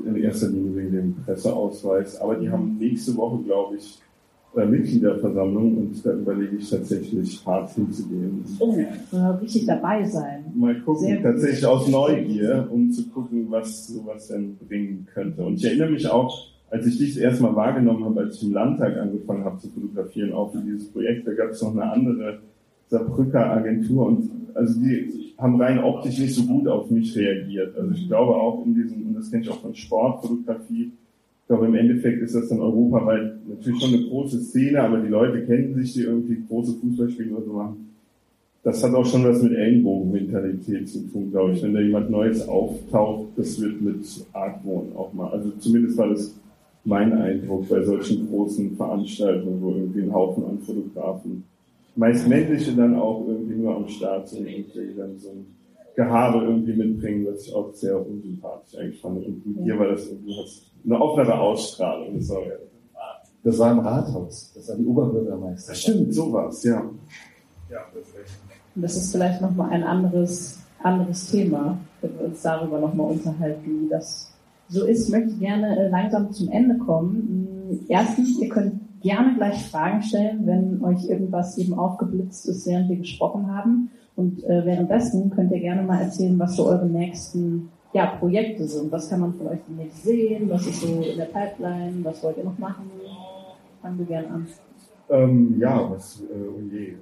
in 0.06 0.16
erster 0.16 0.48
Linie 0.48 0.76
wegen 0.76 0.92
dem 0.92 1.16
Presseausweis. 1.24 2.20
Aber 2.20 2.36
die 2.36 2.50
haben 2.50 2.78
nächste 2.78 3.16
Woche, 3.16 3.44
glaube 3.44 3.78
ich, 3.78 4.00
äh, 4.56 4.66
Mitgliederversammlung 4.66 5.78
und 5.78 6.06
da 6.06 6.14
überlege 6.14 6.58
ich 6.58 6.70
tatsächlich 6.70 7.46
hart 7.46 7.72
hinzugehen. 7.72 8.44
Oh, 8.60 8.76
richtig 9.42 9.66
dabei 9.66 10.04
sein. 10.04 10.46
Mal 10.56 10.80
gucken, 10.82 11.08
Sehr 11.08 11.22
tatsächlich 11.22 11.62
gut. 11.62 11.70
aus 11.70 11.88
Neugier, 11.88 12.68
um 12.72 12.92
zu 12.92 13.08
gucken, 13.10 13.46
was 13.50 13.88
sowas 13.88 14.28
denn 14.28 14.58
bringen 14.58 15.08
könnte. 15.14 15.44
Und 15.44 15.56
ich 15.56 15.66
erinnere 15.66 15.92
mich 15.92 16.08
auch, 16.10 16.48
als 16.72 16.86
ich 16.88 16.98
dich 16.98 17.20
erstmal 17.20 17.56
wahrgenommen 17.56 18.06
habe, 18.06 18.22
als 18.22 18.38
ich 18.38 18.44
im 18.44 18.54
Landtag 18.54 18.98
angefangen 18.98 19.44
habe 19.44 19.58
zu 19.60 19.70
fotografieren, 19.70 20.34
auch 20.34 20.52
für 20.52 20.62
dieses 20.62 20.92
Projekt, 20.92 21.28
da 21.28 21.34
gab 21.34 21.50
es 21.50 21.62
noch 21.62 21.72
eine 21.72 21.92
andere 21.92 22.40
Saarbrücker 22.88 23.52
Agentur 23.52 24.08
und 24.08 24.30
also 24.56 24.80
die 24.80 25.34
haben 25.38 25.62
rein 25.62 25.80
optisch 25.80 26.18
nicht 26.18 26.36
so 26.36 26.44
gut 26.44 26.68
auf 26.68 26.90
mich 26.90 27.16
reagiert. 27.16 27.78
Also 27.78 27.92
ich 27.94 28.08
glaube 28.08 28.36
auch 28.36 28.66
in 28.66 28.74
diesem, 28.74 29.08
und 29.08 29.14
das 29.16 29.30
kenne 29.30 29.44
ich 29.44 29.50
auch 29.50 29.62
von 29.62 29.74
Sportfotografie, 29.74 30.92
glaube, 31.50 31.66
im 31.66 31.76
Endeffekt 31.76 32.22
ist 32.22 32.36
das 32.36 32.48
dann 32.50 32.60
europaweit 32.60 33.34
natürlich 33.48 33.82
schon 33.82 33.94
eine 33.94 34.08
große 34.08 34.40
Szene, 34.40 34.82
aber 34.82 35.00
die 35.00 35.08
Leute 35.08 35.44
kennen 35.46 35.74
sich, 35.74 35.94
die 35.94 36.02
irgendwie 36.02 36.44
große 36.48 36.76
Fußballspiele 36.76 37.36
oder 37.36 37.44
so 37.44 37.54
machen. 37.54 37.90
Das 38.62 38.84
hat 38.84 38.94
auch 38.94 39.06
schon 39.06 39.24
was 39.24 39.42
mit 39.42 39.54
Ellenbogenmentalität 39.54 40.88
zu 40.88 41.00
tun, 41.08 41.32
glaube 41.32 41.54
ich. 41.54 41.64
Wenn 41.64 41.74
da 41.74 41.80
jemand 41.80 42.12
Neues 42.12 42.48
auftaucht, 42.48 43.30
das 43.36 43.60
wird 43.60 43.82
mit 43.82 44.06
Argwohn 44.32 44.92
auch 44.96 45.12
mal. 45.14 45.32
Also 45.32 45.50
zumindest 45.58 45.98
war 45.98 46.10
das 46.10 46.36
mein 46.86 47.14
Eindruck 47.14 47.68
bei 47.68 47.82
solchen 47.84 48.30
großen 48.30 48.76
Veranstaltungen, 48.76 49.60
wo 49.60 49.72
irgendwie 49.72 50.04
ein 50.04 50.14
Haufen 50.14 50.46
an 50.46 50.60
Fotografen, 50.60 51.44
meist 51.96 52.28
männliche 52.28 52.74
dann 52.74 52.96
auch 52.96 53.28
irgendwie 53.28 53.56
nur 53.56 53.76
am 53.76 53.88
Start 53.88 54.28
sind 54.28 54.46
und 54.46 54.98
dann 54.98 55.18
so 55.18 55.30
ein 55.30 55.46
Gehabe 56.00 56.46
irgendwie 56.46 56.74
mitbringen, 56.74 57.28
was 57.30 57.46
ich 57.46 57.54
auch 57.54 57.74
sehr 57.74 58.00
unsympathisch 58.00 58.80
eigentlich 58.80 59.02
fand. 59.02 59.18
Und 59.26 59.46
mit 59.46 59.66
dir 59.66 59.78
war 59.78 59.88
das 59.90 60.08
irgendwie, 60.08 60.40
hast 60.42 60.72
eine 60.86 61.02
offenere 61.02 61.38
Ausstrahlung. 61.38 62.16
Das 62.16 62.30
war, 62.30 62.42
das 63.44 63.60
war 63.60 63.72
im 63.72 63.80
Rathaus. 63.80 64.54
Das 64.56 64.70
war 64.70 64.78
die 64.78 64.86
Oberbürgermeister. 64.86 65.74
Stimmt, 65.74 66.14
sowas, 66.14 66.64
ja. 66.64 66.82
Ja, 67.70 67.80
Und 68.76 68.82
das 68.82 68.96
ist 68.96 69.12
vielleicht 69.12 69.42
nochmal 69.42 69.72
ein 69.72 69.84
anderes, 69.84 70.60
anderes 70.82 71.30
Thema, 71.30 71.78
wenn 72.02 72.18
wir 72.18 72.26
uns 72.28 72.42
darüber 72.42 72.80
nochmal 72.80 73.12
unterhalten, 73.12 73.84
wie 73.84 73.90
das 73.90 74.34
so 74.70 74.86
ist. 74.86 75.10
möchte 75.10 75.32
Ich 75.32 75.40
gerne 75.40 75.78
äh, 75.78 75.90
langsam 75.90 76.32
zum 76.32 76.50
Ende 76.50 76.78
kommen. 76.78 77.68
Hm, 77.70 77.80
erstens, 77.90 78.40
ihr 78.40 78.48
könnt 78.48 79.02
gerne 79.02 79.36
gleich 79.36 79.70
Fragen 79.70 80.02
stellen, 80.02 80.46
wenn 80.46 80.82
euch 80.84 81.10
irgendwas 81.10 81.58
eben 81.58 81.74
aufgeblitzt 81.74 82.48
ist, 82.48 82.66
während 82.66 82.90
wir 82.90 82.98
gesprochen 82.98 83.54
haben. 83.54 83.92
Und 84.20 84.44
äh, 84.44 84.66
währenddessen 84.66 85.30
könnt 85.30 85.50
ihr 85.54 85.62
gerne 85.62 85.82
mal 85.82 86.02
erzählen, 86.02 86.38
was 86.38 86.58
so 86.58 86.66
eure 86.66 86.86
nächsten 86.86 87.70
ja, 87.94 88.18
Projekte 88.20 88.68
sind. 88.68 88.92
Was 88.92 89.10
kann 89.10 89.22
man 89.22 89.34
von 89.34 89.48
euch 89.48 89.60
demnächst 89.66 90.04
sehen? 90.04 90.50
Was 90.50 90.68
ist 90.68 90.82
so 90.82 90.88
in 90.88 91.18
der 91.18 91.26
Pipeline? 91.26 92.04
Was 92.04 92.22
wollt 92.22 92.36
ihr 92.36 92.44
noch 92.44 92.58
machen? 92.58 92.92
Fangen 93.82 93.98
wir 93.98 94.06
gerne 94.06 94.30
an. 94.30 94.48
Ähm, 95.10 95.56
ja, 95.58 95.90
was, 95.90 96.20
äh, 96.20 96.50
oh 96.50 96.60
je. 96.70 96.88
Äh, 96.88 96.96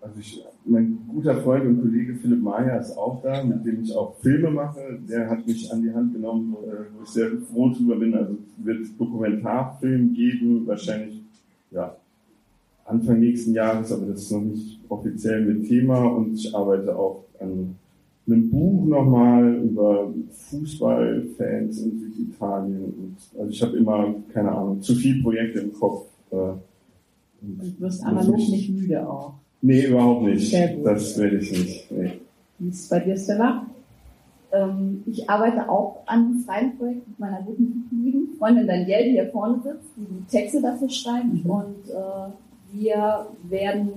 also 0.00 0.18
ich, 0.18 0.42
mein 0.64 1.00
guter 1.06 1.36
Freund 1.42 1.66
und 1.66 1.82
Kollege 1.82 2.14
Philipp 2.14 2.42
Mayer 2.42 2.80
ist 2.80 2.96
auch 2.96 3.20
da, 3.22 3.44
mit 3.44 3.62
dem 3.66 3.82
ich 3.82 3.94
auch 3.94 4.14
Filme 4.22 4.50
mache. 4.50 4.98
Der 5.06 5.28
hat 5.28 5.46
mich 5.46 5.70
an 5.70 5.82
die 5.82 5.92
Hand 5.92 6.14
genommen, 6.14 6.56
äh, 6.64 6.96
wo 6.96 7.02
ich 7.02 7.10
sehr 7.10 7.30
froh 7.52 7.68
drüber 7.68 7.96
bin. 7.96 8.14
Also 8.14 8.32
es 8.32 8.64
wird 8.64 8.86
Dokumentarfilm 8.98 10.14
geben, 10.14 10.66
wahrscheinlich 10.66 11.22
ja, 11.70 11.94
Anfang 12.86 13.20
nächsten 13.20 13.52
Jahres, 13.52 13.92
aber 13.92 14.06
das 14.06 14.22
ist 14.22 14.32
noch 14.32 14.40
nicht 14.40 14.73
offiziell 14.88 15.44
mit 15.44 15.68
Thema 15.68 16.04
und 16.04 16.34
ich 16.34 16.54
arbeite 16.54 16.96
auch 16.96 17.24
an 17.40 17.76
einem 18.26 18.50
Buch 18.50 18.86
nochmal 18.86 19.54
über 19.56 20.12
Fußballfans 20.30 21.82
in 21.82 21.98
Süditalien. 21.98 22.84
Und, 22.84 23.16
also 23.38 23.50
ich 23.50 23.62
habe 23.62 23.76
immer, 23.76 24.14
keine 24.32 24.52
Ahnung, 24.52 24.80
zu 24.80 24.94
viele 24.94 25.22
Projekte 25.22 25.60
im 25.60 25.72
Kopf. 25.72 26.06
Äh, 26.30 26.36
und 26.36 26.62
du 27.42 27.80
wirst 27.80 28.04
analog 28.04 28.38
ich, 28.38 28.50
nicht 28.50 28.70
müde 28.70 29.08
auch. 29.08 29.34
Nee, 29.60 29.86
überhaupt 29.86 30.24
nicht. 30.24 30.54
Das 30.84 31.18
werde 31.18 31.36
ich 31.38 31.50
nicht. 31.50 31.92
Nee. 31.92 32.12
Wie 32.58 32.68
ist 32.68 32.80
es 32.80 32.88
bei 32.88 33.00
dir, 33.00 33.16
Stella? 33.16 33.66
Ähm, 34.52 35.02
ich 35.06 35.28
arbeite 35.28 35.68
auch 35.68 36.02
an 36.06 36.20
einem 36.20 36.38
freien 36.40 36.78
Projekt 36.78 37.08
mit 37.08 37.18
meiner 37.18 37.42
guten 37.42 37.88
lieben 37.90 38.28
Freundin 38.38 38.66
Danielle, 38.66 39.04
die 39.04 39.10
hier 39.12 39.30
vorne 39.30 39.60
sitzt, 39.62 39.90
die 39.96 40.06
die 40.06 40.24
Texte 40.30 40.62
dafür 40.62 40.88
schreibt. 40.88 41.44
Mhm. 41.44 41.50
Und 41.50 41.90
äh, 41.90 42.78
wir 42.78 43.26
werden 43.48 43.88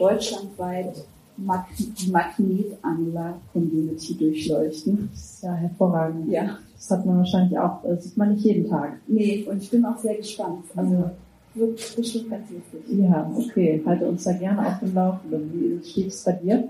deutschlandweit 0.00 1.04
Mag 1.42 1.68
die 1.78 2.10
Magnetanlagen-Community 2.10 4.14
durchleuchten. 4.18 5.08
Das 5.10 5.20
ist 5.20 5.42
ja 5.42 5.54
hervorragend. 5.54 6.30
Ja. 6.30 6.58
Das 6.74 6.90
hat 6.90 7.06
man 7.06 7.16
wahrscheinlich 7.18 7.58
auch, 7.58 7.82
das 7.82 8.04
sieht 8.04 8.16
man 8.16 8.32
nicht 8.34 8.44
jeden 8.44 8.68
Tag. 8.68 8.98
Nee, 9.06 9.46
und 9.48 9.62
ich 9.62 9.70
bin 9.70 9.86
auch 9.86 9.96
sehr 9.96 10.16
gespannt. 10.16 10.64
Also, 10.76 11.10
wird 11.54 11.96
bestimmt 11.96 12.30
ganz 12.30 12.50
lustig. 12.50 12.82
Ja, 12.88 13.32
okay. 13.34 13.82
Halte 13.86 14.06
uns 14.06 14.24
da 14.24 14.32
gerne 14.32 14.66
auf 14.66 14.80
dem 14.80 14.94
Laufenden. 14.94 15.50
Wie 15.52 15.80
steht 15.88 16.08
es 16.08 16.24
bei 16.24 16.32
dir? 16.32 16.68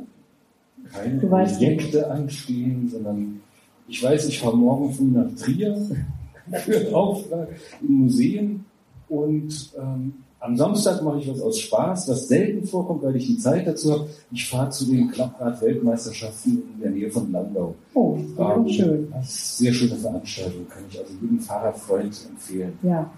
Keine 0.93 1.19
du 1.19 1.29
Projekte 1.29 1.99
weißt, 1.99 2.11
anstehen, 2.11 2.89
sondern 2.89 3.41
ich 3.89 4.01
weiß, 4.03 4.29
ich 4.29 4.39
fahre 4.39 4.57
morgen 4.57 4.93
früh 4.93 5.11
nach 5.11 5.35
Trier 5.35 5.77
für 6.65 6.97
Auftrag 6.97 7.49
in 7.83 7.93
Museen 7.93 8.65
und 9.09 9.73
ähm, 9.77 10.15
am 10.41 10.57
Samstag 10.57 11.03
mache 11.03 11.19
ich 11.19 11.31
was 11.31 11.41
aus 11.43 11.59
Spaß, 11.61 12.09
was 12.09 12.29
selten 12.29 12.67
vorkommt, 12.67 13.03
weil 13.03 13.15
ich 13.17 13.27
die 13.27 13.37
Zeit 13.37 13.67
dazu 13.67 13.93
habe. 13.93 14.07
Ich 14.33 14.49
fahre 14.49 14.71
zu 14.71 14.87
den 14.87 15.11
Klapprad-Weltmeisterschaften 15.11 16.63
in 16.75 16.81
der 16.81 16.91
Nähe 16.91 17.11
von 17.11 17.31
Landau. 17.31 17.75
Oh, 17.93 18.19
ähm, 18.39 18.69
schön. 18.69 19.09
Das 19.13 19.29
ist 19.29 19.61
eine 19.61 19.71
sehr 19.71 19.73
schöne 19.73 19.97
Veranstaltung, 19.97 20.67
kann 20.69 20.83
ich 20.89 20.99
also 20.99 21.13
jedem 21.21 21.41
Fahrradfreund 21.41 22.27
empfehlen. 22.31 22.73
Ja. 22.83 23.11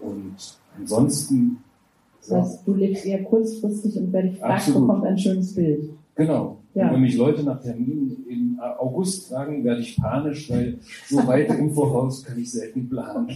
Und 0.00 0.36
ansonsten. 0.78 1.58
Das 2.22 2.32
heißt, 2.32 2.60
du 2.66 2.74
lebst 2.74 3.04
eher 3.04 3.24
kurzfristig 3.24 3.96
und 3.98 4.12
wer 4.12 4.22
dich 4.22 4.38
fragt, 4.38 4.66
bekommt 4.66 5.04
ein 5.04 5.18
schönes 5.18 5.54
Bild. 5.54 5.90
Genau. 6.14 6.58
Ja. 6.74 6.86
Und 6.86 6.94
wenn 6.94 7.00
mich 7.00 7.16
Leute 7.16 7.42
nach 7.42 7.60
Terminen 7.60 8.24
im 8.28 8.60
August 8.78 9.28
fragen, 9.28 9.64
werde 9.64 9.80
ich 9.82 9.96
panisch, 9.96 10.50
weil 10.50 10.78
so 11.08 11.26
weit 11.26 11.50
im 11.50 11.72
Voraus 11.72 12.24
kann 12.24 12.38
ich 12.38 12.50
selten 12.50 12.88
planen. 12.88 13.28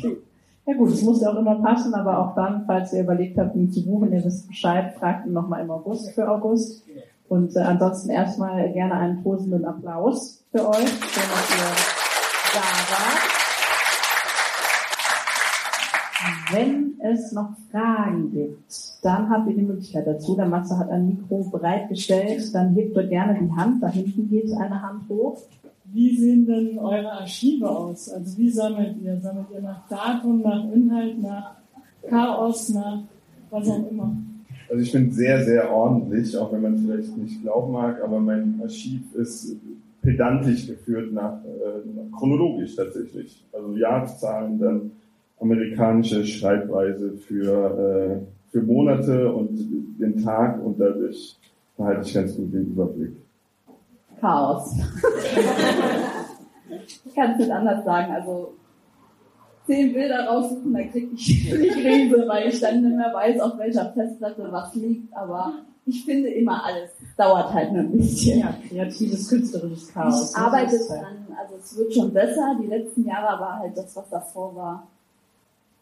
Ja 0.66 0.72
gut, 0.74 0.92
es 0.92 1.02
muss 1.02 1.20
ja 1.20 1.30
auch 1.30 1.36
immer 1.36 1.56
passen, 1.56 1.92
aber 1.94 2.18
auch 2.18 2.34
dann, 2.34 2.64
falls 2.66 2.94
ihr 2.94 3.02
überlegt 3.02 3.36
habt, 3.36 3.54
ihn 3.54 3.70
zu 3.70 3.84
buchen, 3.84 4.14
ihr 4.14 4.24
wisst 4.24 4.48
Bescheid, 4.48 4.94
fragt 4.94 5.26
ihn 5.26 5.34
nochmal 5.34 5.62
im 5.62 5.70
August 5.70 6.10
für 6.12 6.26
August. 6.26 6.82
Und 7.28 7.54
äh, 7.54 7.60
ansonsten 7.60 8.08
erstmal 8.08 8.72
gerne 8.72 8.94
einen 8.94 9.22
tosenden 9.22 9.66
Applaus 9.66 10.42
für 10.50 10.66
euch. 10.66 10.88
Schön, 10.88 11.28
dass 11.30 11.50
ihr 11.50 11.70
da 12.54 12.60
wart. 12.92 13.34
Wenn 16.52 16.98
es 17.00 17.32
noch 17.32 17.50
Fragen 17.70 18.30
gibt, 18.32 18.93
dann 19.04 19.28
habt 19.28 19.48
ihr 19.50 19.56
die 19.56 19.62
Möglichkeit 19.62 20.06
dazu. 20.06 20.34
Der 20.34 20.46
Matze 20.46 20.78
hat 20.78 20.90
ein 20.90 21.08
Mikro 21.08 21.46
bereitgestellt. 21.50 22.54
Dann 22.54 22.74
hebt 22.74 22.96
ihr 22.96 23.06
gerne 23.06 23.38
die 23.38 23.52
Hand. 23.52 23.82
Da 23.82 23.88
hinten 23.88 24.28
geht 24.30 24.50
eine 24.52 24.80
Hand 24.80 25.08
hoch. 25.08 25.42
Wie 25.92 26.16
sehen 26.16 26.46
denn 26.46 26.78
eure 26.78 27.12
Archive 27.12 27.68
aus? 27.68 28.08
Also 28.08 28.38
wie 28.38 28.50
sammelt 28.50 28.96
ihr? 29.02 29.20
Sammelt 29.20 29.46
ihr 29.54 29.60
nach 29.60 29.86
Datum, 29.88 30.40
nach 30.40 30.64
Inhalt, 30.72 31.22
nach 31.22 31.56
Chaos, 32.08 32.70
nach 32.70 33.02
was 33.50 33.68
auch 33.68 33.90
immer? 33.90 34.16
Also 34.70 34.82
ich 34.82 34.92
bin 34.92 35.12
sehr, 35.12 35.44
sehr 35.44 35.70
ordentlich, 35.70 36.36
auch 36.38 36.50
wenn 36.52 36.62
man 36.62 36.74
es 36.74 36.80
vielleicht 36.80 37.16
nicht 37.18 37.42
glauben 37.42 37.72
mag, 37.72 38.02
aber 38.02 38.18
mein 38.18 38.58
Archiv 38.62 39.02
ist 39.14 39.56
pedantisch 40.00 40.66
geführt 40.66 41.12
nach, 41.12 41.44
äh, 41.44 42.10
chronologisch 42.16 42.74
tatsächlich. 42.74 43.44
Also 43.52 43.76
Jahreszahlen, 43.76 44.58
dann 44.58 44.90
amerikanische 45.38 46.24
Schreibweise 46.24 47.12
für, 47.12 48.22
äh, 48.22 48.33
für 48.54 48.62
Monate 48.62 49.32
und 49.32 49.50
den 49.98 50.22
Tag 50.22 50.62
und 50.64 50.78
dadurch 50.78 51.36
behalte 51.76 52.06
ich 52.06 52.14
ganz 52.14 52.36
gut 52.36 52.52
den 52.52 52.66
Überblick. 52.66 53.16
Chaos. 54.20 54.76
ich 56.86 57.14
kann 57.16 57.32
es 57.32 57.38
nicht 57.38 57.50
anders 57.50 57.84
sagen. 57.84 58.12
Also 58.12 58.52
zehn 59.66 59.92
Bilder 59.92 60.28
raussuchen, 60.28 60.72
dann 60.72 60.88
kriege 60.88 61.08
ich 61.14 61.26
die 61.50 61.68
Krise, 61.68 62.28
weil 62.28 62.46
ich 62.46 62.60
dann 62.60 62.80
nicht 62.80 62.96
mehr 62.96 63.12
weiß, 63.12 63.40
auf 63.40 63.58
welcher 63.58 63.92
Festplatte 63.92 64.46
was 64.48 64.72
liegt. 64.76 65.12
Aber 65.16 65.54
ich 65.84 66.04
finde 66.04 66.28
immer 66.28 66.64
alles. 66.64 66.90
Dauert 67.16 67.52
halt 67.52 67.72
nur 67.72 67.80
ein 67.82 67.90
bisschen. 67.90 68.38
Ja, 68.38 68.54
kreatives, 68.68 69.28
künstlerisches 69.28 69.92
Chaos. 69.92 70.30
Ich 70.30 70.36
arbeite 70.36 70.78
dran. 70.78 71.26
Also 71.36 71.56
es 71.56 71.76
wird 71.76 71.92
schon 71.92 72.12
besser. 72.12 72.56
Die 72.62 72.68
letzten 72.68 73.04
Jahre 73.04 73.40
war 73.40 73.58
halt 73.58 73.76
das, 73.76 73.96
was 73.96 74.08
davor 74.10 74.54
war. 74.54 74.86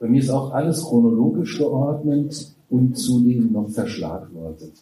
Bei 0.01 0.09
mir 0.09 0.21
ist 0.21 0.31
auch 0.31 0.53
alles 0.53 0.83
chronologisch 0.83 1.59
geordnet 1.59 2.57
und 2.73 2.97
zudem 2.97 3.53
noch 3.53 3.69
verschlagwortet. 3.69 4.73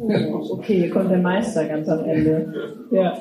Oh, 0.00 0.46
okay, 0.52 0.78
hier 0.78 0.90
kommt 0.90 1.10
der 1.10 1.18
Meister 1.18 1.68
ganz 1.68 1.86
am 1.88 2.02
Ende. 2.04 2.54
Ja. 2.90 3.18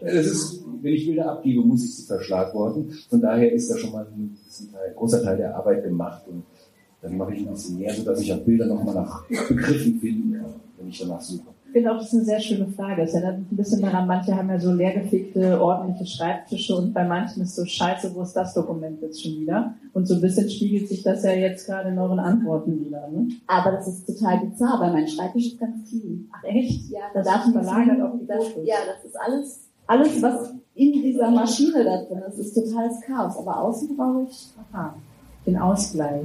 Ist, 0.00 0.62
wenn 0.82 0.94
ich 0.94 1.04
Bilder 1.04 1.32
abgebe, 1.32 1.62
muss 1.62 1.84
ich 1.84 1.96
sie 1.96 2.04
verschlagworten. 2.04 2.92
Von 3.10 3.20
daher 3.20 3.50
ist 3.50 3.68
da 3.68 3.76
schon 3.76 3.90
mal 3.90 4.06
ein, 4.06 4.36
Teil, 4.72 4.90
ein 4.90 4.94
großer 4.94 5.20
Teil 5.20 5.38
der 5.38 5.56
Arbeit 5.56 5.82
gemacht 5.82 6.22
und 6.28 6.44
dann 7.02 7.16
mache 7.16 7.34
ich 7.34 7.40
ein 7.40 7.50
bisschen 7.50 7.78
mehr, 7.78 7.92
sodass 7.92 8.20
ich 8.20 8.32
auch 8.32 8.38
Bilder 8.38 8.66
nochmal 8.66 8.94
nach 8.94 9.26
Begriffen 9.26 9.98
finden 9.98 10.34
kann, 10.34 10.54
wenn 10.78 10.88
ich 10.88 10.98
danach 11.00 11.20
suche. 11.20 11.55
Ich 11.76 11.82
finde 11.82 11.92
auch, 11.92 11.98
das 11.98 12.06
ist 12.06 12.14
eine 12.14 12.24
sehr 12.24 12.40
schöne 12.40 12.66
Frage. 12.68 13.02
Es 13.02 13.12
erinnert 13.12 13.38
mich 13.38 13.52
ein 13.52 13.56
bisschen 13.56 13.82
daran, 13.82 14.06
manche 14.06 14.34
haben 14.34 14.48
ja 14.48 14.58
so 14.58 14.72
leergefegte, 14.72 15.60
ordentliche 15.60 16.06
Schreibtische 16.06 16.74
und 16.74 16.94
bei 16.94 17.04
manchen 17.04 17.42
ist 17.42 17.54
so 17.54 17.66
scheiße, 17.66 18.14
wo 18.14 18.22
ist 18.22 18.32
das 18.32 18.54
Dokument 18.54 19.02
jetzt 19.02 19.22
schon 19.22 19.32
wieder? 19.32 19.74
Und 19.92 20.06
so 20.06 20.14
ein 20.14 20.22
bisschen 20.22 20.48
spiegelt 20.48 20.88
sich 20.88 21.02
das 21.02 21.22
ja 21.22 21.32
jetzt 21.32 21.66
gerade 21.66 21.90
in 21.90 21.98
euren 21.98 22.18
Antworten 22.18 22.80
wieder. 22.80 23.06
Ne? 23.08 23.28
Aber 23.46 23.72
das 23.72 23.88
ist 23.88 24.06
total 24.06 24.38
bizarr, 24.46 24.80
weil 24.80 24.94
mein 24.94 25.06
Schreibtisch 25.06 25.48
ist 25.48 25.60
ganz 25.60 25.86
clean. 25.86 26.30
Ach 26.32 26.44
echt? 26.44 26.88
Ja, 26.88 27.00
da 27.12 27.22
darf 27.22 27.52
verlagert 27.52 28.00
auf 28.00 28.20
die 28.20 28.26
das, 28.26 28.44
Ja, 28.64 28.76
das 28.86 29.04
ist 29.04 29.20
alles, 29.20 29.68
alles, 29.86 30.22
was 30.22 30.54
in 30.76 30.92
dieser 30.94 31.30
Maschine 31.30 31.84
da 31.84 32.04
drin 32.04 32.22
ist, 32.26 32.38
ist 32.38 32.54
totales 32.54 33.02
Chaos. 33.02 33.36
Aber 33.36 33.60
außen 33.60 33.94
brauche 33.94 34.22
ich 34.22 34.48
Aha, 34.72 34.94
den 35.44 35.58
Ausgleich, 35.58 36.24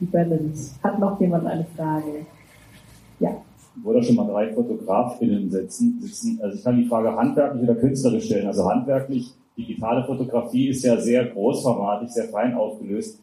die 0.00 0.06
Balance. 0.06 0.74
Hat 0.82 0.98
noch 0.98 1.20
jemand 1.20 1.46
eine 1.46 1.66
Frage? 1.76 2.26
Ja 3.20 3.36
wo 3.82 3.92
da 3.92 4.02
schon 4.02 4.16
mal 4.16 4.26
drei 4.26 4.52
FotografInnen 4.52 5.50
sitzen, 5.50 5.98
sitzen. 6.00 6.38
Also 6.42 6.56
ich 6.56 6.64
kann 6.64 6.76
die 6.76 6.86
Frage 6.86 7.14
handwerklich 7.14 7.62
oder 7.62 7.74
künstlerisch 7.74 8.26
stellen. 8.26 8.46
Also 8.46 8.68
handwerklich, 8.68 9.32
digitale 9.56 10.04
Fotografie 10.04 10.68
ist 10.68 10.84
ja 10.84 11.00
sehr 11.00 11.26
großformatig, 11.26 12.10
sehr 12.10 12.28
fein 12.28 12.54
aufgelöst. 12.54 13.18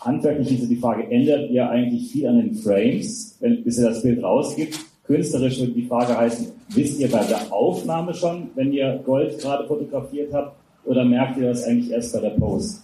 Handwerklich 0.00 0.60
ist 0.60 0.70
die 0.70 0.76
Frage, 0.76 1.10
ändert 1.10 1.50
ihr 1.50 1.68
eigentlich 1.68 2.10
viel 2.10 2.26
an 2.26 2.38
den 2.38 2.54
Frames, 2.54 3.36
wenn, 3.40 3.62
bis 3.62 3.78
ihr 3.78 3.88
das 3.88 4.02
Bild 4.02 4.22
rausgibt? 4.22 4.78
Künstlerisch 5.04 5.58
würde 5.60 5.72
die 5.72 5.86
Frage 5.86 6.16
heißen, 6.16 6.46
wisst 6.68 7.00
ihr 7.00 7.10
bei 7.10 7.24
der 7.24 7.52
Aufnahme 7.52 8.14
schon, 8.14 8.50
wenn 8.54 8.72
ihr 8.72 9.00
Gold 9.04 9.38
gerade 9.38 9.66
fotografiert 9.66 10.32
habt, 10.32 10.56
oder 10.84 11.04
merkt 11.04 11.36
ihr 11.38 11.48
das 11.48 11.64
eigentlich 11.64 11.90
erst 11.90 12.14
bei 12.14 12.20
der 12.20 12.30
Post? 12.30 12.82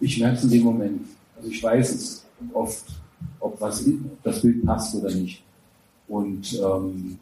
Ich 0.00 0.18
merke 0.18 0.36
es 0.36 0.44
in 0.44 0.50
dem 0.50 0.62
Moment. 0.64 1.00
Also 1.36 1.50
ich 1.50 1.62
weiß 1.62 1.94
es 1.94 2.26
oft, 2.52 2.84
ob 3.38 3.60
was 3.60 3.88
das 4.22 4.42
Bild 4.42 4.64
passt 4.64 4.94
oder 4.96 5.14
nicht. 5.14 5.42
Und 6.08 6.60
ähm, 6.60 7.18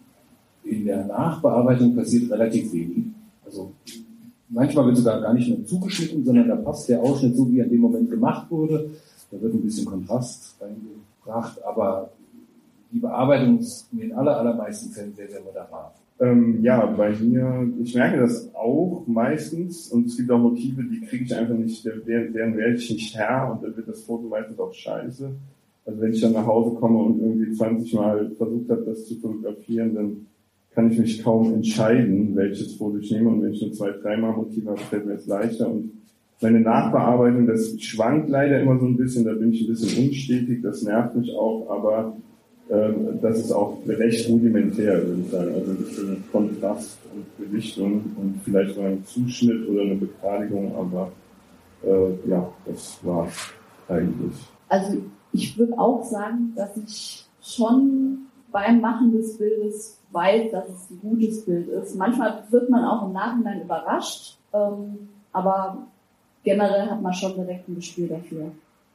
in 0.65 0.85
der 0.85 1.05
Nachbearbeitung 1.07 1.95
passiert 1.95 2.31
relativ 2.31 2.73
wenig. 2.73 3.05
Also 3.45 3.73
manchmal 4.49 4.87
wird 4.87 4.97
sogar 4.97 5.21
gar 5.21 5.35
nicht 5.35 5.49
mehr 5.49 5.65
zugeschnitten, 5.65 6.25
sondern 6.25 6.49
da 6.49 6.57
passt 6.57 6.89
der 6.89 7.01
Ausschnitt 7.01 7.37
so, 7.37 7.51
wie 7.51 7.61
er 7.61 7.65
in 7.67 7.73
dem 7.73 7.81
Moment 7.81 8.11
gemacht 8.11 8.51
wurde. 8.51 8.91
Da 9.31 9.41
wird 9.41 9.55
ein 9.55 9.63
bisschen 9.63 9.87
Kontrast 9.87 10.57
reingebracht, 10.61 11.63
aber 11.65 12.11
die 12.93 12.99
Bearbeitung 12.99 13.59
ist 13.59 13.89
in 13.93 13.99
den 13.99 14.13
aller, 14.13 14.39
allermeisten 14.39 14.93
Fällen 14.93 15.15
sehr, 15.15 15.29
sehr 15.29 15.43
moderat. 15.43 15.95
Ähm, 16.19 16.63
ja, 16.63 16.87
bei 16.87 17.11
mir, 17.11 17.71
ich 17.83 17.95
merke 17.95 18.21
das 18.21 18.55
auch 18.55 19.05
meistens 19.07 19.89
und 19.89 20.07
es 20.07 20.17
gibt 20.17 20.31
auch 20.31 20.39
Motive, 20.39 20.83
die 20.85 21.03
kriege 21.03 21.25
ich 21.25 21.35
einfach 21.35 21.55
nicht, 21.55 21.85
deren, 21.85 22.33
deren 22.33 22.57
werde 22.57 22.77
ich 22.77 22.91
nicht 22.91 23.15
Herr 23.15 23.53
und 23.53 23.63
dann 23.63 23.77
wird 23.77 23.89
das 23.89 24.03
Foto 24.03 24.27
meistens 24.29 24.59
auch 24.59 24.73
scheiße. 24.73 25.31
Also 25.87 26.01
wenn 26.01 26.13
ich 26.13 26.21
dann 26.21 26.33
nach 26.33 26.47
Hause 26.47 26.75
komme 26.77 26.99
und 26.99 27.21
irgendwie 27.21 27.53
20 27.53 27.95
Mal 27.95 28.31
versucht 28.37 28.69
habe, 28.69 28.83
das 28.83 29.07
zu 29.07 29.15
fotografieren, 29.17 29.95
dann 29.95 30.27
kann 30.75 30.91
ich 30.91 30.99
mich 30.99 31.23
kaum 31.23 31.55
entscheiden, 31.55 32.35
welches 32.35 32.75
Foto 32.75 32.99
ich 32.99 33.11
nehme. 33.11 33.31
Und 33.31 33.43
wenn 33.43 33.53
ich 33.53 33.63
nur 33.63 33.73
zwei, 33.73 33.93
dreimal 33.93 34.33
Motive 34.33 34.71
habe, 34.71 34.81
fällt 34.81 35.07
mir 35.07 35.15
es 35.15 35.27
leichter. 35.27 35.71
Und 35.71 35.93
meine 36.43 36.61
Nachbearbeitung, 36.61 37.47
das 37.47 37.81
schwankt 37.81 38.29
leider 38.29 38.61
immer 38.61 38.79
so 38.79 38.87
ein 38.87 38.97
bisschen, 38.97 39.25
da 39.25 39.33
bin 39.33 39.53
ich 39.53 39.63
ein 39.63 39.69
bisschen 39.69 40.07
unstetig, 40.07 40.61
das 40.63 40.83
nervt 40.83 41.17
mich 41.17 41.33
auch, 41.33 41.71
aber 41.71 42.17
äh, 42.69 42.93
das 43.23 43.39
ist 43.39 43.53
auch 43.53 43.79
recht 43.87 44.29
rudimentär, 44.29 45.07
würde 45.07 45.23
ich 45.25 45.31
sagen. 45.31 45.55
Also 45.55 45.71
ein 45.71 45.77
bisschen 45.77 46.25
Kontrast 46.33 46.99
und 47.15 47.47
Gewichtung 47.47 48.03
und 48.17 48.41
vielleicht 48.45 48.77
mal 48.77 48.91
ein 48.91 49.05
Zuschnitt 49.07 49.67
oder 49.69 49.83
eine 49.83 49.95
Begradigung, 49.95 50.75
aber 50.75 51.13
äh, 51.85 52.29
ja, 52.29 52.53
das 52.67 52.99
war's 53.03 53.53
eigentlich. 53.89 54.35
Also 54.69 54.99
ich 55.37 55.59
würde 55.59 55.79
auch 55.79 56.03
sagen, 56.03 56.53
dass 56.57 56.77
ich 56.77 57.25
schon 57.43 58.27
beim 58.51 58.81
Machen 58.81 59.13
des 59.13 59.37
Bildes 59.37 60.01
weiß, 60.13 60.51
dass 60.51 60.69
es 60.69 60.91
ein 60.91 61.01
gutes 61.03 61.45
Bild 61.45 61.69
ist. 61.69 61.95
Manchmal 61.97 62.45
wird 62.51 62.71
man 62.71 62.85
auch 62.85 63.07
im 63.07 63.13
Nachhinein 63.13 63.63
überrascht, 63.63 64.39
ähm, 64.55 65.09
aber 65.33 65.87
generell 66.43 66.89
hat 66.89 67.03
man 67.03 67.13
schon 67.13 67.35
direkt 67.35 67.69
ein 67.69 67.75
Gespür 67.75 68.09
dafür. 68.09 68.51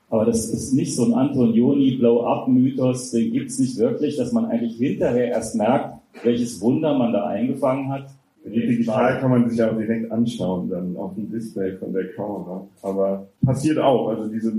Aber 0.10 0.26
das 0.26 0.50
ist 0.50 0.74
nicht 0.74 0.96
so 0.96 1.06
ein 1.06 1.14
Antonioni-Blow-up-Mythos, 1.14 3.12
den 3.12 3.32
gibt's 3.32 3.60
nicht 3.60 3.78
wirklich, 3.78 4.18
dass 4.18 4.34
man 4.34 4.46
eigentlich 4.46 4.76
hinterher 4.78 5.28
erst 5.28 5.56
merkt, 5.56 5.96
welches 6.24 6.60
Wunder 6.60 6.98
man 6.98 7.14
da 7.14 7.28
eingefangen 7.28 7.90
hat. 7.90 8.08
Digital 8.44 9.20
kann 9.20 9.30
man 9.30 9.50
sich 9.50 9.60
ja 9.60 9.70
auch 9.70 9.78
direkt 9.78 10.12
anschauen, 10.12 10.70
dann 10.70 10.98
auf 10.98 11.14
dem 11.14 11.30
Display 11.30 11.78
von 11.78 11.94
der 11.94 12.12
Kamera. 12.14 12.66
Aber 12.82 13.28
passiert 13.46 13.78
auch, 13.78 14.10
also 14.10 14.28
diese 14.28 14.52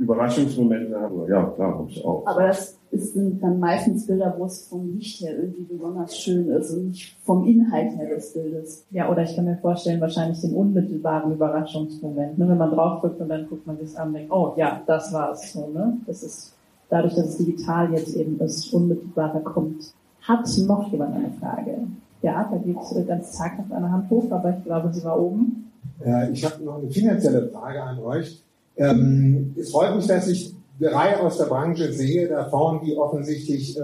Überraschungsmomente 0.00 0.98
haben 0.98 1.20
wir. 1.20 1.28
Ja, 1.28 1.44
klar, 1.44 1.78
habe 1.78 1.90
ich 1.90 2.02
auch. 2.02 2.26
Aber 2.26 2.46
das 2.46 2.78
sind 2.90 3.42
dann 3.42 3.60
meistens 3.60 4.06
Bilder, 4.06 4.34
wo 4.38 4.46
es 4.46 4.66
vom 4.66 4.94
Licht 4.94 5.20
her 5.20 5.36
irgendwie 5.36 5.64
besonders 5.64 6.16
schön 6.16 6.48
ist 6.48 6.72
und 6.72 6.88
nicht 6.88 7.16
vom 7.22 7.46
Inhalt 7.46 7.96
her 7.98 8.08
des 8.08 8.32
Bildes. 8.32 8.86
Ja, 8.90 9.10
oder 9.10 9.24
ich 9.24 9.36
kann 9.36 9.44
mir 9.44 9.58
vorstellen, 9.58 10.00
wahrscheinlich 10.00 10.40
den 10.40 10.54
unmittelbaren 10.54 11.32
Überraschungsmoment. 11.32 12.38
Ne? 12.38 12.48
Wenn 12.48 12.56
man 12.56 12.70
draufdrückt 12.70 13.20
und 13.20 13.28
dann 13.28 13.46
guckt 13.46 13.66
man 13.66 13.76
sich 13.78 13.96
an 13.98 14.08
und 14.08 14.14
denkt, 14.14 14.32
oh 14.32 14.54
ja, 14.56 14.80
das 14.86 15.12
war's. 15.12 15.52
So, 15.52 15.68
ne? 15.68 15.98
Das 16.06 16.22
ist 16.22 16.54
dadurch, 16.88 17.14
dass 17.14 17.26
es 17.26 17.36
digital 17.36 17.92
jetzt 17.92 18.16
eben 18.16 18.38
das 18.38 18.70
Unmittelbare 18.70 19.40
kommt. 19.40 19.92
Hat 20.22 20.46
noch 20.66 20.90
jemand 20.90 21.14
eine 21.14 21.30
Frage? 21.38 21.76
Ja, 22.22 22.48
da 22.50 22.56
geht 22.56 22.76
äh, 22.96 23.04
ganz 23.04 23.32
zaghaft 23.32 23.70
eine 23.70 23.92
Hand 23.92 24.08
hoch, 24.08 24.30
aber 24.30 24.56
ich 24.56 24.64
glaube, 24.64 24.90
sie 24.92 25.04
war 25.04 25.20
oben. 25.20 25.70
Ja, 26.04 26.26
ich 26.28 26.42
habe 26.42 26.64
noch 26.64 26.78
eine 26.78 26.88
finanzielle 26.88 27.48
Frage 27.48 27.82
an 27.82 27.98
euch. 27.98 28.42
Ähm, 28.76 29.54
es 29.58 29.70
freut 29.70 29.96
mich, 29.96 30.06
dass 30.06 30.28
ich 30.28 30.54
drei 30.80 31.18
aus 31.18 31.38
der 31.38 31.44
Branche 31.44 31.92
sehe, 31.92 32.28
da 32.28 32.48
vorne, 32.48 32.80
die 32.84 32.96
offensichtlich 32.96 33.78
äh, 33.78 33.82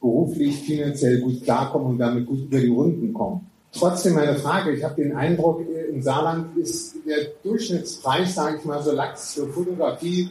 beruflich, 0.00 0.56
finanziell 0.60 1.20
gut 1.20 1.42
klarkommen 1.42 1.88
und 1.88 1.98
damit 1.98 2.26
gut 2.26 2.40
über 2.40 2.60
die 2.60 2.68
Runden 2.68 3.12
kommen. 3.14 3.46
Trotzdem 3.72 4.14
meine 4.14 4.36
Frage, 4.36 4.72
ich 4.72 4.84
habe 4.84 5.02
den 5.02 5.16
Eindruck, 5.16 5.60
äh, 5.60 5.90
im 5.92 6.02
Saarland 6.02 6.56
ist 6.56 6.94
der 7.06 7.28
Durchschnittspreis, 7.42 8.34
sage 8.34 8.58
ich 8.58 8.64
mal 8.64 8.82
so 8.82 8.92
Lachs 8.92 9.34
für 9.34 9.46
Fotografie 9.48 10.30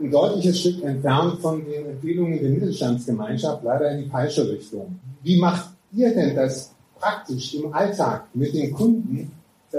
ein 0.00 0.10
deutliches 0.10 0.60
Stück 0.60 0.82
entfernt 0.82 1.40
von 1.40 1.64
den 1.64 1.86
Empfehlungen 1.86 2.40
der 2.40 2.50
Mittelstandsgemeinschaft, 2.50 3.62
leider 3.62 3.90
in 3.92 4.04
die 4.04 4.10
falsche 4.10 4.50
Richtung. 4.50 4.98
Wie 5.22 5.38
macht 5.38 5.70
ihr 5.92 6.14
denn 6.14 6.34
das 6.34 6.74
praktisch 6.98 7.54
im 7.54 7.72
Alltag 7.72 8.26
mit 8.34 8.54
den 8.54 8.72
Kunden, 8.72 9.30
äh, 9.72 9.78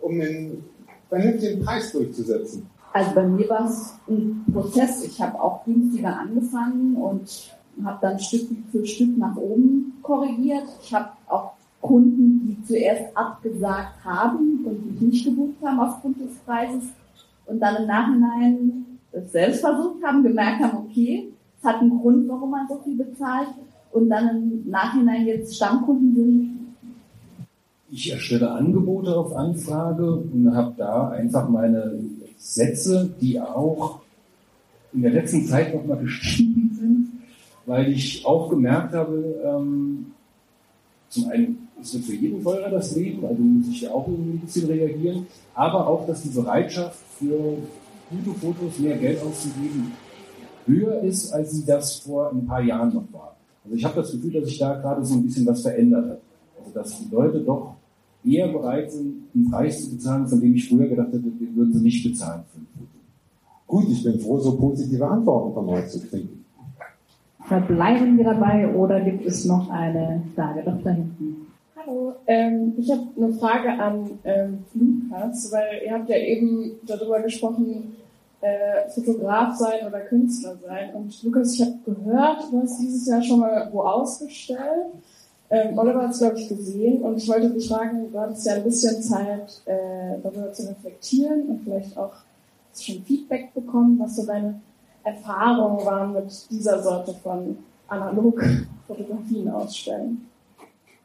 um 0.00 0.12
einen 0.12 0.64
vernünftigen 1.08 1.64
Preis 1.64 1.92
durchzusetzen? 1.92 2.68
Also 2.98 3.14
bei 3.14 3.28
mir 3.28 3.48
war 3.48 3.64
es 3.64 3.94
ein 4.08 4.44
Prozess. 4.52 5.04
Ich 5.04 5.20
habe 5.20 5.40
auch 5.40 5.64
günstiger 5.64 6.18
angefangen 6.18 6.96
und 6.96 7.56
habe 7.84 7.98
dann 8.00 8.18
Stück 8.18 8.48
für 8.72 8.84
Stück 8.84 9.16
nach 9.16 9.36
oben 9.36 9.92
korrigiert. 10.02 10.64
Ich 10.82 10.92
habe 10.92 11.10
auch 11.28 11.52
Kunden, 11.80 12.40
die 12.44 12.66
zuerst 12.66 13.16
abgesagt 13.16 14.04
haben 14.04 14.64
und 14.64 14.90
mich 14.90 15.00
nicht 15.00 15.24
gebucht 15.26 15.54
haben 15.64 15.78
aufgrund 15.78 16.20
des 16.20 16.38
Preises 16.38 16.88
und 17.46 17.60
dann 17.60 17.76
im 17.76 17.86
Nachhinein 17.86 18.86
es 19.12 19.30
selbst 19.30 19.60
versucht 19.60 20.02
haben, 20.02 20.24
gemerkt 20.24 20.60
haben, 20.60 20.78
okay, 20.78 21.28
es 21.56 21.64
hat 21.64 21.80
einen 21.80 22.00
Grund, 22.00 22.28
warum 22.28 22.50
man 22.50 22.66
so 22.68 22.80
viel 22.82 22.96
bezahlt 22.96 23.50
und 23.92 24.10
dann 24.10 24.28
im 24.28 24.68
Nachhinein 24.68 25.24
jetzt 25.24 25.54
Stammkunden 25.54 26.16
sind? 26.16 26.58
Ich 27.90 28.10
erstelle 28.10 28.50
Angebote 28.50 29.16
auf 29.16 29.36
Anfrage 29.36 30.16
und 30.16 30.52
habe 30.52 30.74
da 30.76 31.10
einfach 31.10 31.48
meine 31.48 31.96
Sätze, 32.38 33.10
die 33.20 33.40
auch 33.40 34.00
in 34.92 35.02
der 35.02 35.12
letzten 35.12 35.44
Zeit 35.46 35.74
nochmal 35.74 35.98
gestiegen 35.98 36.70
sind, 36.78 37.08
weil 37.66 37.92
ich 37.92 38.24
auch 38.24 38.48
gemerkt 38.48 38.94
habe, 38.94 39.42
ähm, 39.44 40.06
zum 41.10 41.28
einen 41.28 41.68
ist 41.80 41.94
es 41.94 42.06
für 42.06 42.14
jeden 42.14 42.42
teurer 42.42 42.70
das 42.70 42.94
Leben, 42.96 43.24
also 43.24 43.42
muss 43.42 43.68
ich 43.68 43.82
ja 43.82 43.90
auch 43.90 44.06
irgendwie 44.08 44.38
ein 44.38 44.40
bisschen 44.40 44.68
reagieren, 44.68 45.26
aber 45.54 45.86
auch, 45.86 46.06
dass 46.06 46.22
die 46.22 46.28
Bereitschaft 46.28 46.98
für 47.18 47.58
gute 48.10 48.38
Fotos 48.38 48.78
mehr 48.78 48.96
Geld 48.96 49.20
auszugeben 49.22 49.92
höher 50.66 51.00
ist, 51.00 51.32
als 51.32 51.52
sie 51.52 51.64
das 51.64 51.96
vor 51.96 52.30
ein 52.30 52.46
paar 52.46 52.62
Jahren 52.62 52.94
noch 52.94 53.12
war. 53.12 53.36
Also 53.64 53.76
ich 53.76 53.84
habe 53.84 53.96
das 53.96 54.12
Gefühl, 54.12 54.32
dass 54.32 54.48
sich 54.48 54.58
da 54.58 54.74
gerade 54.74 55.04
so 55.04 55.14
ein 55.14 55.22
bisschen 55.22 55.46
was 55.46 55.62
verändert 55.62 56.10
hat. 56.10 56.20
Also 56.58 56.72
dass 56.74 56.98
die 56.98 57.14
Leute 57.14 57.40
doch 57.40 57.74
eher 58.28 58.48
bereit 58.48 58.90
sind, 58.90 59.24
einen 59.34 59.50
Preis 59.50 59.84
zu 59.84 59.96
bezahlen, 59.96 60.26
von 60.26 60.40
dem 60.40 60.54
ich 60.54 60.68
früher 60.68 60.88
gedacht 60.88 61.08
hätte, 61.08 61.18
den 61.18 61.56
würden 61.56 61.72
sie 61.72 61.82
nicht 61.82 62.04
bezahlen 62.04 62.42
für 62.52 62.58
ein 62.58 62.66
Foto. 62.74 62.98
Gut, 63.66 63.92
ich 63.92 64.02
bin 64.02 64.20
froh, 64.20 64.38
so 64.38 64.56
positive 64.56 65.06
Antworten 65.06 65.54
von 65.54 65.68
euch 65.68 65.88
zu 65.88 66.00
kriegen. 66.00 66.44
Verbleiben 67.46 68.16
wir 68.18 68.24
dabei 68.24 68.74
oder 68.74 69.00
gibt 69.00 69.24
es 69.24 69.44
noch 69.44 69.70
eine 69.70 70.22
Frage 70.34 70.62
doch 70.64 70.82
da 70.82 70.90
hinten? 70.90 71.46
Hallo, 71.76 72.12
ähm, 72.26 72.74
ich 72.76 72.90
habe 72.90 73.02
eine 73.16 73.32
Frage 73.32 73.70
an 73.70 74.10
ähm, 74.24 74.58
Lukas, 74.74 75.50
weil 75.50 75.82
ihr 75.86 75.92
habt 75.92 76.08
ja 76.10 76.16
eben 76.16 76.72
darüber 76.86 77.22
gesprochen, 77.22 77.96
äh, 78.40 78.88
Fotograf 78.90 79.56
sein 79.56 79.86
oder 79.86 80.00
Künstler 80.00 80.56
sein. 80.66 80.94
Und 80.94 81.22
Lukas, 81.22 81.54
ich 81.54 81.62
habe 81.62 81.74
gehört, 81.86 82.52
du 82.52 82.60
hast 82.60 82.78
dieses 82.80 83.06
Jahr 83.06 83.22
schon 83.22 83.40
mal 83.40 83.68
wo 83.72 83.80
ausgestellt. 83.80 84.92
Ähm, 85.50 85.78
Oliver 85.78 86.02
hat 86.02 86.10
es, 86.10 86.18
glaube 86.18 86.38
ich, 86.38 86.48
gesehen 86.48 87.02
und 87.02 87.16
ich 87.16 87.28
wollte 87.28 87.50
dich 87.50 87.68
fragen, 87.68 88.12
du 88.12 88.18
hattest 88.18 88.46
ja 88.46 88.54
ein 88.54 88.64
bisschen 88.64 89.02
Zeit, 89.02 89.62
äh, 89.64 90.20
darüber 90.22 90.52
zu 90.52 90.68
reflektieren 90.68 91.48
und 91.48 91.62
vielleicht 91.64 91.96
auch 91.96 92.12
schon 92.78 93.02
Feedback 93.02 93.54
bekommen, 93.54 93.98
was 93.98 94.16
so 94.16 94.26
deine 94.26 94.60
Erfahrungen 95.04 95.84
waren 95.86 96.12
mit 96.12 96.50
dieser 96.50 96.82
Sorte 96.82 97.14
von 97.14 97.56
Analogfotografien 97.88 99.48
ausstellen. 99.48 100.26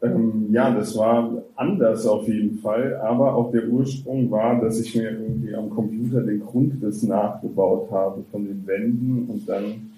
Ähm, 0.02 0.48
ja, 0.50 0.70
das 0.74 0.96
war 0.98 1.30
anders 1.56 2.06
auf 2.06 2.28
jeden 2.28 2.58
Fall, 2.58 2.96
aber 2.96 3.34
auch 3.34 3.50
der 3.50 3.66
Ursprung 3.68 4.30
war, 4.30 4.60
dass 4.60 4.78
ich 4.78 4.94
mir 4.94 5.10
irgendwie 5.10 5.54
am 5.54 5.70
Computer 5.70 6.20
den 6.20 6.40
Grundriss 6.40 7.02
nachgebaut 7.02 7.90
habe 7.90 8.22
von 8.30 8.44
den 8.44 8.66
Wänden 8.66 9.26
und 9.30 9.48
dann 9.48 9.93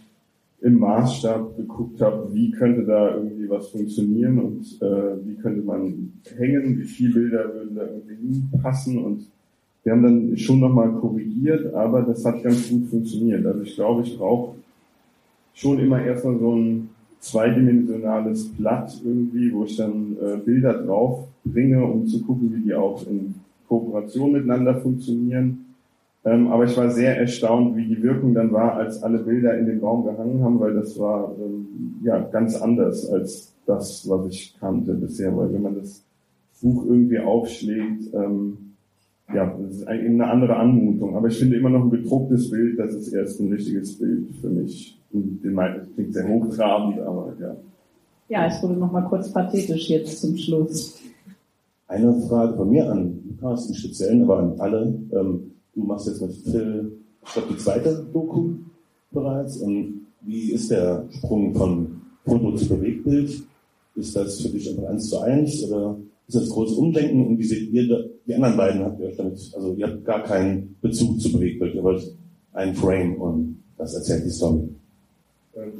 im 0.62 0.78
Maßstab 0.78 1.56
geguckt 1.56 2.00
habe, 2.00 2.32
wie 2.32 2.50
könnte 2.50 2.84
da 2.84 3.14
irgendwie 3.14 3.48
was 3.48 3.68
funktionieren 3.68 4.38
und 4.38 4.82
äh, 4.82 5.26
wie 5.26 5.34
könnte 5.34 5.62
man 5.62 6.12
hängen, 6.36 6.78
wie 6.78 6.84
viele 6.84 7.14
Bilder 7.14 7.54
würden 7.54 7.76
da 7.76 7.82
irgendwie 7.82 8.16
hinpassen 8.16 9.04
und 9.04 9.26
wir 9.84 9.92
haben 9.92 10.02
dann 10.02 10.36
schon 10.36 10.58
nochmal 10.58 10.92
korrigiert, 10.94 11.72
aber 11.72 12.02
das 12.02 12.24
hat 12.24 12.42
ganz 12.42 12.68
gut 12.68 12.86
funktioniert. 12.86 13.46
Also 13.46 13.62
ich 13.62 13.76
glaube, 13.76 14.02
ich 14.02 14.18
brauche 14.18 14.56
schon 15.54 15.78
immer 15.78 16.02
erstmal 16.02 16.38
so 16.40 16.56
ein 16.56 16.88
zweidimensionales 17.20 18.48
Blatt 18.48 19.00
irgendwie, 19.04 19.52
wo 19.52 19.64
ich 19.64 19.76
dann 19.76 20.16
äh, 20.20 20.38
Bilder 20.38 20.82
drauf 20.82 21.28
bringe, 21.44 21.84
um 21.84 22.06
zu 22.06 22.22
gucken, 22.24 22.52
wie 22.52 22.62
die 22.62 22.74
auch 22.74 23.06
in 23.06 23.36
Kooperation 23.68 24.32
miteinander 24.32 24.74
funktionieren. 24.80 25.65
Ähm, 26.26 26.48
aber 26.48 26.64
ich 26.64 26.76
war 26.76 26.90
sehr 26.90 27.16
erstaunt, 27.16 27.76
wie 27.76 27.86
die 27.86 28.02
Wirkung 28.02 28.34
dann 28.34 28.52
war, 28.52 28.74
als 28.74 29.00
alle 29.00 29.20
Bilder 29.20 29.56
in 29.56 29.66
den 29.66 29.78
Raum 29.78 30.04
gehangen 30.04 30.42
haben, 30.42 30.58
weil 30.58 30.74
das 30.74 30.98
war 30.98 31.32
ähm, 31.38 32.00
ja 32.02 32.18
ganz 32.18 32.60
anders 32.60 33.08
als 33.08 33.54
das, 33.64 34.08
was 34.08 34.26
ich 34.26 34.56
kannte 34.58 34.94
bisher. 34.94 35.36
Weil 35.36 35.52
wenn 35.52 35.62
man 35.62 35.76
das 35.76 36.04
Buch 36.60 36.84
irgendwie 36.84 37.20
aufschlägt, 37.20 38.12
ähm, 38.12 38.58
ja, 39.32 39.56
das 39.56 39.76
ist 39.76 39.86
eigentlich 39.86 40.10
eine 40.10 40.26
andere 40.26 40.56
Anmutung. 40.56 41.16
Aber 41.16 41.28
ich 41.28 41.38
finde 41.38 41.56
immer 41.56 41.70
noch 41.70 41.84
ein 41.84 41.90
gedrucktes 41.90 42.50
Bild, 42.50 42.76
das 42.76 42.92
ist 42.94 43.12
erst 43.12 43.40
ein 43.40 43.52
richtiges 43.52 43.96
Bild 43.96 44.28
für 44.40 44.48
mich. 44.48 45.00
Und 45.12 45.42
den 45.44 45.54
meisten 45.54 45.94
klingt 45.94 46.12
sehr 46.12 46.26
hochtrabend, 46.26 46.98
aber 47.00 47.34
ja. 47.40 47.56
Ja, 48.28 48.46
es 48.48 48.60
wurde 48.64 48.74
nochmal 48.74 49.04
kurz 49.04 49.32
pathetisch 49.32 49.88
jetzt 49.90 50.20
zum 50.20 50.36
Schluss. 50.36 51.00
Eine 51.86 52.12
Frage 52.22 52.56
von 52.56 52.68
mir 52.68 52.90
an 52.90 53.20
Lukas 53.28 53.68
im 53.68 53.76
Speziellen, 53.76 54.24
aber 54.24 54.38
an 54.38 54.54
alle. 54.58 54.94
Ähm, 55.12 55.52
du 55.76 55.84
machst 55.84 56.08
jetzt 56.08 56.22
mit 56.22 56.32
Phil, 56.32 56.92
ich 57.24 57.32
glaube, 57.32 57.48
die 57.52 57.58
zweite 57.58 58.06
Doku 58.12 58.54
bereits. 59.12 59.58
Und 59.58 60.06
wie 60.22 60.52
ist 60.52 60.70
der 60.70 61.04
Sprung 61.10 61.54
von 61.54 62.00
Foto 62.24 62.52
zu 62.56 62.68
Bewegtbild? 62.68 63.42
Ist 63.94 64.16
das 64.16 64.40
für 64.40 64.48
dich 64.48 64.68
einfach 64.70 64.90
eins 64.90 65.08
zu 65.08 65.20
eins 65.20 65.62
oder 65.64 65.96
ist 66.26 66.36
das 66.36 66.48
großes 66.48 66.76
Umdenken? 66.76 67.26
Und 67.26 67.38
wie 67.38 67.44
seht 67.44 67.70
ihr, 67.72 68.10
die 68.26 68.34
anderen 68.34 68.56
beiden 68.56 68.82
habt 68.82 69.00
ihr 69.00 69.14
damit, 69.16 69.52
also 69.54 69.74
ihr 69.74 69.86
habt 69.86 70.04
gar 70.04 70.22
keinen 70.24 70.76
Bezug 70.80 71.20
zu 71.20 71.32
Bewegtbild, 71.32 71.74
ihr 71.74 71.82
wollt 71.82 72.14
ein 72.52 72.74
Frame 72.74 73.14
und 73.16 73.62
das 73.78 73.94
erzählt 73.94 74.24
die 74.24 74.30
Story. 74.30 74.68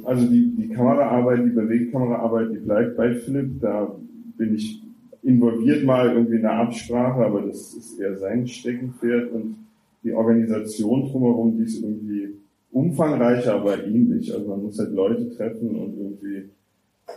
Also 0.05 0.25
die, 0.25 0.55
die 0.55 0.69
Kameraarbeit, 0.69 1.45
die 1.45 1.51
Bewegtkameraarbeit, 1.51 2.51
die 2.51 2.57
bleibt 2.57 2.97
bei 2.97 3.13
Philipp. 3.13 3.61
Da 3.61 3.95
bin 4.37 4.55
ich 4.55 4.81
involviert 5.21 5.83
mal 5.83 6.09
irgendwie 6.09 6.37
in 6.37 6.43
der 6.43 6.53
Absprache, 6.53 7.25
aber 7.25 7.41
das 7.41 7.73
ist 7.73 7.99
eher 7.99 8.15
sein 8.15 8.47
Steckenpferd 8.47 9.31
und 9.31 9.66
die 10.07 10.13
Organisation 10.13 11.09
drumherum, 11.09 11.57
die 11.57 11.63
ist 11.63 11.83
irgendwie 11.83 12.29
umfangreicher, 12.71 13.55
aber 13.55 13.83
ähnlich. 13.85 14.33
Also 14.33 14.47
man 14.47 14.63
muss 14.63 14.79
halt 14.79 14.93
Leute 14.93 15.29
treffen 15.35 15.75
und 15.75 15.97
irgendwie 15.97 16.49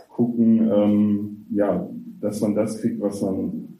gucken, 0.09 0.69
ähm, 0.73 1.45
ja, 1.51 1.87
dass 2.19 2.41
man 2.41 2.53
das 2.53 2.81
kriegt, 2.81 2.99
was 2.99 3.21
man 3.21 3.77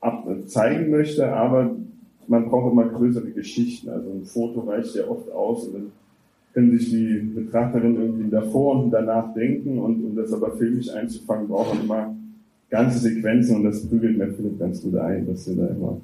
ab 0.00 0.26
zeigen 0.46 0.90
möchte, 0.90 1.26
aber 1.32 1.74
man 2.28 2.48
braucht 2.48 2.72
immer 2.72 2.88
größere 2.88 3.30
Geschichten. 3.32 3.88
Also 3.90 4.10
ein 4.10 4.24
Foto 4.24 4.60
reicht 4.60 4.94
ja 4.94 5.08
oft 5.08 5.30
aus 5.32 5.66
und 5.66 5.74
dann 5.74 5.92
können 6.52 6.78
sich 6.78 6.90
die 6.90 7.18
Betrachterinnen 7.34 8.00
irgendwie 8.00 8.30
davor 8.30 8.84
und 8.84 8.90
danach 8.90 9.34
denken 9.34 9.78
und 9.78 10.04
um 10.04 10.14
das 10.14 10.32
aber 10.32 10.52
filmisch 10.52 10.90
einzufangen, 10.90 11.48
braucht 11.48 11.74
man 11.74 11.84
immer 11.84 12.16
ganze 12.70 12.98
Sequenzen 12.98 13.56
und 13.56 13.64
das 13.64 13.84
prügelt 13.86 14.16
mir 14.16 14.32
Philipp 14.32 14.58
ganz 14.60 14.80
gut 14.80 14.96
ein, 14.96 15.26
dass 15.26 15.48
wir 15.48 15.56
da 15.56 15.66
immer 15.74 16.00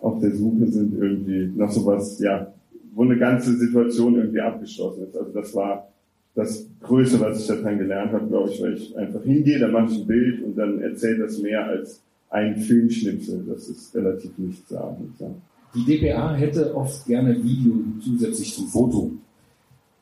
auf 0.00 0.20
der 0.20 0.34
Suche 0.34 0.66
sind, 0.68 0.94
irgendwie 0.94 1.52
nach 1.56 1.70
sowas, 1.70 2.18
ja, 2.20 2.52
wo 2.94 3.02
eine 3.02 3.16
ganze 3.16 3.56
Situation 3.56 4.16
irgendwie 4.16 4.40
abgeschlossen 4.40 5.04
ist. 5.04 5.16
Also 5.16 5.32
das 5.32 5.54
war 5.54 5.88
das 6.34 6.66
Größte, 6.80 7.20
was 7.20 7.40
ich 7.40 7.46
daran 7.46 7.78
gelernt 7.78 8.12
habe, 8.12 8.26
glaube 8.28 8.50
ich, 8.50 8.62
weil 8.62 8.74
ich 8.74 8.96
einfach 8.96 9.22
hingehe, 9.24 9.58
dann 9.58 9.72
mache 9.72 9.92
ich 9.92 10.00
ein 10.00 10.06
Bild 10.06 10.42
und 10.44 10.56
dann 10.56 10.80
erzählt 10.80 11.20
das 11.20 11.38
mehr 11.40 11.64
als 11.66 12.00
ein 12.30 12.56
Filmschnipsel. 12.56 13.44
Das 13.48 13.68
ist 13.68 13.94
relativ 13.94 14.30
nichtssagend. 14.38 15.18
Ja. 15.18 15.30
Die 15.74 15.84
DPA 15.84 16.34
hätte 16.34 16.74
oft 16.74 17.06
gerne 17.06 17.42
Video 17.42 17.74
zusätzlich 18.02 18.54
zum 18.54 18.68
Foto. 18.68 19.12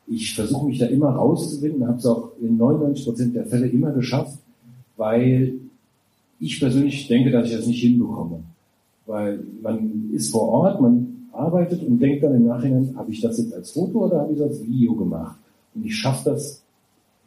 Ich 0.07 0.35
versuche 0.35 0.67
mich 0.67 0.79
da 0.79 0.85
immer 0.85 1.09
rauszuwinden, 1.09 1.87
habe 1.87 1.97
es 1.97 2.05
auch 2.05 2.31
in 2.39 2.57
99 2.57 3.05
Prozent 3.05 3.35
der 3.35 3.45
Fälle 3.45 3.67
immer 3.67 3.91
geschafft, 3.91 4.37
weil 4.95 5.55
ich 6.39 6.59
persönlich 6.59 7.07
denke, 7.07 7.31
dass 7.31 7.47
ich 7.47 7.55
das 7.55 7.67
nicht 7.67 7.81
hinbekomme. 7.81 8.43
Weil 9.07 9.43
man 9.61 10.11
ist 10.13 10.31
vor 10.31 10.47
Ort, 10.49 10.81
man 10.81 11.29
arbeitet 11.31 11.81
und 11.83 11.99
denkt 11.99 12.23
dann 12.23 12.35
im 12.35 12.45
Nachhinein, 12.45 12.93
habe 12.95 13.11
ich 13.11 13.21
das 13.21 13.37
jetzt 13.37 13.53
als 13.53 13.71
Foto 13.71 14.05
oder 14.05 14.21
habe 14.21 14.33
ich 14.33 14.39
das 14.39 14.49
als 14.49 14.67
Video 14.67 14.95
gemacht? 14.95 15.37
Und 15.73 15.85
ich 15.85 15.95
schaffe 15.95 16.31
das 16.31 16.63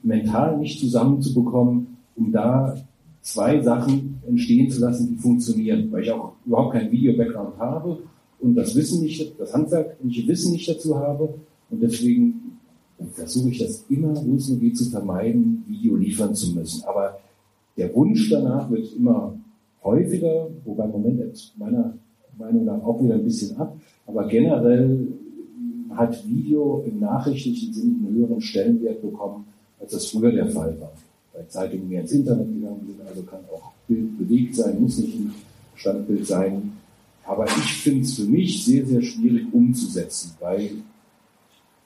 mental 0.03 0.59
nicht 0.59 0.79
zusammenzubekommen, 0.81 1.97
um 2.17 2.33
da 2.33 2.77
zwei 3.23 3.61
Sachen 3.61 4.21
entstehen 4.27 4.71
zu 4.71 4.81
lassen, 4.81 5.09
die 5.09 5.17
funktionieren, 5.17 5.91
weil 5.91 6.03
ich 6.03 6.11
auch 6.11 6.33
überhaupt 6.47 6.73
keinen 6.73 6.91
Video-Background 6.91 7.59
habe 7.59 7.99
und 8.41 8.55
das 8.55 8.75
Wissen 8.75 9.03
nicht, 9.03 9.39
das 9.39 9.53
handwerkliche 9.55 10.27
Wissen 10.27 10.53
nicht 10.53 10.69
dazu 10.69 10.99
habe 10.99 11.35
und 11.71 11.83
deswegen 11.83 12.59
versuche 13.13 13.51
ich 13.51 13.59
das 13.59 13.85
immer, 13.89 14.15
wo 14.27 14.37
es 14.37 14.49
nur 14.49 14.59
geht, 14.59 14.77
zu 14.77 14.91
vermeiden, 14.91 15.65
Video 15.67 15.97
liefern 15.97 16.35
zu 16.35 16.55
müssen. 16.55 16.85
Aber 16.85 17.19
der 17.77 17.95
Wunsch 17.95 18.29
danach 18.29 18.71
wird 18.71 18.95
immer 18.95 19.35
häufiger, 19.83 20.49
wobei 20.65 20.85
im 20.85 20.91
Moment 20.91 21.21
jetzt 21.21 21.57
meiner 21.59 21.95
Meinung 22.39 22.65
nach 22.65 22.83
auch 22.83 23.03
wieder 23.03 23.15
ein 23.15 23.25
bisschen 23.25 23.57
ab, 23.57 23.77
aber 24.07 24.27
generell 24.29 25.09
hat 25.97 26.27
Video 26.27 26.85
im 26.87 27.01
nachrichtlichen 27.01 27.73
Sinn 27.73 28.05
einen 28.07 28.17
höheren 28.17 28.41
Stellenwert 28.41 29.03
bekommen, 29.03 29.45
als 29.81 29.93
das 29.93 30.07
früher 30.07 30.33
der 30.33 30.47
Fall 30.47 30.77
war. 30.81 30.93
Weil 31.33 31.47
Zeitungen 31.49 31.89
mehr 31.89 32.03
ins 32.03 32.13
Internet 32.13 32.49
gegangen 32.49 32.81
sind, 32.87 33.07
also 33.07 33.23
kann 33.23 33.41
auch 33.53 33.73
Bild 33.87 34.19
bewegt 34.19 34.55
sein, 34.55 34.81
muss 34.81 34.99
nicht 34.99 35.19
ein 35.19 35.35
Standbild 35.75 36.27
sein. 36.27 36.73
Aber 37.27 37.47
ich 37.47 37.75
finde 37.83 38.03
es 38.03 38.15
für 38.15 38.25
mich 38.25 38.65
sehr, 38.65 38.87
sehr 38.87 39.03
schwierig 39.03 39.47
umzusetzen, 39.53 40.33
weil 40.41 40.71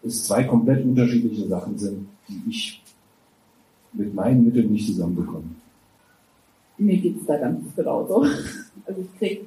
es 0.02 0.24
zwei 0.24 0.44
komplett 0.44 0.84
unterschiedliche 0.84 1.48
Sachen 1.48 1.76
sind, 1.78 2.06
die 2.28 2.50
ich 2.50 2.82
mit 3.92 4.14
meinen 4.14 4.44
Mitteln 4.44 4.72
nicht 4.72 4.86
zusammenbekomme. 4.86 5.44
Mir 6.78 6.96
geht's 6.98 7.26
da 7.26 7.36
ganz 7.36 7.74
genauso. 7.74 8.24
Also 8.86 9.00
ich 9.00 9.18
krieg 9.18 9.46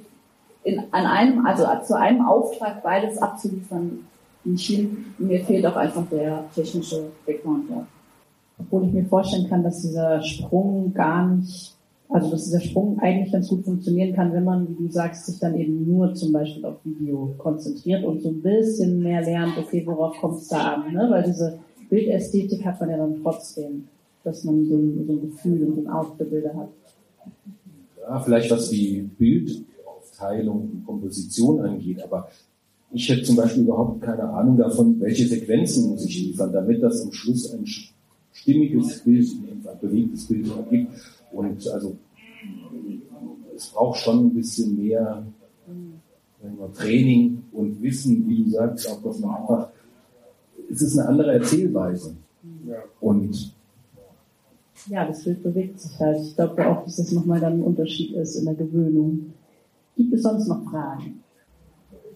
in, 0.64 0.78
an 0.90 1.06
einem, 1.06 1.46
also 1.46 1.64
zu 1.86 1.96
einem 1.96 2.26
Auftrag 2.26 2.82
beides 2.82 3.18
abzuliefern, 3.18 4.00
hin. 4.56 5.06
Mir 5.18 5.44
fehlt 5.44 5.66
auch 5.66 5.76
einfach 5.76 6.06
der 6.10 6.44
technische 6.54 7.10
Background. 7.26 7.70
Ja. 7.70 7.86
Obwohl 8.58 8.86
ich 8.86 8.92
mir 8.92 9.04
vorstellen 9.04 9.48
kann, 9.48 9.62
dass 9.62 9.82
dieser 9.82 10.22
Sprung 10.22 10.92
gar 10.94 11.28
nicht, 11.28 11.74
also 12.08 12.30
dass 12.30 12.44
dieser 12.44 12.60
Sprung 12.60 12.98
eigentlich 13.00 13.32
ganz 13.32 13.48
gut 13.48 13.64
funktionieren 13.64 14.14
kann, 14.14 14.32
wenn 14.32 14.44
man, 14.44 14.68
wie 14.68 14.86
du 14.86 14.92
sagst, 14.92 15.26
sich 15.26 15.38
dann 15.38 15.54
eben 15.56 15.86
nur 15.86 16.14
zum 16.14 16.32
Beispiel 16.32 16.64
auf 16.64 16.76
Video 16.84 17.34
konzentriert 17.38 18.04
und 18.04 18.22
so 18.22 18.30
ein 18.30 18.42
bisschen 18.42 19.00
mehr 19.00 19.22
lernt, 19.22 19.58
okay, 19.58 19.82
worauf 19.86 20.16
kommt 20.18 20.38
es 20.38 20.48
da 20.48 20.74
an, 20.74 20.92
ne? 20.92 21.06
weil 21.10 21.24
diese 21.24 21.58
Bildästhetik 21.90 22.64
hat 22.64 22.80
man 22.80 22.90
ja 22.90 22.96
dann 22.96 23.22
trotzdem, 23.22 23.88
dass 24.24 24.44
man 24.44 24.66
so 24.66 24.76
ein, 24.76 25.06
so 25.06 25.12
ein 25.12 25.20
Gefühl 25.20 25.64
und 25.64 25.84
so 25.84 25.90
ein 25.90 26.28
Bilder 26.30 26.54
hat. 26.54 26.68
Ja, 28.00 28.20
vielleicht 28.20 28.50
was 28.50 28.70
die 28.70 29.08
Bildaufteilung 29.18 30.70
und 30.72 30.86
Komposition 30.86 31.60
angeht, 31.60 32.02
aber 32.02 32.28
ich 32.90 33.08
hätte 33.08 33.22
zum 33.24 33.36
Beispiel 33.36 33.64
überhaupt 33.64 34.00
keine 34.00 34.24
Ahnung 34.30 34.56
davon, 34.56 34.98
welche 35.00 35.26
Sequenzen 35.26 35.90
muss 35.90 36.06
ich 36.06 36.20
liefern, 36.20 36.52
damit 36.52 36.82
das 36.82 37.02
am 37.04 37.12
Schluss 37.12 37.52
ein 37.52 37.66
stimmiges 38.32 39.00
Bild, 39.00 39.28
ein 39.50 39.78
bewegtes 39.80 40.26
Bild 40.26 40.48
ergibt. 40.48 40.92
Und 41.32 41.68
also 41.68 41.96
es 43.54 43.66
braucht 43.66 44.00
schon 44.00 44.26
ein 44.26 44.34
bisschen 44.34 44.76
mehr 44.76 45.26
wir, 46.42 46.72
Training 46.72 47.42
und 47.52 47.82
Wissen, 47.82 48.26
wie 48.28 48.44
du 48.44 48.50
sagst, 48.50 48.88
auch 48.90 49.02
dass 49.02 49.18
man 49.18 49.36
einfach, 49.36 49.70
es 50.70 50.82
ist 50.82 50.98
eine 50.98 51.08
andere 51.08 51.32
Erzählweise. 51.34 52.16
Ja. 52.66 52.76
Und 53.00 53.54
ja, 54.86 55.04
das 55.06 55.24
Bild 55.24 55.42
bewegt 55.42 55.80
sich 55.80 55.98
halt. 55.98 56.18
Ich 56.20 56.34
glaube 56.34 56.66
auch, 56.66 56.84
dass 56.84 56.96
das 56.96 57.12
nochmal 57.12 57.40
dann 57.40 57.60
ein 57.60 57.62
Unterschied 57.62 58.14
ist 58.14 58.36
in 58.36 58.44
der 58.44 58.54
Gewöhnung. 58.54 59.32
Gibt 59.96 60.14
es 60.14 60.22
sonst 60.22 60.48
noch 60.48 60.62
Fragen? 60.70 61.22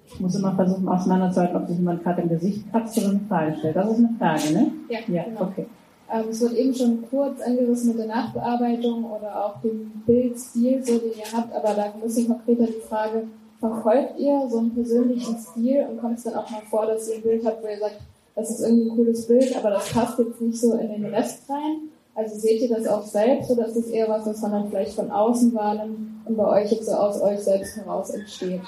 Ich 0.06 0.20
muss 0.20 0.34
immer 0.34 0.54
versuchen 0.54 0.88
auseinanderzuhalten, 0.88 1.56
ob 1.56 1.66
sich 1.66 1.78
jemand 1.78 2.02
gerade 2.02 2.22
im 2.22 2.28
Gesicht 2.28 2.70
kratzt 2.70 2.98
oder 2.98 3.10
eine 3.10 3.20
Frage 3.28 3.56
stellt. 3.58 3.76
Das 3.76 3.90
ist 3.90 3.98
eine 3.98 4.14
Frage, 4.18 4.52
ne? 4.52 4.72
Ja, 4.88 4.98
ja 5.08 5.24
genau. 5.24 5.42
okay. 5.42 5.66
Ähm, 6.12 6.24
es 6.30 6.40
wird 6.40 6.52
eben 6.52 6.74
schon 6.74 7.02
kurz 7.08 7.40
angerissen 7.40 7.88
mit 7.88 7.98
der 7.98 8.06
Nachbearbeitung 8.06 9.04
oder 9.04 9.46
auch 9.46 9.60
dem 9.62 9.90
Bildstil, 10.04 10.84
so 10.84 10.98
den 10.98 11.12
ihr 11.18 11.32
habt, 11.32 11.54
aber 11.54 11.74
da 11.74 11.84
ein 11.84 12.00
bisschen 12.02 12.28
konkreter 12.28 12.66
die 12.66 12.86
Frage, 12.86 13.24
verfolgt 13.58 14.18
ihr 14.18 14.46
so 14.50 14.58
einen 14.58 14.74
persönlichen 14.74 15.38
Stil 15.38 15.86
und 15.88 16.00
kommt 16.00 16.18
es 16.18 16.24
dann 16.24 16.34
auch 16.34 16.50
mal 16.50 16.62
vor, 16.68 16.86
dass 16.86 17.08
ihr 17.08 17.16
ein 17.16 17.22
Bild 17.22 17.46
habt, 17.46 17.62
wo 17.62 17.68
ihr 17.68 17.78
sagt, 17.78 18.00
das 18.34 18.50
ist 18.50 18.60
irgendwie 18.60 18.90
ein 18.90 18.96
cooles 18.96 19.26
Bild, 19.26 19.56
aber 19.56 19.70
das 19.70 19.90
passt 19.90 20.18
jetzt 20.18 20.40
nicht 20.40 20.60
so 20.60 20.74
in 20.74 20.88
den 20.88 21.06
Rest 21.06 21.48
rein? 21.48 21.91
Also 22.14 22.38
seht 22.38 22.60
ihr 22.60 22.68
das 22.68 22.86
auch 22.86 23.02
selbst 23.02 23.50
oder 23.50 23.66
ist 23.66 23.76
es 23.76 23.88
eher 23.88 24.08
was, 24.08 24.26
was 24.26 24.42
man 24.42 24.52
dann 24.52 24.68
vielleicht 24.68 24.94
von 24.94 25.10
außen 25.10 25.54
wahrnimmt 25.54 26.26
und 26.26 26.36
bei 26.36 26.62
euch 26.62 26.70
jetzt 26.70 26.86
so 26.86 26.92
aus 26.92 27.20
euch 27.22 27.40
selbst 27.40 27.76
heraus 27.76 28.10
entsteht? 28.10 28.60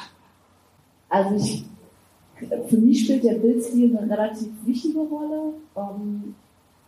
Also 1.11 1.35
ich, 1.37 1.67
für 2.69 2.77
mich 2.77 3.05
spielt 3.05 3.25
der 3.25 3.35
Bildstil 3.35 3.97
eine 3.97 4.11
relativ 4.11 4.49
wichtige 4.65 5.01
Rolle. 5.01 5.55
Ähm, 5.77 6.35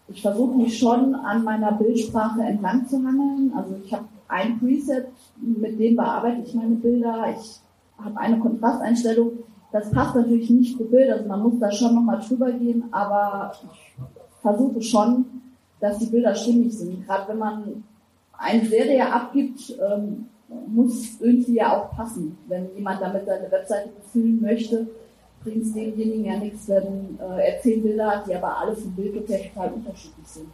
ich 0.09 0.23
versuche 0.23 0.57
mich 0.57 0.79
schon 0.79 1.15
an 1.15 1.45
meiner 1.45 1.73
Bildsprache 1.73 2.43
entlang 2.43 2.87
zu 2.87 2.97
hangeln. 2.97 3.53
Also 3.55 3.75
ich 3.85 3.93
habe 3.93 4.05
ein 4.29 4.59
Preset, 4.59 5.09
mit 5.41 5.79
dem 5.79 5.97
bearbeite 5.97 6.43
ich 6.43 6.55
meine 6.55 6.77
Bilder. 6.77 7.27
Ich 7.39 7.61
habe 8.03 8.19
eine 8.19 8.39
Kontrasteinstellung. 8.39 9.33
Das 9.73 9.91
passt 9.91 10.15
natürlich 10.15 10.49
nicht 10.49 10.79
pro 10.79 10.85
Bild, 10.85 11.11
also 11.11 11.29
man 11.29 11.43
muss 11.43 11.59
da 11.59 11.71
schon 11.71 11.95
nochmal 11.95 12.21
drüber 12.27 12.51
gehen, 12.53 12.85
aber 12.93 13.53
ich 13.53 14.41
versuche 14.41 14.81
schon, 14.81 15.36
dass 15.89 15.99
die 15.99 16.07
Bilder 16.07 16.35
stimmig 16.35 16.73
sind. 16.73 17.07
Gerade 17.07 17.29
wenn 17.29 17.39
man 17.39 17.85
eine 18.39 18.67
Serie 18.67 19.13
abgibt, 19.13 19.75
ähm, 19.79 20.27
muss 20.69 21.21
irgendwie 21.21 21.55
ja 21.55 21.77
auch 21.77 21.97
passen. 21.97 22.37
Wenn 22.49 22.75
jemand 22.75 23.01
damit 23.01 23.27
seine 23.27 23.51
Webseite 23.51 23.91
befüllen 23.91 24.41
möchte, 24.41 24.87
bringt 25.43 25.63
es 25.63 25.73
demjenigen 25.73 26.25
ja 26.25 26.39
nichts, 26.39 26.69
wenn 26.69 27.19
äh, 27.21 27.53
er 27.53 27.61
zehn 27.63 27.83
Bilder 27.83 28.11
hat, 28.11 28.27
die 28.27 28.35
aber 28.35 28.59
alle 28.59 28.77
vom 28.77 28.93
Bild 28.93 29.15
total 29.15 29.73
unterschiedlich 29.73 30.27
sind. 30.27 30.49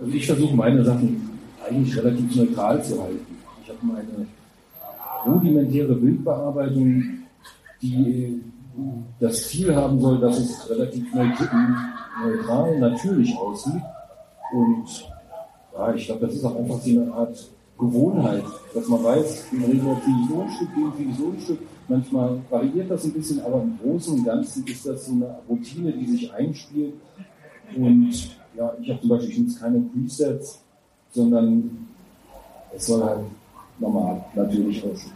Also 0.00 0.12
ich 0.12 0.26
versuche 0.26 0.54
meine 0.54 0.84
Sachen 0.84 1.38
eigentlich 1.66 1.96
relativ 1.96 2.36
neutral 2.36 2.82
zu 2.82 3.00
halten. 3.02 3.38
Ich 3.62 3.68
habe 3.68 3.78
meine 3.82 4.26
rudimentäre 5.26 5.94
Bildbearbeitung, 5.94 7.02
die 7.80 8.42
das 9.20 9.48
Ziel 9.48 9.74
haben 9.74 10.00
soll, 10.00 10.20
dass 10.20 10.38
es 10.38 10.70
relativ 10.70 11.14
neutral, 11.14 12.78
natürlich 12.78 13.36
aussieht. 13.36 13.82
Und 14.54 15.08
ja, 15.72 15.92
ich 15.92 16.06
glaube, 16.06 16.26
das 16.26 16.36
ist 16.36 16.44
auch 16.44 16.54
einfach 16.54 16.78
so 16.78 16.90
eine 16.90 17.12
Art 17.12 17.50
Gewohnheit, 17.76 18.44
dass 18.72 18.86
man 18.86 19.02
weiß, 19.02 19.46
in 19.50 19.60
der 19.60 19.68
Regel 19.68 19.96
kriege 19.96 20.18
ich 20.22 20.28
so 20.28 20.42
ein 20.42 20.50
Stück, 20.50 20.68
den 20.74 21.10
ich 21.10 21.16
so 21.16 21.26
ein 21.26 21.40
Stück. 21.40 21.58
Manchmal 21.88 22.38
variiert 22.48 22.88
das 22.88 23.04
ein 23.04 23.12
bisschen, 23.12 23.40
aber 23.40 23.62
im 23.62 23.76
Großen 23.82 24.14
und 24.14 24.24
Ganzen 24.24 24.64
ist 24.66 24.86
das 24.86 25.06
so 25.06 25.12
eine 25.12 25.38
Routine, 25.48 25.92
die 25.92 26.06
sich 26.06 26.32
einspielt. 26.32 26.94
Und 27.76 28.12
ja, 28.56 28.72
ich 28.80 28.90
habe 28.90 29.00
zum 29.00 29.10
Beispiel 29.10 29.30
ich 29.30 29.38
nutze 29.40 29.60
keine 29.60 29.80
Presets, 29.80 30.62
sondern 31.10 31.88
es 32.72 32.86
soll 32.86 33.02
halt 33.02 33.24
normal, 33.80 34.24
natürlich 34.34 34.84
aussehen. 34.84 35.12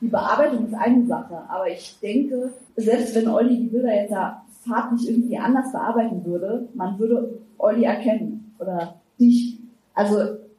Die 0.00 0.08
Bearbeitung 0.08 0.68
ist 0.68 0.74
eine 0.74 1.06
Sache, 1.06 1.42
aber 1.48 1.68
ich 1.68 1.98
denke, 2.00 2.52
selbst 2.76 3.16
wenn 3.16 3.28
Olli 3.28 3.58
die 3.58 3.66
Bilder 3.66 3.94
jetzt 3.94 4.12
ja 4.12 4.42
farblich 4.66 5.08
irgendwie 5.08 5.36
anders 5.36 5.72
bearbeiten 5.72 6.24
würde, 6.24 6.68
man 6.74 6.98
würde 6.98 7.40
Olli 7.58 7.84
erkennen 7.84 8.39
oder 8.60 9.00
dich. 9.18 9.58
Also 9.94 10.16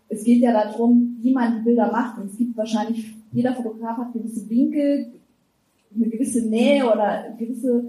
es 0.10 0.24
geht 0.24 0.42
ja 0.42 0.52
darum, 0.52 1.18
wie 1.22 1.34
man 1.34 1.58
die 1.58 1.64
Bilder 1.64 1.92
macht. 1.92 2.20
Und 2.20 2.32
es 2.32 2.38
gibt 2.38 2.58
wahrscheinlich, 2.58 3.14
jeder 3.32 3.54
Fotograf 3.54 3.98
hat 3.98 4.14
gewisse 4.14 4.50
Winkel, 4.50 5.08
eine 5.96 6.10
gewisse 6.10 6.48
Nähe 6.48 6.86
oder 6.86 7.36
gewisse 7.38 7.84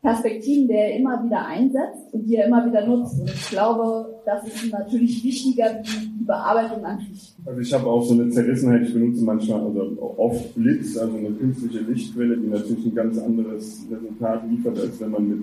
Perspektiven, 0.00 0.68
der 0.68 0.92
er 0.92 0.98
immer 0.98 1.24
wieder 1.24 1.44
einsetzt 1.44 2.12
und 2.12 2.24
die 2.26 2.36
er 2.36 2.46
immer 2.46 2.64
wieder 2.64 2.86
nutzt. 2.86 3.20
Und 3.20 3.28
ich 3.28 3.50
glaube, 3.50 4.14
das 4.24 4.46
ist 4.46 4.70
natürlich 4.70 5.24
wichtiger 5.24 5.82
wie 5.82 6.06
die 6.20 6.24
Bearbeitung 6.24 6.84
an 6.84 7.00
sich. 7.00 7.34
Also 7.44 7.60
ich 7.60 7.72
habe 7.74 7.86
auch 7.86 8.02
so 8.02 8.14
eine 8.14 8.30
Zerrissenheit, 8.30 8.82
ich 8.82 8.94
benutze 8.94 9.24
manchmal 9.24 9.60
also 9.60 10.14
oft 10.16 10.54
Blitz, 10.54 10.96
also 10.96 11.16
eine 11.16 11.30
künstliche 11.30 11.80
Lichtquelle, 11.80 12.36
die 12.36 12.46
natürlich 12.46 12.86
ein 12.86 12.94
ganz 12.94 13.18
anderes 13.18 13.86
Resultat 13.90 14.48
liefert, 14.48 14.78
als 14.78 15.00
wenn 15.00 15.10
man 15.10 15.28
mit, 15.28 15.40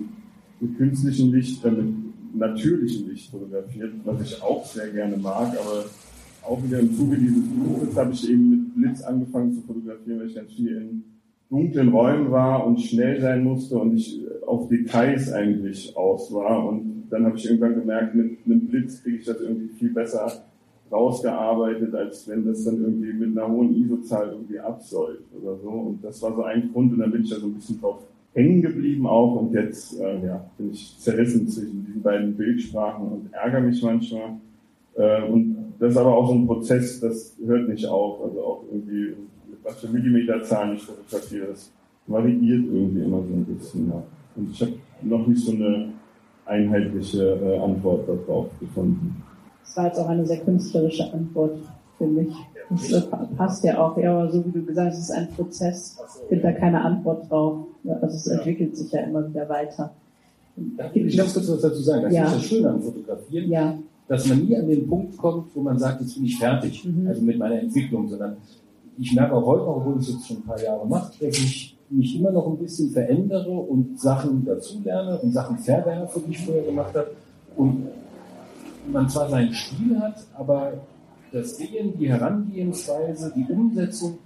mit 0.60 0.76
künstlichem 0.78 1.32
Licht, 1.32 1.62
äh, 1.64 1.70
mit 1.70 2.05
natürlichem 2.38 3.08
Licht 3.08 3.30
fotografiert, 3.30 3.92
was 4.04 4.20
ich 4.22 4.42
auch 4.42 4.64
sehr 4.64 4.88
gerne 4.88 5.16
mag, 5.16 5.52
aber 5.58 5.84
auch 6.42 6.62
wieder 6.62 6.78
im 6.78 6.94
Zuge 6.94 7.16
dieses 7.16 7.42
Buches 7.42 7.96
habe 7.96 8.12
ich 8.12 8.30
eben 8.30 8.50
mit 8.50 8.74
Blitz 8.74 9.02
angefangen 9.02 9.52
zu 9.52 9.62
fotografieren, 9.62 10.20
weil 10.20 10.28
ich 10.28 10.34
ganz 10.34 10.52
viel 10.52 10.76
in 10.76 11.04
dunklen 11.50 11.88
Räumen 11.88 12.30
war 12.30 12.66
und 12.66 12.80
schnell 12.80 13.20
sein 13.20 13.44
musste 13.44 13.78
und 13.78 13.96
ich 13.96 14.20
auf 14.46 14.68
Details 14.68 15.32
eigentlich 15.32 15.96
aus 15.96 16.32
war. 16.32 16.68
Und 16.68 17.04
dann 17.10 17.24
habe 17.24 17.36
ich 17.36 17.46
irgendwann 17.46 17.74
gemerkt, 17.74 18.14
mit 18.14 18.38
einem 18.44 18.66
Blitz 18.66 19.02
kriege 19.02 19.18
ich 19.18 19.24
das 19.24 19.40
irgendwie 19.40 19.68
viel 19.68 19.92
besser 19.92 20.44
rausgearbeitet, 20.90 21.94
als 21.94 22.28
wenn 22.28 22.46
das 22.46 22.64
dann 22.64 22.80
irgendwie 22.80 23.12
mit 23.12 23.36
einer 23.36 23.48
hohen 23.48 23.74
ISO-Zahl 23.74 24.30
irgendwie 24.32 24.60
absäuft 24.60 25.24
oder 25.40 25.56
so. 25.56 25.68
Und 25.68 26.04
das 26.04 26.22
war 26.22 26.34
so 26.34 26.44
ein 26.44 26.70
Grund 26.72 26.92
und 26.92 27.00
dann 27.00 27.10
bin 27.10 27.22
ich 27.22 27.30
da 27.30 27.36
so 27.36 27.46
ein 27.46 27.54
bisschen 27.54 27.80
drauf 27.80 28.04
hängen 28.36 28.60
geblieben 28.60 29.06
auch 29.06 29.36
und 29.36 29.54
jetzt 29.54 29.98
äh, 29.98 30.26
ja, 30.26 30.44
bin 30.58 30.70
ich 30.70 30.98
zerrissen 30.98 31.48
zwischen 31.48 31.86
diesen 31.86 32.02
beiden 32.02 32.36
Bildsprachen 32.36 33.08
und 33.08 33.32
ärgere 33.32 33.62
mich 33.62 33.82
manchmal. 33.82 34.36
Äh, 34.94 35.22
und 35.22 35.72
das 35.78 35.92
ist 35.92 35.96
aber 35.96 36.14
auch 36.14 36.28
so 36.28 36.34
ein 36.34 36.46
Prozess, 36.46 37.00
das 37.00 37.34
hört 37.44 37.66
nicht 37.68 37.86
auf. 37.86 38.22
Also 38.22 38.40
auch 38.44 38.64
irgendwie, 38.70 39.14
was 39.62 39.80
für 39.80 39.88
Millimeterzahlen 39.88 40.76
ich 40.76 40.82
fotografiere, 40.82 41.46
das 41.46 41.72
variiert 42.06 42.64
irgendwie 42.70 43.02
immer 43.02 43.22
so 43.22 43.32
ein 43.32 43.44
bisschen. 43.46 43.88
Ja. 43.88 44.02
Und 44.36 44.50
ich 44.50 44.60
habe 44.60 44.72
noch 45.00 45.26
nicht 45.26 45.42
so 45.42 45.52
eine 45.52 45.92
einheitliche 46.44 47.40
äh, 47.42 47.58
Antwort 47.58 48.06
darauf 48.06 48.48
gefunden. 48.60 49.22
Das 49.62 49.76
war 49.78 49.86
jetzt 49.86 49.98
auch 49.98 50.08
eine 50.08 50.26
sehr 50.26 50.40
künstlerische 50.40 51.10
Antwort, 51.10 51.58
finde 51.96 52.22
ich. 52.22 52.34
Das 52.70 53.08
passt 53.36 53.64
ja 53.64 53.78
auch, 53.78 53.96
ja, 53.96 54.12
aber 54.12 54.30
so 54.30 54.44
wie 54.44 54.50
du 54.50 54.64
gesagt 54.64 54.90
hast, 54.90 54.98
es 54.98 55.04
ist 55.04 55.10
ein 55.12 55.28
Prozess. 55.30 55.96
Ich 56.22 56.28
finde 56.28 56.44
da 56.44 56.52
keine 56.52 56.80
Antwort 56.82 57.30
drauf. 57.30 57.66
Also 58.00 58.16
es 58.16 58.26
entwickelt 58.26 58.76
sich 58.76 58.90
ja 58.90 59.00
immer 59.00 59.28
wieder 59.28 59.48
weiter. 59.48 59.92
Ich 60.94 61.16
ganz 61.16 61.34
kurz 61.34 61.48
was 61.48 61.60
dazu 61.60 61.82
sagen. 61.82 62.02
Das 62.02 62.12
ja. 62.12 62.24
ist 62.24 62.34
das 62.34 62.44
Schöne 62.44 62.70
am 62.70 62.82
Fotografieren. 62.82 63.50
Ja 63.50 63.78
dass 64.08 64.26
man 64.26 64.44
nie 64.44 64.56
an 64.56 64.68
den 64.68 64.88
Punkt 64.88 65.16
kommt, 65.16 65.54
wo 65.54 65.62
man 65.62 65.78
sagt, 65.78 66.00
jetzt 66.00 66.14
bin 66.14 66.24
ich 66.24 66.38
fertig, 66.38 66.84
mhm. 66.84 67.08
also 67.08 67.22
mit 67.22 67.38
meiner 67.38 67.60
Entwicklung, 67.60 68.08
sondern 68.08 68.36
ich 68.98 69.14
merke 69.14 69.34
auch 69.34 69.46
heute, 69.46 69.66
obwohl 69.66 70.00
ich 70.00 70.08
es 70.08 70.14
jetzt 70.14 70.28
schon 70.28 70.36
ein 70.38 70.42
paar 70.42 70.62
Jahre 70.62 70.86
mache, 70.86 71.12
dass 71.20 71.38
ich 71.38 71.76
mich 71.90 72.18
immer 72.18 72.30
noch 72.30 72.46
ein 72.46 72.58
bisschen 72.58 72.90
verändere 72.90 73.50
und 73.50 74.00
Sachen 74.00 74.44
dazulerne 74.44 75.18
und 75.18 75.32
Sachen 75.32 75.58
verwerfe, 75.58 76.20
die 76.26 76.32
ich 76.32 76.44
vorher 76.44 76.64
gemacht 76.64 76.94
habe. 76.94 77.10
Und 77.56 77.88
man 78.90 79.08
zwar 79.08 79.28
seinen 79.28 79.52
Stil 79.52 79.98
hat, 79.98 80.24
aber 80.34 80.72
das 81.36 81.56
Sehen, 81.56 81.96
die 81.98 82.08
Herangehensweise, 82.08 83.32
die 83.36 83.52
Umsetzung 83.52 84.18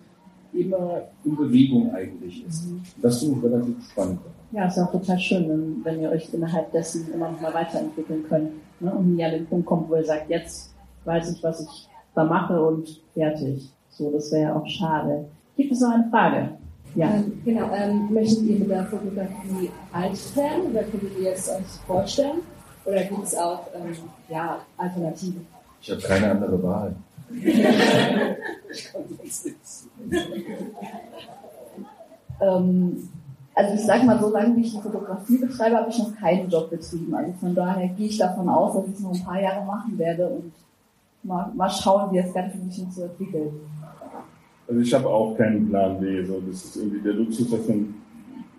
immer 0.53 1.03
in 1.25 1.37
Bewegung 1.37 1.93
eigentlich 1.95 2.47
ist. 2.47 2.67
Mhm. 2.67 2.83
Das 3.03 3.21
finde 3.21 3.39
ich 3.39 3.45
relativ 3.45 3.91
spannend. 3.91 4.21
Ja, 4.53 4.67
ist 4.67 4.79
auch 4.79 4.91
total 4.91 5.19
schön, 5.19 5.81
wenn 5.85 6.01
ihr 6.01 6.11
euch 6.11 6.33
innerhalb 6.33 6.73
dessen 6.73 7.13
immer 7.13 7.31
noch 7.31 7.41
mal 7.41 7.55
weiterentwickeln 7.55 8.25
könnt 8.29 8.51
ne? 8.81 8.93
und 8.93 9.15
nie 9.15 9.25
an 9.25 9.33
den 9.33 9.47
Punkt 9.47 9.67
kommt, 9.67 9.89
wo 9.89 9.95
ihr 9.95 10.05
sagt, 10.05 10.29
jetzt 10.29 10.75
weiß 11.05 11.33
ich, 11.33 11.43
was 11.43 11.61
ich 11.61 11.89
da 12.15 12.25
mache 12.25 12.61
und 12.61 13.01
fertig. 13.15 13.71
So, 13.91 14.11
das 14.11 14.33
wäre 14.33 14.43
ja 14.43 14.57
auch 14.57 14.67
schade. 14.67 15.27
Gibt 15.57 15.73
es 15.73 15.81
noch 15.81 15.93
eine 15.93 16.09
Frage? 16.11 16.49
Ja. 16.97 17.15
Ähm, 17.15 17.41
genau, 17.45 17.71
ähm, 17.73 18.13
möchtet 18.13 18.43
ihr 18.43 18.59
mit 18.59 18.71
der 18.71 18.85
Fotografie 18.87 19.71
alt 19.93 20.37
werden 20.37 20.73
oder 20.73 20.83
könntet 20.83 21.13
ihr 21.21 21.33
es 21.33 21.49
euch 21.49 21.87
vorstellen? 21.87 22.41
Oder 22.85 23.05
gibt 23.05 23.23
es 23.23 23.37
auch 23.37 23.67
ähm, 23.75 23.95
ja, 24.29 24.59
Alternativen? 24.77 25.47
Ich 25.83 25.91
habe 25.91 26.01
keine 26.01 26.31
andere 26.31 26.63
Wahl. 26.63 26.95
Ähm, 32.41 33.09
also 33.55 33.75
ich 33.75 33.81
sage 33.81 34.05
mal, 34.05 34.19
so 34.19 34.31
lange 34.31 34.57
wie 34.57 34.63
ich 34.63 34.73
die 34.73 34.81
Fotografie 34.81 35.39
betreibe, 35.39 35.77
habe 35.77 35.91
ich 35.91 35.99
noch 35.99 36.17
keinen 36.17 36.49
Job 36.49 36.71
betrieben. 36.71 37.15
Also 37.15 37.33
von 37.35 37.55
daher 37.55 37.89
gehe 37.89 38.07
ich 38.07 38.19
davon 38.19 38.49
aus, 38.49 38.75
dass 38.75 38.89
ich 38.89 38.95
es 38.95 39.01
noch 39.01 39.13
ein 39.13 39.25
paar 39.25 39.41
Jahre 39.41 39.65
machen 39.65 39.99
werde 39.99 40.29
und 40.29 40.53
mal, 41.23 41.53
mal 41.55 41.71
schauen, 41.71 42.11
wie 42.13 42.23
das 42.23 42.33
Ganze 42.33 42.59
sich 42.59 42.83
noch 42.83 42.93
so 42.93 43.03
entwickelt. 43.03 43.53
Also 44.67 44.81
ich 44.81 44.95
habe 44.95 45.09
auch 45.09 45.37
keinen 45.37 45.69
Plan 45.69 46.01
B. 46.01 46.25
So, 46.25 46.41
das 46.41 46.65
ist 46.65 46.77
irgendwie 46.77 47.01
der 47.01 47.13
Luxus, 47.15 47.51
dass 47.51 47.69
man 47.69 47.95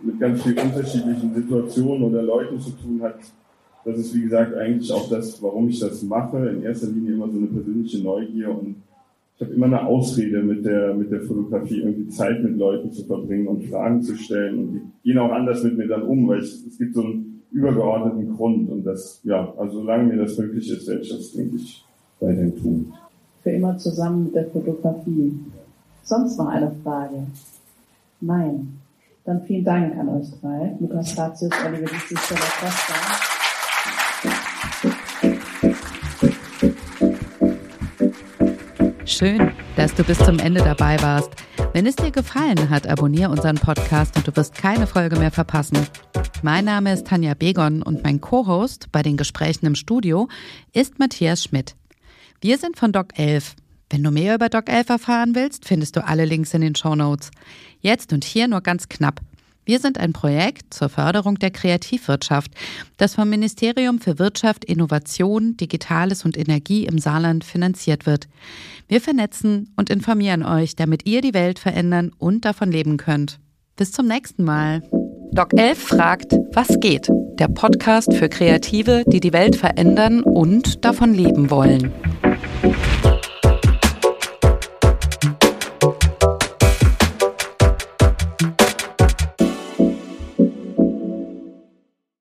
mit 0.04 0.20
ganz 0.20 0.44
vielen 0.44 0.58
unterschiedlichen 0.58 1.34
Situationen 1.34 2.04
oder 2.04 2.22
Leuten 2.22 2.60
zu 2.60 2.72
tun 2.72 3.02
hat. 3.02 3.16
Das 3.84 3.98
ist 3.98 4.14
wie 4.14 4.22
gesagt 4.24 4.56
eigentlich 4.56 4.92
auch 4.92 5.10
das, 5.10 5.42
warum 5.42 5.70
ich 5.70 5.80
das 5.80 6.04
mache. 6.04 6.50
In 6.50 6.64
erster 6.64 6.88
Linie 6.88 7.14
immer 7.14 7.30
so 7.30 7.38
eine 7.38 7.48
persönliche 7.48 8.04
Neugier 8.04 8.50
und 8.50 8.76
ich 9.42 9.48
habe 9.48 9.56
immer 9.56 9.66
eine 9.66 9.88
Ausrede 9.88 10.44
mit 10.44 10.64
der, 10.64 10.94
mit 10.94 11.12
der 11.12 11.22
Fotografie, 11.22 11.80
irgendwie 11.80 12.10
Zeit 12.10 12.44
mit 12.44 12.58
Leuten 12.58 12.92
zu 12.92 13.04
verbringen 13.06 13.48
und 13.48 13.64
Fragen 13.64 14.04
zu 14.04 14.16
stellen. 14.16 14.60
Und 14.60 14.74
die 14.74 14.82
gehen 15.04 15.18
auch 15.18 15.32
anders 15.32 15.64
mit 15.64 15.80
mir 15.80 15.88
dann 15.88 16.04
um, 16.04 16.28
weil 16.28 16.44
ich, 16.44 16.64
es 16.68 16.78
gibt 16.78 16.94
so 16.94 17.02
einen 17.02 17.42
übergeordneten 17.52 18.36
Grund. 18.36 18.70
Und 18.70 18.84
das, 18.84 19.20
ja, 19.24 19.52
also 19.58 19.80
solange 19.80 20.04
mir 20.14 20.18
das 20.18 20.38
möglich 20.38 20.70
ist, 20.70 20.88
werde 20.88 21.02
ich 21.02 21.10
das, 21.10 21.32
denke 21.32 21.56
ich, 21.56 21.84
weiterhin 22.20 22.56
tun. 22.56 22.94
Für 23.42 23.50
immer 23.50 23.76
zusammen 23.80 24.26
mit 24.26 24.36
der 24.36 24.46
Fotografie. 24.46 25.34
Sonst 26.04 26.38
noch 26.38 26.48
eine 26.48 26.72
Frage? 26.84 27.26
Nein. 28.20 28.74
Dann 29.26 29.42
vielen 29.42 29.64
Dank 29.64 29.98
an 29.98 30.10
euch 30.10 30.28
drei. 30.40 30.76
Lukas 30.80 31.14
Statius, 31.14 31.52
Oliver 31.66 31.90
Dissi, 31.90 32.16
Stella 32.16 32.42
Costa. 32.60 33.31
Schön, 39.12 39.52
dass 39.76 39.94
du 39.94 40.06
bis 40.06 40.18
zum 40.20 40.40
Ende 40.40 40.62
dabei 40.64 41.00
warst. 41.02 41.32
Wenn 41.74 41.86
es 41.86 41.98
dir 41.98 42.12
gefallen 42.12 42.70
hat, 42.70 42.88
abonniere 42.88 43.30
unseren 43.30 43.58
Podcast 43.58 44.16
und 44.16 44.26
du 44.26 44.34
wirst 44.38 44.56
keine 44.56 44.88
Folge 44.88 45.18
mehr 45.18 45.32
verpassen. 45.32 45.86
Mein 46.44 46.64
Name 46.64 46.94
ist 46.94 47.08
Tanja 47.08 47.34
Begon 47.34 47.84
und 47.84 48.06
mein 48.06 48.22
Co-Host 48.22 48.88
bei 48.94 49.04
den 49.04 49.18
Gesprächen 49.18 49.66
im 49.66 49.76
Studio 49.76 50.30
ist 50.72 50.98
Matthias 50.98 51.44
Schmidt. 51.44 51.76
Wir 52.40 52.58
sind 52.58 52.78
von 52.78 52.94
Doc 52.94 53.20
11. 53.20 53.56
Wenn 53.90 54.02
du 54.02 54.12
mehr 54.12 54.34
über 54.34 54.48
Doc 54.48 54.70
11 54.70 54.90
erfahren 54.90 55.36
willst, 55.36 55.68
findest 55.68 55.98
du 55.98 56.08
alle 56.08 56.24
Links 56.24 56.54
in 56.54 56.62
den 56.62 56.76
Show 56.76 56.96
Notes. 56.96 57.32
Jetzt 57.82 58.14
und 58.14 58.24
hier 58.24 58.48
nur 58.48 58.62
ganz 58.62 58.88
knapp. 58.88 59.20
Wir 59.64 59.80
sind 59.80 60.00
ein 60.00 60.12
Projekt 60.12 60.74
zur 60.74 60.90
Förderung 60.90 61.36
der 61.36 61.52
Kreativwirtschaft, 61.52 62.52
das 62.98 63.16
vom 63.16 63.30
Ministerium 63.30 64.00
für 64.00 64.18
Wirtschaft, 64.18 64.66
Innovation, 64.66 65.56
Digitales 65.56 66.26
und 66.26 66.36
Energie 66.36 66.86
im 66.86 66.98
Saarland 66.98 67.44
finanziert 67.44 68.06
wird. 68.08 68.28
Wir 68.88 69.02
vernetzen 69.02 69.72
und 69.78 69.90
informieren 69.90 70.44
euch, 70.44 70.76
damit 70.76 71.06
ihr 71.06 71.22
die 71.22 71.36
Welt 71.36 71.60
verändern 71.60 72.12
und 72.18 72.44
davon 72.44 72.72
leben 72.72 72.98
könnt. 72.98 73.40
Bis 73.76 73.92
zum 73.92 74.08
nächsten 74.08 74.44
Mal. 74.44 74.82
Doc 75.32 75.54
11 75.54 75.78
fragt, 75.78 76.34
was 76.54 76.80
geht? 76.80 77.08
Der 77.40 77.48
Podcast 77.48 78.14
für 78.14 78.30
Kreative, 78.30 79.04
die 79.08 79.20
die 79.20 79.32
Welt 79.32 79.56
verändern 79.56 80.24
und 80.24 80.84
davon 80.84 81.14
leben 81.14 81.50
wollen. 81.50 81.94